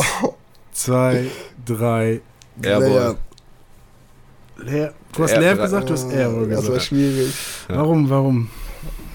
zwei, 0.72 1.26
drei. 1.64 2.20
Airball. 2.62 3.16
Leer. 4.56 4.92
Du 5.16 5.22
hast 5.22 5.32
Air- 5.32 5.40
Layup 5.40 5.60
gesagt, 5.62 5.88
du 5.88 5.92
hast 5.94 6.12
Äh, 6.12 6.16
Airball 6.16 6.48
Das 6.48 6.56
war 6.58 6.62
gesagt. 6.66 6.82
schwierig. 6.84 7.34
Ja. 7.68 7.76
Warum, 7.76 8.08
warum? 8.10 8.48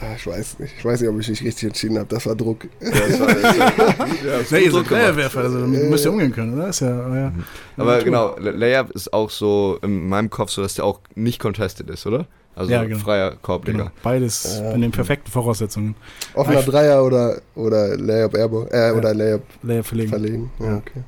Ah, 0.01 0.15
Ich 0.15 0.25
weiß 0.25 0.59
nicht. 0.59 0.73
Ich 0.77 0.85
weiß 0.85 1.01
nicht, 1.01 1.09
ob 1.09 1.19
ich 1.19 1.27
mich 1.29 1.43
richtig 1.43 1.63
entschieden 1.65 1.97
habe. 1.97 2.07
Das 2.07 2.25
war 2.25 2.35
Druck. 2.35 2.65
Ja, 2.81 2.89
das 2.89 3.19
war, 3.19 3.27
das 3.27 3.43
war, 3.43 4.07
ja, 4.07 4.37
das 4.39 4.51
Nee, 4.51 4.59
ihr 4.59 4.71
seid. 4.71 4.89
Dreierwerfer, 4.89 5.39
also 5.41 5.59
damit 5.61 5.89
müsst 5.89 6.05
ihr 6.05 6.11
umgehen 6.11 6.31
können, 6.33 6.53
oder? 6.53 6.69
Ist 6.69 6.79
ja 6.81 6.87
euer. 6.87 7.31
Aber 7.77 7.91
Natur. 7.97 8.05
genau, 8.05 8.35
Layup 8.39 8.91
ist 8.91 9.11
auch 9.13 9.29
so 9.29 9.77
in 9.81 10.07
meinem 10.07 10.29
Kopf 10.29 10.51
so, 10.51 10.61
dass 10.61 10.75
der 10.75 10.85
auch 10.85 11.01
nicht 11.15 11.39
contested 11.41 11.89
ist, 11.89 12.05
oder? 12.07 12.25
Also 12.55 12.71
Ja, 12.71 12.83
genau. 12.83 12.99
freier 12.99 13.35
Korbleger. 13.41 13.77
Genau. 13.77 13.91
Beides 14.03 14.59
Ja. 14.61 14.71
in 14.71 14.81
den 14.81 14.91
perfekten 14.91 15.31
Voraussetzungen. 15.31 15.95
Offener 16.33 16.61
Dreier 16.61 17.03
oder, 17.05 17.41
oder 17.55 17.95
Layup 17.97 18.35
Airball. 18.35 18.67
Äh, 18.71 18.91
oder 18.97 19.13
Layup 19.13 19.43
Layup 19.63 19.85
verlegen. 19.85 20.09
verlegen. 20.09 20.51
Ja, 20.59 20.65
Ja. 20.65 20.75
okay. 20.77 21.03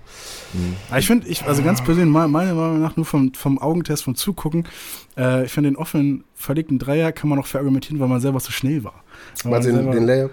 Mhm. 0.53 0.75
Ich 0.97 1.07
finde, 1.07 1.27
ich, 1.27 1.43
also 1.45 1.63
ganz 1.63 1.83
persönlich, 1.83 2.11
me- 2.13 2.27
meiner 2.27 2.53
Meinung 2.53 2.81
nach, 2.81 2.95
nur 2.97 3.05
vom, 3.05 3.33
vom 3.33 3.57
Augentest, 3.59 4.03
vom 4.03 4.15
Zugucken, 4.15 4.65
äh, 5.17 5.45
ich 5.45 5.51
finde 5.51 5.69
den 5.71 5.77
offenen, 5.77 6.23
verlegten 6.35 6.79
Dreier 6.79 7.11
kann 7.11 7.29
man 7.29 7.37
noch 7.39 7.47
verargumentieren, 7.47 7.99
weil 7.99 8.07
man 8.07 8.19
selber 8.21 8.39
zu 8.39 8.51
schnell 8.51 8.83
war. 8.83 9.03
Meinst 9.45 9.67
du 9.67 9.73
man 9.73 9.83
den, 9.85 9.91
den 9.91 10.05
Layup? 10.05 10.31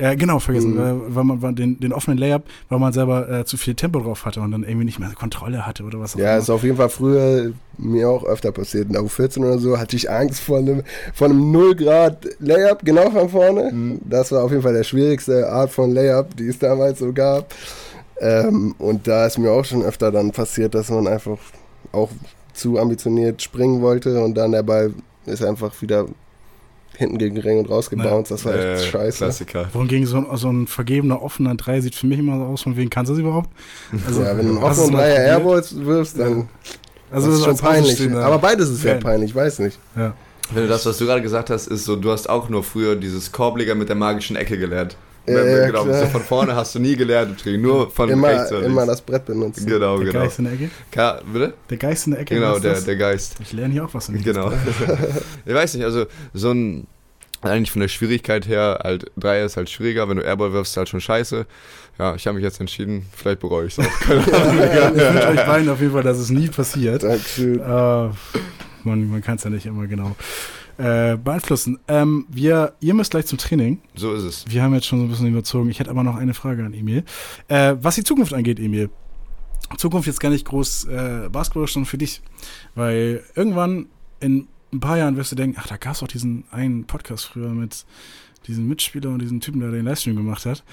Ja, 0.00 0.14
genau, 0.14 0.38
vergessen. 0.38 0.74
Mhm. 0.74 0.78
Äh, 1.10 1.14
weil 1.16 1.24
man 1.24 1.42
weil 1.42 1.52
den, 1.54 1.80
den 1.80 1.92
offenen 1.92 2.18
Layup, 2.18 2.44
weil 2.68 2.78
man 2.78 2.92
selber 2.92 3.28
äh, 3.28 3.44
zu 3.44 3.56
viel 3.56 3.74
Tempo 3.74 3.98
drauf 4.00 4.24
hatte 4.26 4.40
und 4.40 4.52
dann 4.52 4.62
irgendwie 4.62 4.84
nicht 4.84 4.98
mehr 5.00 5.10
Kontrolle 5.10 5.66
hatte 5.66 5.82
oder 5.82 5.98
was 5.98 6.14
auch 6.14 6.20
Ja, 6.20 6.32
immer. 6.34 6.38
ist 6.42 6.50
auf 6.50 6.62
jeden 6.62 6.76
Fall 6.76 6.88
früher 6.88 7.52
mir 7.78 8.08
auch 8.08 8.24
öfter 8.24 8.52
passiert. 8.52 8.86
In 8.88 8.92
der 8.92 9.02
U14 9.02 9.38
oder 9.40 9.58
so 9.58 9.78
hatte 9.78 9.96
ich 9.96 10.08
Angst 10.10 10.40
vor 10.40 10.58
einem, 10.58 10.82
vor 11.14 11.28
einem 11.28 11.50
0 11.50 11.74
Grad 11.74 12.28
Layup 12.38 12.84
genau 12.84 13.10
von 13.10 13.28
vorne. 13.28 13.72
Mhm. 13.72 14.00
Das 14.04 14.30
war 14.30 14.44
auf 14.44 14.50
jeden 14.50 14.62
Fall 14.62 14.74
der 14.74 14.84
schwierigste 14.84 15.48
Art 15.50 15.70
von 15.70 15.92
Layup, 15.92 16.36
die 16.36 16.46
es 16.46 16.58
damals 16.58 17.00
so 17.00 17.12
gab. 17.12 17.52
Ähm, 18.20 18.74
und 18.78 19.06
da 19.06 19.26
ist 19.26 19.38
mir 19.38 19.50
auch 19.52 19.64
schon 19.64 19.82
öfter 19.82 20.10
dann 20.10 20.32
passiert, 20.32 20.74
dass 20.74 20.90
man 20.90 21.06
einfach 21.06 21.38
auch 21.92 22.10
zu 22.52 22.78
ambitioniert 22.78 23.40
springen 23.42 23.80
wollte 23.82 24.22
und 24.22 24.34
dann 24.34 24.52
der 24.52 24.62
Ball 24.64 24.92
ist 25.26 25.44
einfach 25.44 25.70
wieder 25.80 26.06
hinten 26.96 27.18
gegen 27.18 27.36
den 27.36 27.44
Ring 27.44 27.58
und 27.60 27.70
rausgebounced. 27.70 28.32
Das 28.32 28.44
war 28.44 28.54
echt 28.54 28.64
Äh, 28.86 28.90
scheiße. 28.90 29.18
Klassiker. 29.18 29.68
Wohingegen 29.72 30.04
so 30.06 30.16
ein, 30.16 30.26
so 30.36 30.50
ein 30.50 30.66
vergebener 30.66 31.22
offener 31.22 31.54
Dreier 31.54 31.80
sieht 31.80 31.94
für 31.94 32.08
mich 32.08 32.18
immer 32.18 32.36
so 32.38 32.44
aus, 32.46 32.62
von 32.62 32.76
wem 32.76 32.90
kannst 32.90 33.10
du 33.10 33.14
das 33.14 33.20
überhaupt? 33.20 33.50
Also, 34.04 34.22
ja, 34.22 34.36
wenn 34.36 34.46
du 34.48 34.54
einen 34.56 34.64
offenen 34.64 34.92
Dreier? 34.92 35.16
Airballs 35.38 35.76
wirfst, 35.84 36.18
dann 36.18 36.48
Also 37.12 37.28
das 37.28 37.36
ist 37.36 37.42
schon 37.44 37.52
als 37.52 37.60
peinlich. 37.62 38.12
Aber 38.16 38.38
beides 38.38 38.68
ist 38.68 38.80
sehr 38.82 38.94
Fan. 38.94 39.02
peinlich, 39.02 39.30
ich 39.30 39.36
weiß 39.36 39.60
nicht. 39.60 39.78
Ja. 39.96 40.14
Wenn 40.52 40.62
du 40.64 40.68
das, 40.68 40.84
was 40.86 40.98
du 40.98 41.04
gerade 41.06 41.22
gesagt 41.22 41.50
hast, 41.50 41.68
ist 41.68 41.84
so, 41.84 41.94
du 41.94 42.10
hast 42.10 42.28
auch 42.28 42.48
nur 42.48 42.64
früher 42.64 42.96
dieses 42.96 43.30
Korbleger 43.30 43.76
mit 43.76 43.88
der 43.90 43.96
magischen 43.96 44.34
Ecke 44.34 44.58
gelernt. 44.58 44.96
Ja, 45.28 45.44
ja, 45.44 45.66
genau, 45.66 45.84
klar. 45.84 46.00
so 46.00 46.06
von 46.06 46.22
vorne 46.22 46.54
hast 46.54 46.74
du 46.74 46.78
nie 46.78 46.96
gelernt 46.96 47.30
im 47.30 47.36
Training, 47.36 47.60
nur 47.62 47.90
von 47.90 48.08
Immer, 48.08 48.28
rechts 48.28 48.52
oder 48.52 48.62
immer 48.62 48.86
das 48.86 49.00
Brett 49.00 49.26
benutzen. 49.26 49.66
Genau, 49.66 49.98
Der 49.98 50.06
genau. 50.06 50.24
Geist 50.24 50.38
in 50.38 50.44
der 50.44 50.54
Ecke? 50.54 50.70
Ka 50.90 51.20
bitte? 51.32 51.54
Der 51.70 51.76
Geist 51.76 52.06
in 52.06 52.12
der 52.12 52.20
Ecke? 52.20 52.34
Genau, 52.34 52.58
der, 52.58 52.74
das? 52.74 52.84
der 52.84 52.96
Geist. 52.96 53.36
Ich 53.40 53.52
lerne 53.52 53.72
hier 53.72 53.84
auch 53.84 53.94
was. 53.94 54.10
Genau. 54.12 54.52
ich 55.46 55.54
weiß 55.54 55.74
nicht, 55.74 55.84
also 55.84 56.06
so 56.34 56.52
ein, 56.52 56.86
eigentlich 57.42 57.70
von 57.70 57.80
der 57.80 57.88
Schwierigkeit 57.88 58.48
her, 58.48 58.80
halt 58.82 59.10
Dreier 59.16 59.46
ist 59.46 59.56
halt 59.56 59.70
schwieriger, 59.70 60.08
wenn 60.08 60.16
du 60.16 60.22
Airball 60.22 60.52
wirfst, 60.52 60.72
ist 60.72 60.76
halt 60.76 60.88
schon 60.88 61.00
scheiße. 61.00 61.46
Ja, 61.98 62.14
ich 62.14 62.26
habe 62.26 62.36
mich 62.36 62.44
jetzt 62.44 62.60
entschieden, 62.60 63.06
vielleicht 63.14 63.40
bereue 63.40 63.66
ich 63.66 63.78
es 63.78 63.84
auch. 63.84 64.00
Keine 64.00 64.20
Ahnung. 64.20 64.96
Ich 64.96 65.02
wünsche 65.02 65.28
euch 65.28 65.46
beiden 65.46 65.68
auf 65.68 65.80
jeden 65.80 65.92
Fall, 65.92 66.02
dass 66.02 66.18
es 66.18 66.30
nie 66.30 66.48
passiert. 66.48 67.02
Dankeschön. 67.02 67.60
Äh, 67.60 68.10
man 68.84 69.10
man 69.10 69.22
kann 69.22 69.36
es 69.36 69.44
ja 69.44 69.50
nicht 69.50 69.66
immer 69.66 69.86
genau 69.86 70.16
äh, 70.78 71.16
beeinflussen. 71.16 71.78
Ähm, 71.88 72.26
wir, 72.28 72.74
ihr 72.80 72.94
müsst 72.94 73.10
gleich 73.10 73.26
zum 73.26 73.38
Training. 73.38 73.80
So 73.94 74.14
ist 74.14 74.22
es. 74.22 74.44
Wir 74.48 74.62
haben 74.62 74.74
jetzt 74.74 74.86
schon 74.86 75.00
so 75.00 75.04
ein 75.04 75.08
bisschen 75.10 75.26
überzogen. 75.26 75.68
Ich 75.70 75.80
hätte 75.80 75.90
aber 75.90 76.04
noch 76.04 76.16
eine 76.16 76.34
Frage 76.34 76.64
an 76.64 76.72
Emil. 76.72 77.04
Äh, 77.48 77.76
was 77.82 77.96
die 77.96 78.04
Zukunft 78.04 78.32
angeht, 78.32 78.58
Emil. 78.58 78.90
Zukunft 79.76 80.06
jetzt 80.06 80.20
gar 80.20 80.30
nicht 80.30 80.46
groß 80.46 80.84
äh, 80.84 81.28
Basketball, 81.30 81.66
sondern 81.66 81.86
für 81.86 81.98
dich. 81.98 82.22
Weil 82.74 83.22
irgendwann 83.34 83.86
in 84.20 84.48
ein 84.72 84.80
paar 84.80 84.96
Jahren 84.98 85.16
wirst 85.16 85.32
du 85.32 85.36
denken, 85.36 85.58
ach, 85.60 85.66
da 85.66 85.76
gab 85.76 85.94
es 85.94 86.00
doch 86.00 86.08
diesen 86.08 86.44
einen 86.50 86.84
Podcast 86.84 87.26
früher 87.26 87.50
mit 87.50 87.84
diesem 88.46 88.68
Mitspieler 88.68 89.10
und 89.10 89.20
diesem 89.20 89.40
Typen, 89.40 89.60
der 89.60 89.70
den 89.70 89.84
Livestream 89.84 90.16
gemacht 90.16 90.46
hat. 90.46 90.64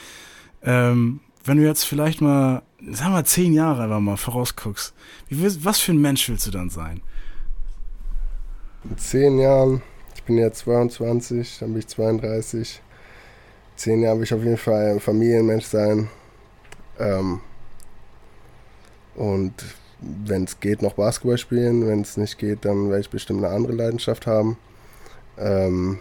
Ähm, 0.61 1.19
wenn 1.43 1.57
du 1.57 1.63
jetzt 1.63 1.83
vielleicht 1.83 2.21
mal, 2.21 2.63
sagen 2.79 3.11
wir 3.11 3.17
mal, 3.17 3.25
zehn 3.25 3.53
Jahre 3.53 3.83
einfach 3.83 3.99
mal 3.99 4.17
vorausguckst, 4.17 4.93
wie, 5.29 5.63
was 5.63 5.79
für 5.79 5.91
ein 5.91 6.01
Mensch 6.01 6.27
willst 6.29 6.47
du 6.47 6.51
dann 6.51 6.69
sein? 6.69 7.01
In 8.83 8.97
zehn 8.97 9.39
Jahren, 9.39 9.81
bin 10.25 10.37
jetzt 10.37 10.59
22, 10.59 11.59
dann 11.59 11.73
bin 11.73 11.79
ich 11.79 11.87
32. 11.87 12.81
Zehn 13.75 14.01
Jahre 14.01 14.17
will 14.17 14.23
ich 14.23 14.33
auf 14.33 14.43
jeden 14.43 14.57
Fall 14.57 14.91
ein 14.91 14.99
Familienmensch 14.99 15.65
sein. 15.65 16.09
Ähm, 16.99 17.41
und 19.15 19.53
wenn 19.99 20.43
es 20.43 20.59
geht, 20.59 20.81
noch 20.81 20.93
Basketball 20.93 21.37
spielen. 21.37 21.87
Wenn 21.87 22.01
es 22.01 22.17
nicht 22.17 22.37
geht, 22.37 22.65
dann 22.65 22.89
werde 22.89 23.01
ich 23.01 23.09
bestimmt 23.09 23.43
eine 23.43 23.53
andere 23.53 23.73
Leidenschaft 23.73 24.27
haben. 24.27 24.57
Ähm, 25.37 25.99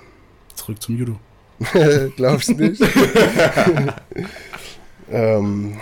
Zurück 0.54 0.80
zum 0.82 0.96
Judo. 0.96 1.18
Glaubst 2.16 2.48
du 2.48 2.54
nicht? 2.54 2.82
ähm, 5.10 5.76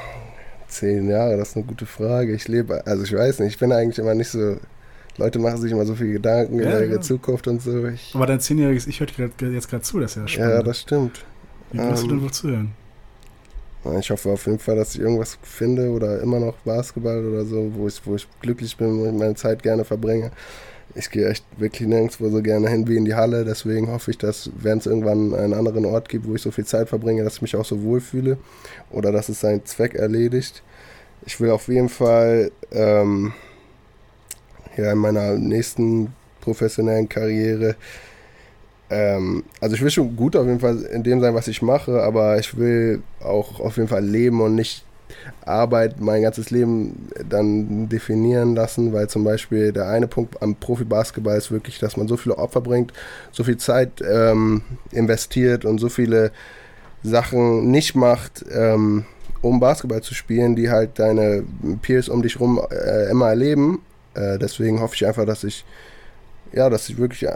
zehn 0.69 1.09
Jahre, 1.09 1.37
das 1.37 1.51
ist 1.51 1.57
eine 1.57 1.67
gute 1.67 1.87
Frage. 1.87 2.35
Ich 2.35 2.49
lebe, 2.49 2.87
also 2.87 3.05
ich 3.05 3.13
weiß 3.15 3.41
nicht, 3.41 3.55
ich 3.55 3.59
bin 3.59 3.73
eigentlich 3.73 3.99
immer 3.99 4.15
nicht 4.15 4.29
so. 4.29 4.57
Leute 5.19 5.39
machen 5.39 5.59
sich 5.61 5.73
immer 5.73 5.85
so 5.85 5.95
viel 5.95 6.13
Gedanken 6.13 6.59
Ja, 6.59 6.71
über 6.71 6.85
ihre 6.85 6.95
ja. 6.95 7.01
Zukunft 7.01 7.47
und 7.49 7.61
so. 7.63 7.87
Ich, 7.89 8.13
Aber 8.15 8.27
dein 8.27 8.41
zehnjähriges 8.41 8.87
Ich 8.87 9.01
hört 9.01 9.15
grad- 9.17 9.41
jetzt 9.41 9.69
gerade 9.69 9.83
zu, 9.83 10.01
das 10.01 10.13
ist 10.13 10.23
ja 10.23 10.29
spannend. 10.29 10.51
ja, 10.55 10.63
das 10.63 10.81
stimmt. 10.81 11.25
Wie 11.73 11.79
willst 11.79 12.03
du 12.03 12.07
ähm, 12.07 12.09
denn 12.11 12.23
wohl 12.23 12.31
zuhören? 12.31 12.71
Ich 13.99 14.11
hoffe 14.11 14.31
auf 14.31 14.47
jeden 14.47 14.61
Fall, 14.61 14.77
dass 14.77 14.95
ich 14.95 15.01
irgendwas 15.01 15.37
finde 15.43 15.91
oder 15.91 16.21
immer 16.21 16.39
noch 16.39 16.55
Basketball 16.59 17.25
oder 17.27 17.45
so, 17.45 17.73
wo 17.75 17.89
ich, 17.89 18.01
wo 18.05 18.15
ich 18.15 18.29
glücklich 18.41 18.77
bin, 18.77 18.97
wo 19.01 19.07
ich 19.07 19.13
meine 19.13 19.35
Zeit 19.35 19.61
gerne 19.63 19.85
verbringe. 19.85 20.31
Ich 20.95 21.11
gehe 21.11 21.29
echt 21.29 21.45
wirklich 21.57 21.89
nirgendwo 21.89 22.29
so 22.29 22.41
gerne 22.43 22.69
hin 22.69 22.87
wie 22.87 22.97
in 22.97 23.05
die 23.05 23.15
Halle, 23.15 23.45
deswegen 23.45 23.89
hoffe 23.91 24.11
ich, 24.13 24.19
dass, 24.19 24.51
wenn 24.57 24.79
es 24.79 24.87
irgendwann 24.87 25.35
einen 25.35 25.55
anderen 25.55 25.85
Ort 25.87 26.09
gibt, 26.09 26.29
wo 26.29 26.35
ich 26.35 26.43
so 26.43 26.51
viel 26.53 26.67
Zeit 26.67 26.89
verbringe, 26.91 27.25
dass 27.25 27.37
ich 27.37 27.43
mich 27.43 27.57
auch 27.57 27.65
so 27.65 27.83
wohlfühle 27.83 28.37
oder 28.91 29.11
dass 29.11 29.29
es 29.29 29.41
seinen 29.41 29.65
Zweck 29.65 29.95
erledigt. 29.95 30.63
Ich 31.27 31.41
will 31.41 31.51
auf 31.51 31.67
jeden 31.69 31.89
Fall 31.89 32.53
ähm, 32.71 33.33
ja, 34.77 34.93
in 34.93 34.99
meiner 34.99 35.33
nächsten 35.33 36.13
professionellen 36.41 37.09
Karriere 37.09 37.77
ähm, 38.93 39.45
also 39.61 39.75
ich 39.75 39.83
will 39.83 39.91
schon 39.91 40.15
gut 40.15 40.37
auf 40.37 40.47
jeden 40.47 40.61
Fall 40.61 40.83
in 40.83 41.03
dem 41.03 41.21
sein, 41.21 41.35
was 41.35 41.49
ich 41.49 41.63
mache, 41.63 42.03
aber 42.03 42.39
ich 42.39 42.59
will 42.59 43.03
auch 43.21 43.59
auf 43.59 43.77
jeden 43.77 43.89
Fall 43.89 44.05
leben 44.05 44.43
und 44.43 44.55
nicht 44.55 44.85
Arbeit 45.47 46.01
mein 46.01 46.23
ganzes 46.23 46.51
Leben 46.51 47.09
dann 47.29 47.89
definieren 47.89 48.55
lassen, 48.55 48.93
weil 48.93 49.09
zum 49.09 49.25
Beispiel 49.25 49.73
der 49.73 49.89
eine 49.89 50.09
Punkt 50.09 50.43
am 50.43 50.57
Profibasketball 50.57 51.39
ist 51.39 51.51
wirklich, 51.51 51.79
dass 51.79 51.97
man 51.97 52.07
so 52.07 52.17
viele 52.17 52.37
Opfer 52.37 52.61
bringt, 52.61 52.93
so 53.31 53.45
viel 53.45 53.57
Zeit 53.57 54.03
ähm, 54.03 54.63
investiert 54.91 55.65
und 55.65 55.79
so 55.79 55.89
viele 55.89 56.31
Sachen 57.03 57.71
nicht 57.71 57.95
macht, 57.95 58.45
ähm, 58.53 59.05
um 59.41 59.59
Basketball 59.59 60.03
zu 60.03 60.15
spielen, 60.15 60.55
die 60.55 60.71
halt 60.71 60.99
deine 60.99 61.45
Peers 61.81 62.09
um 62.09 62.23
dich 62.23 62.39
rum 62.39 62.61
äh, 62.71 63.11
immer 63.11 63.29
erleben. 63.29 63.81
Äh, 64.15 64.39
deswegen 64.39 64.81
hoffe 64.81 64.95
ich 64.95 65.07
einfach, 65.07 65.25
dass 65.27 65.45
ich 65.45 65.65
ja, 66.55 66.69
dass 66.69 66.87
ich 66.91 66.99
wirklich 66.99 67.27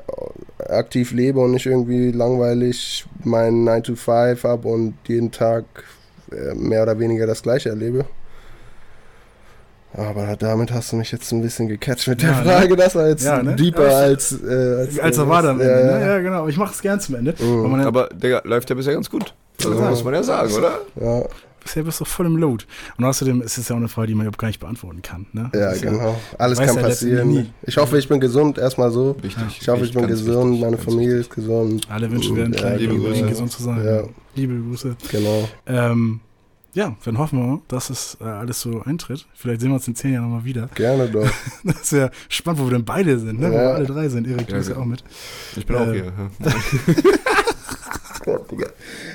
aktiv 0.69 1.13
lebe 1.13 1.41
und 1.41 1.53
nicht 1.53 1.65
irgendwie 1.65 2.13
langweilig 2.13 3.07
meinen 3.25 3.65
9 3.65 3.83
to 3.83 3.95
5 3.97 4.45
habe 4.45 4.69
und 4.69 4.93
jeden 5.07 5.31
Tag 5.31 5.65
äh, 6.31 6.53
mehr 6.55 6.83
oder 6.83 6.99
weniger 6.99 7.27
das 7.27 7.43
gleiche 7.43 7.71
erlebe. 7.71 8.05
Aber 9.95 10.37
damit 10.37 10.73
hast 10.73 10.93
du 10.93 10.97
mich 10.97 11.11
jetzt 11.13 11.33
ein 11.33 11.41
bisschen 11.41 11.69
gecatcht 11.69 12.07
mit 12.09 12.21
der 12.21 12.31
Ja, 12.33 12.41
ne? 12.43 12.51
Frage. 12.51 12.77
Das 12.77 12.95
war 12.95 13.09
jetzt 13.09 13.25
Ja, 13.25 13.43
ne? 13.43 13.57
deeper 13.57 13.89
Ja, 13.89 13.97
als, 14.01 14.33
äh, 14.33 14.45
als, 14.81 14.99
Als 14.99 15.17
er 15.17 15.29
war 15.29 15.41
dann 15.43 15.59
am 15.59 15.67
ja, 15.67 15.79
Ende. 15.79 15.93
ja. 15.93 15.99
Ne? 15.99 16.07
Ja, 16.07 16.19
genau. 16.19 16.39
Aber 16.41 16.49
Ich 16.51 16.59
mache 16.59 16.75
es 16.75 16.83
gern 16.83 17.01
zum 17.01 17.15
Ende. 17.15 17.35
Mhm. 17.43 17.75
Aber 17.87 18.09
Digga, 18.11 18.43
läuft 18.45 18.69
ja 18.69 18.77
bisher 18.77 18.93
ganz 18.93 19.09
gut. 19.09 19.33
Also 19.65 19.81
Ja. 19.81 19.89
muss 19.89 20.05
man 20.05 20.13
ja 20.13 20.23
sagen, 20.23 20.53
oder? 20.53 20.81
Ja, 21.01 21.25
bisher 21.67 21.83
bist 21.83 22.01
du 22.01 22.05
voll 22.05 22.27
im 22.27 22.37
Load. 22.37 22.65
Und 22.97 23.05
außerdem 23.05 23.43
ist 23.43 23.59
es 23.59 23.69
ja 23.69 23.75
auch 23.75 23.79
eine 23.81 23.89
Frage, 23.89 24.09
die 24.09 24.15
man 24.15 24.25
überhaupt 24.27 24.39
gar 24.39 24.49
nicht 24.49 24.61
beantworten 24.61 25.03
kann. 25.03 25.27
Ne? 25.33 25.51
ja, 25.53 25.71
Das 25.71 25.83
genau. 25.83 26.17
Alles 26.39 26.59
weiß 26.59 26.67
kann 26.69 26.77
ja 26.77 26.83
passieren. 26.83 27.53
Ich 27.63 27.77
hoffe, 27.77 27.99
ich 27.99 28.09
bin 28.09 28.21
gesund, 28.21 28.59
erstmal 28.59 28.91
so. 28.91 29.17
Wichtig. 29.21 29.59
Ich 29.61 29.69
hoffe, 29.69 29.85
ich 29.85 29.93
bin 29.93 30.07
gesund, 30.07 30.53
wichtig, 30.53 30.65
meine 30.65 30.79
Familie 30.79 31.19
wichtig. 31.19 31.31
ist 31.31 31.35
gesund. 31.35 31.87
Alle 31.91 32.11
Wünsche 32.11 32.35
werden 32.35 32.53
Ja, 32.55 32.59
klein, 32.61 32.79
liebe 32.79 32.93
liebe 32.95 33.05
Grüße. 33.09 33.27
gesund 33.27 33.53
zu 33.53 33.63
sein. 33.63 33.85
Ja. 33.85 34.03
Liebe 34.35 34.55
Grüße. 34.59 34.97
Genau. 35.11 35.49
Ähm, 35.67 36.21
ja, 36.75 36.95
dann 37.07 37.17
hoffen 37.17 37.39
wir, 37.39 37.61
dass 37.69 37.89
es 37.89 38.19
äh, 38.21 38.25
alles 38.25 38.61
so 38.61 38.83
eintritt. 38.83 39.27
Vielleicht 39.35 39.63
sehen 39.63 39.71
wir 39.71 39.77
uns 39.77 39.89
in 39.89 39.95
zehn 39.95 40.13
Jahren 40.13 40.25
nochmal 40.25 40.45
wieder. 40.45 40.69
Gerne 40.75 41.09
doch. 41.13 41.27
das 41.65 41.81
ist 41.83 41.93
ja 41.93 42.11
spannend, 42.29 42.61
wo 42.61 42.65
wir 42.67 42.73
denn 42.73 42.85
beide 42.85 43.19
sind, 43.19 43.41
ne? 43.41 43.47
Ja. 43.47 43.53
Wo 43.53 43.57
wir 43.57 43.75
alle 43.77 43.87
drei 43.87 44.09
sind. 44.09 44.27
Erik, 44.29 44.47
du 44.47 44.55
bist 44.55 44.69
ja 44.69 44.77
auch 44.77 44.85
mit. 44.85 45.03
Ich 45.57 45.65
bin 45.65 45.75
äh, 45.75 45.79
auch 45.79 45.91
hier. 45.91 46.13
Ja. 48.27 48.67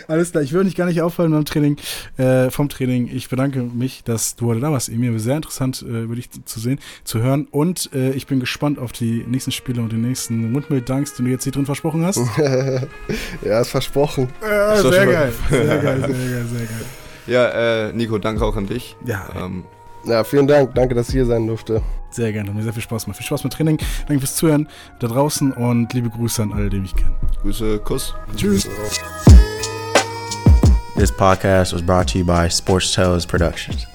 Alles 0.07 0.32
klar, 0.32 0.43
ich 0.43 0.53
würde 0.53 0.66
dich 0.66 0.76
gar 0.76 0.86
nicht 0.86 1.01
auffallen 1.01 1.32
beim 1.32 1.45
Training, 1.45 1.78
äh, 2.18 2.49
vom 2.49 2.70
Training. 2.70 3.09
Ich 3.14 3.30
bedanke 3.30 3.62
mich, 3.62 4.03
dass 4.03 4.36
du 4.36 4.47
heute 4.47 4.62
da 4.62 4.72
warst, 4.72 4.89
Emil. 4.89 5.20
Sehr 5.20 5.36
interessant, 5.36 5.84
äh, 5.88 6.03
über 6.03 6.16
dich 6.16 6.30
zu 6.45 6.59
sehen, 6.59 6.80
zu 7.03 7.22
hören. 7.22 7.47
Und 7.51 7.89
äh, 7.93 8.12
ich 8.12 8.28
bin 8.28 8.39
gespannt 8.39 8.80
auf 8.80 8.91
die 8.91 9.24
nächsten 9.28 9.51
Spiele 9.51 9.82
und 9.82 9.91
den 9.91 10.01
nächsten 10.01 10.51
Mundmildanks, 10.51 11.16
den 11.16 11.26
du 11.26 11.32
jetzt 11.32 11.43
hier 11.43 11.51
drin 11.51 11.66
versprochen 11.66 12.05
hast. 12.05 12.20
ja, 12.38 13.62
ist 13.62 13.70
versprochen. 13.70 14.30
Ja, 14.41 14.78
sehr, 14.78 15.05
geil. 15.05 15.34
sehr 15.49 15.66
geil. 15.66 15.70
Sehr 15.70 15.82
geil, 15.82 16.01
sehr 16.09 16.59
geil, 16.68 16.86
Ja, 17.28 17.88
äh, 17.89 17.93
Nico, 17.93 18.18
danke 18.18 18.45
auch 18.45 18.55
an 18.55 18.68
dich. 18.68 18.95
Ja. 19.05 19.28
Ähm, 19.36 19.66
ja, 20.06 20.24
vielen 20.24 20.47
Dank. 20.47 20.74
Danke, 20.76 20.95
dass 20.95 21.10
ich 21.10 21.14
hier 21.14 21.26
sein 21.26 21.47
durfte. 21.47 21.82
Sehr 22.10 22.32
gerne. 22.34 22.49
Hat 22.49 22.56
mir 22.56 22.64
sehr 22.64 22.74
viel 22.74 22.82
Spaß 22.82 23.06
gemacht. 23.06 23.18
Viel 23.18 23.26
Spaß 23.26 23.43
mit 23.43 23.54
Training. 23.54 23.78
Danke 24.08 24.20
fürs 24.20 24.36
Zuhören 24.36 24.68
da 24.99 25.08
draußen 25.08 25.54
und 25.54 25.93
liebe 25.93 26.10
Grüße 26.10 26.43
an 26.43 26.54
alle, 26.54 26.70
die 26.70 26.80
mich 26.80 26.95
kennen. 26.95 27.16
Grüße, 27.41 27.80
Kuss. 27.80 28.14
Tschüss. 28.36 28.68
This 30.95 31.12
podcast 31.12 31.74
was 31.74 31.82
brought 31.82 32.08
to 32.12 32.20
you 32.20 32.26
by 32.26 32.49
Sports 32.49 32.93
Tales 32.93 33.26
Productions. 33.26 33.91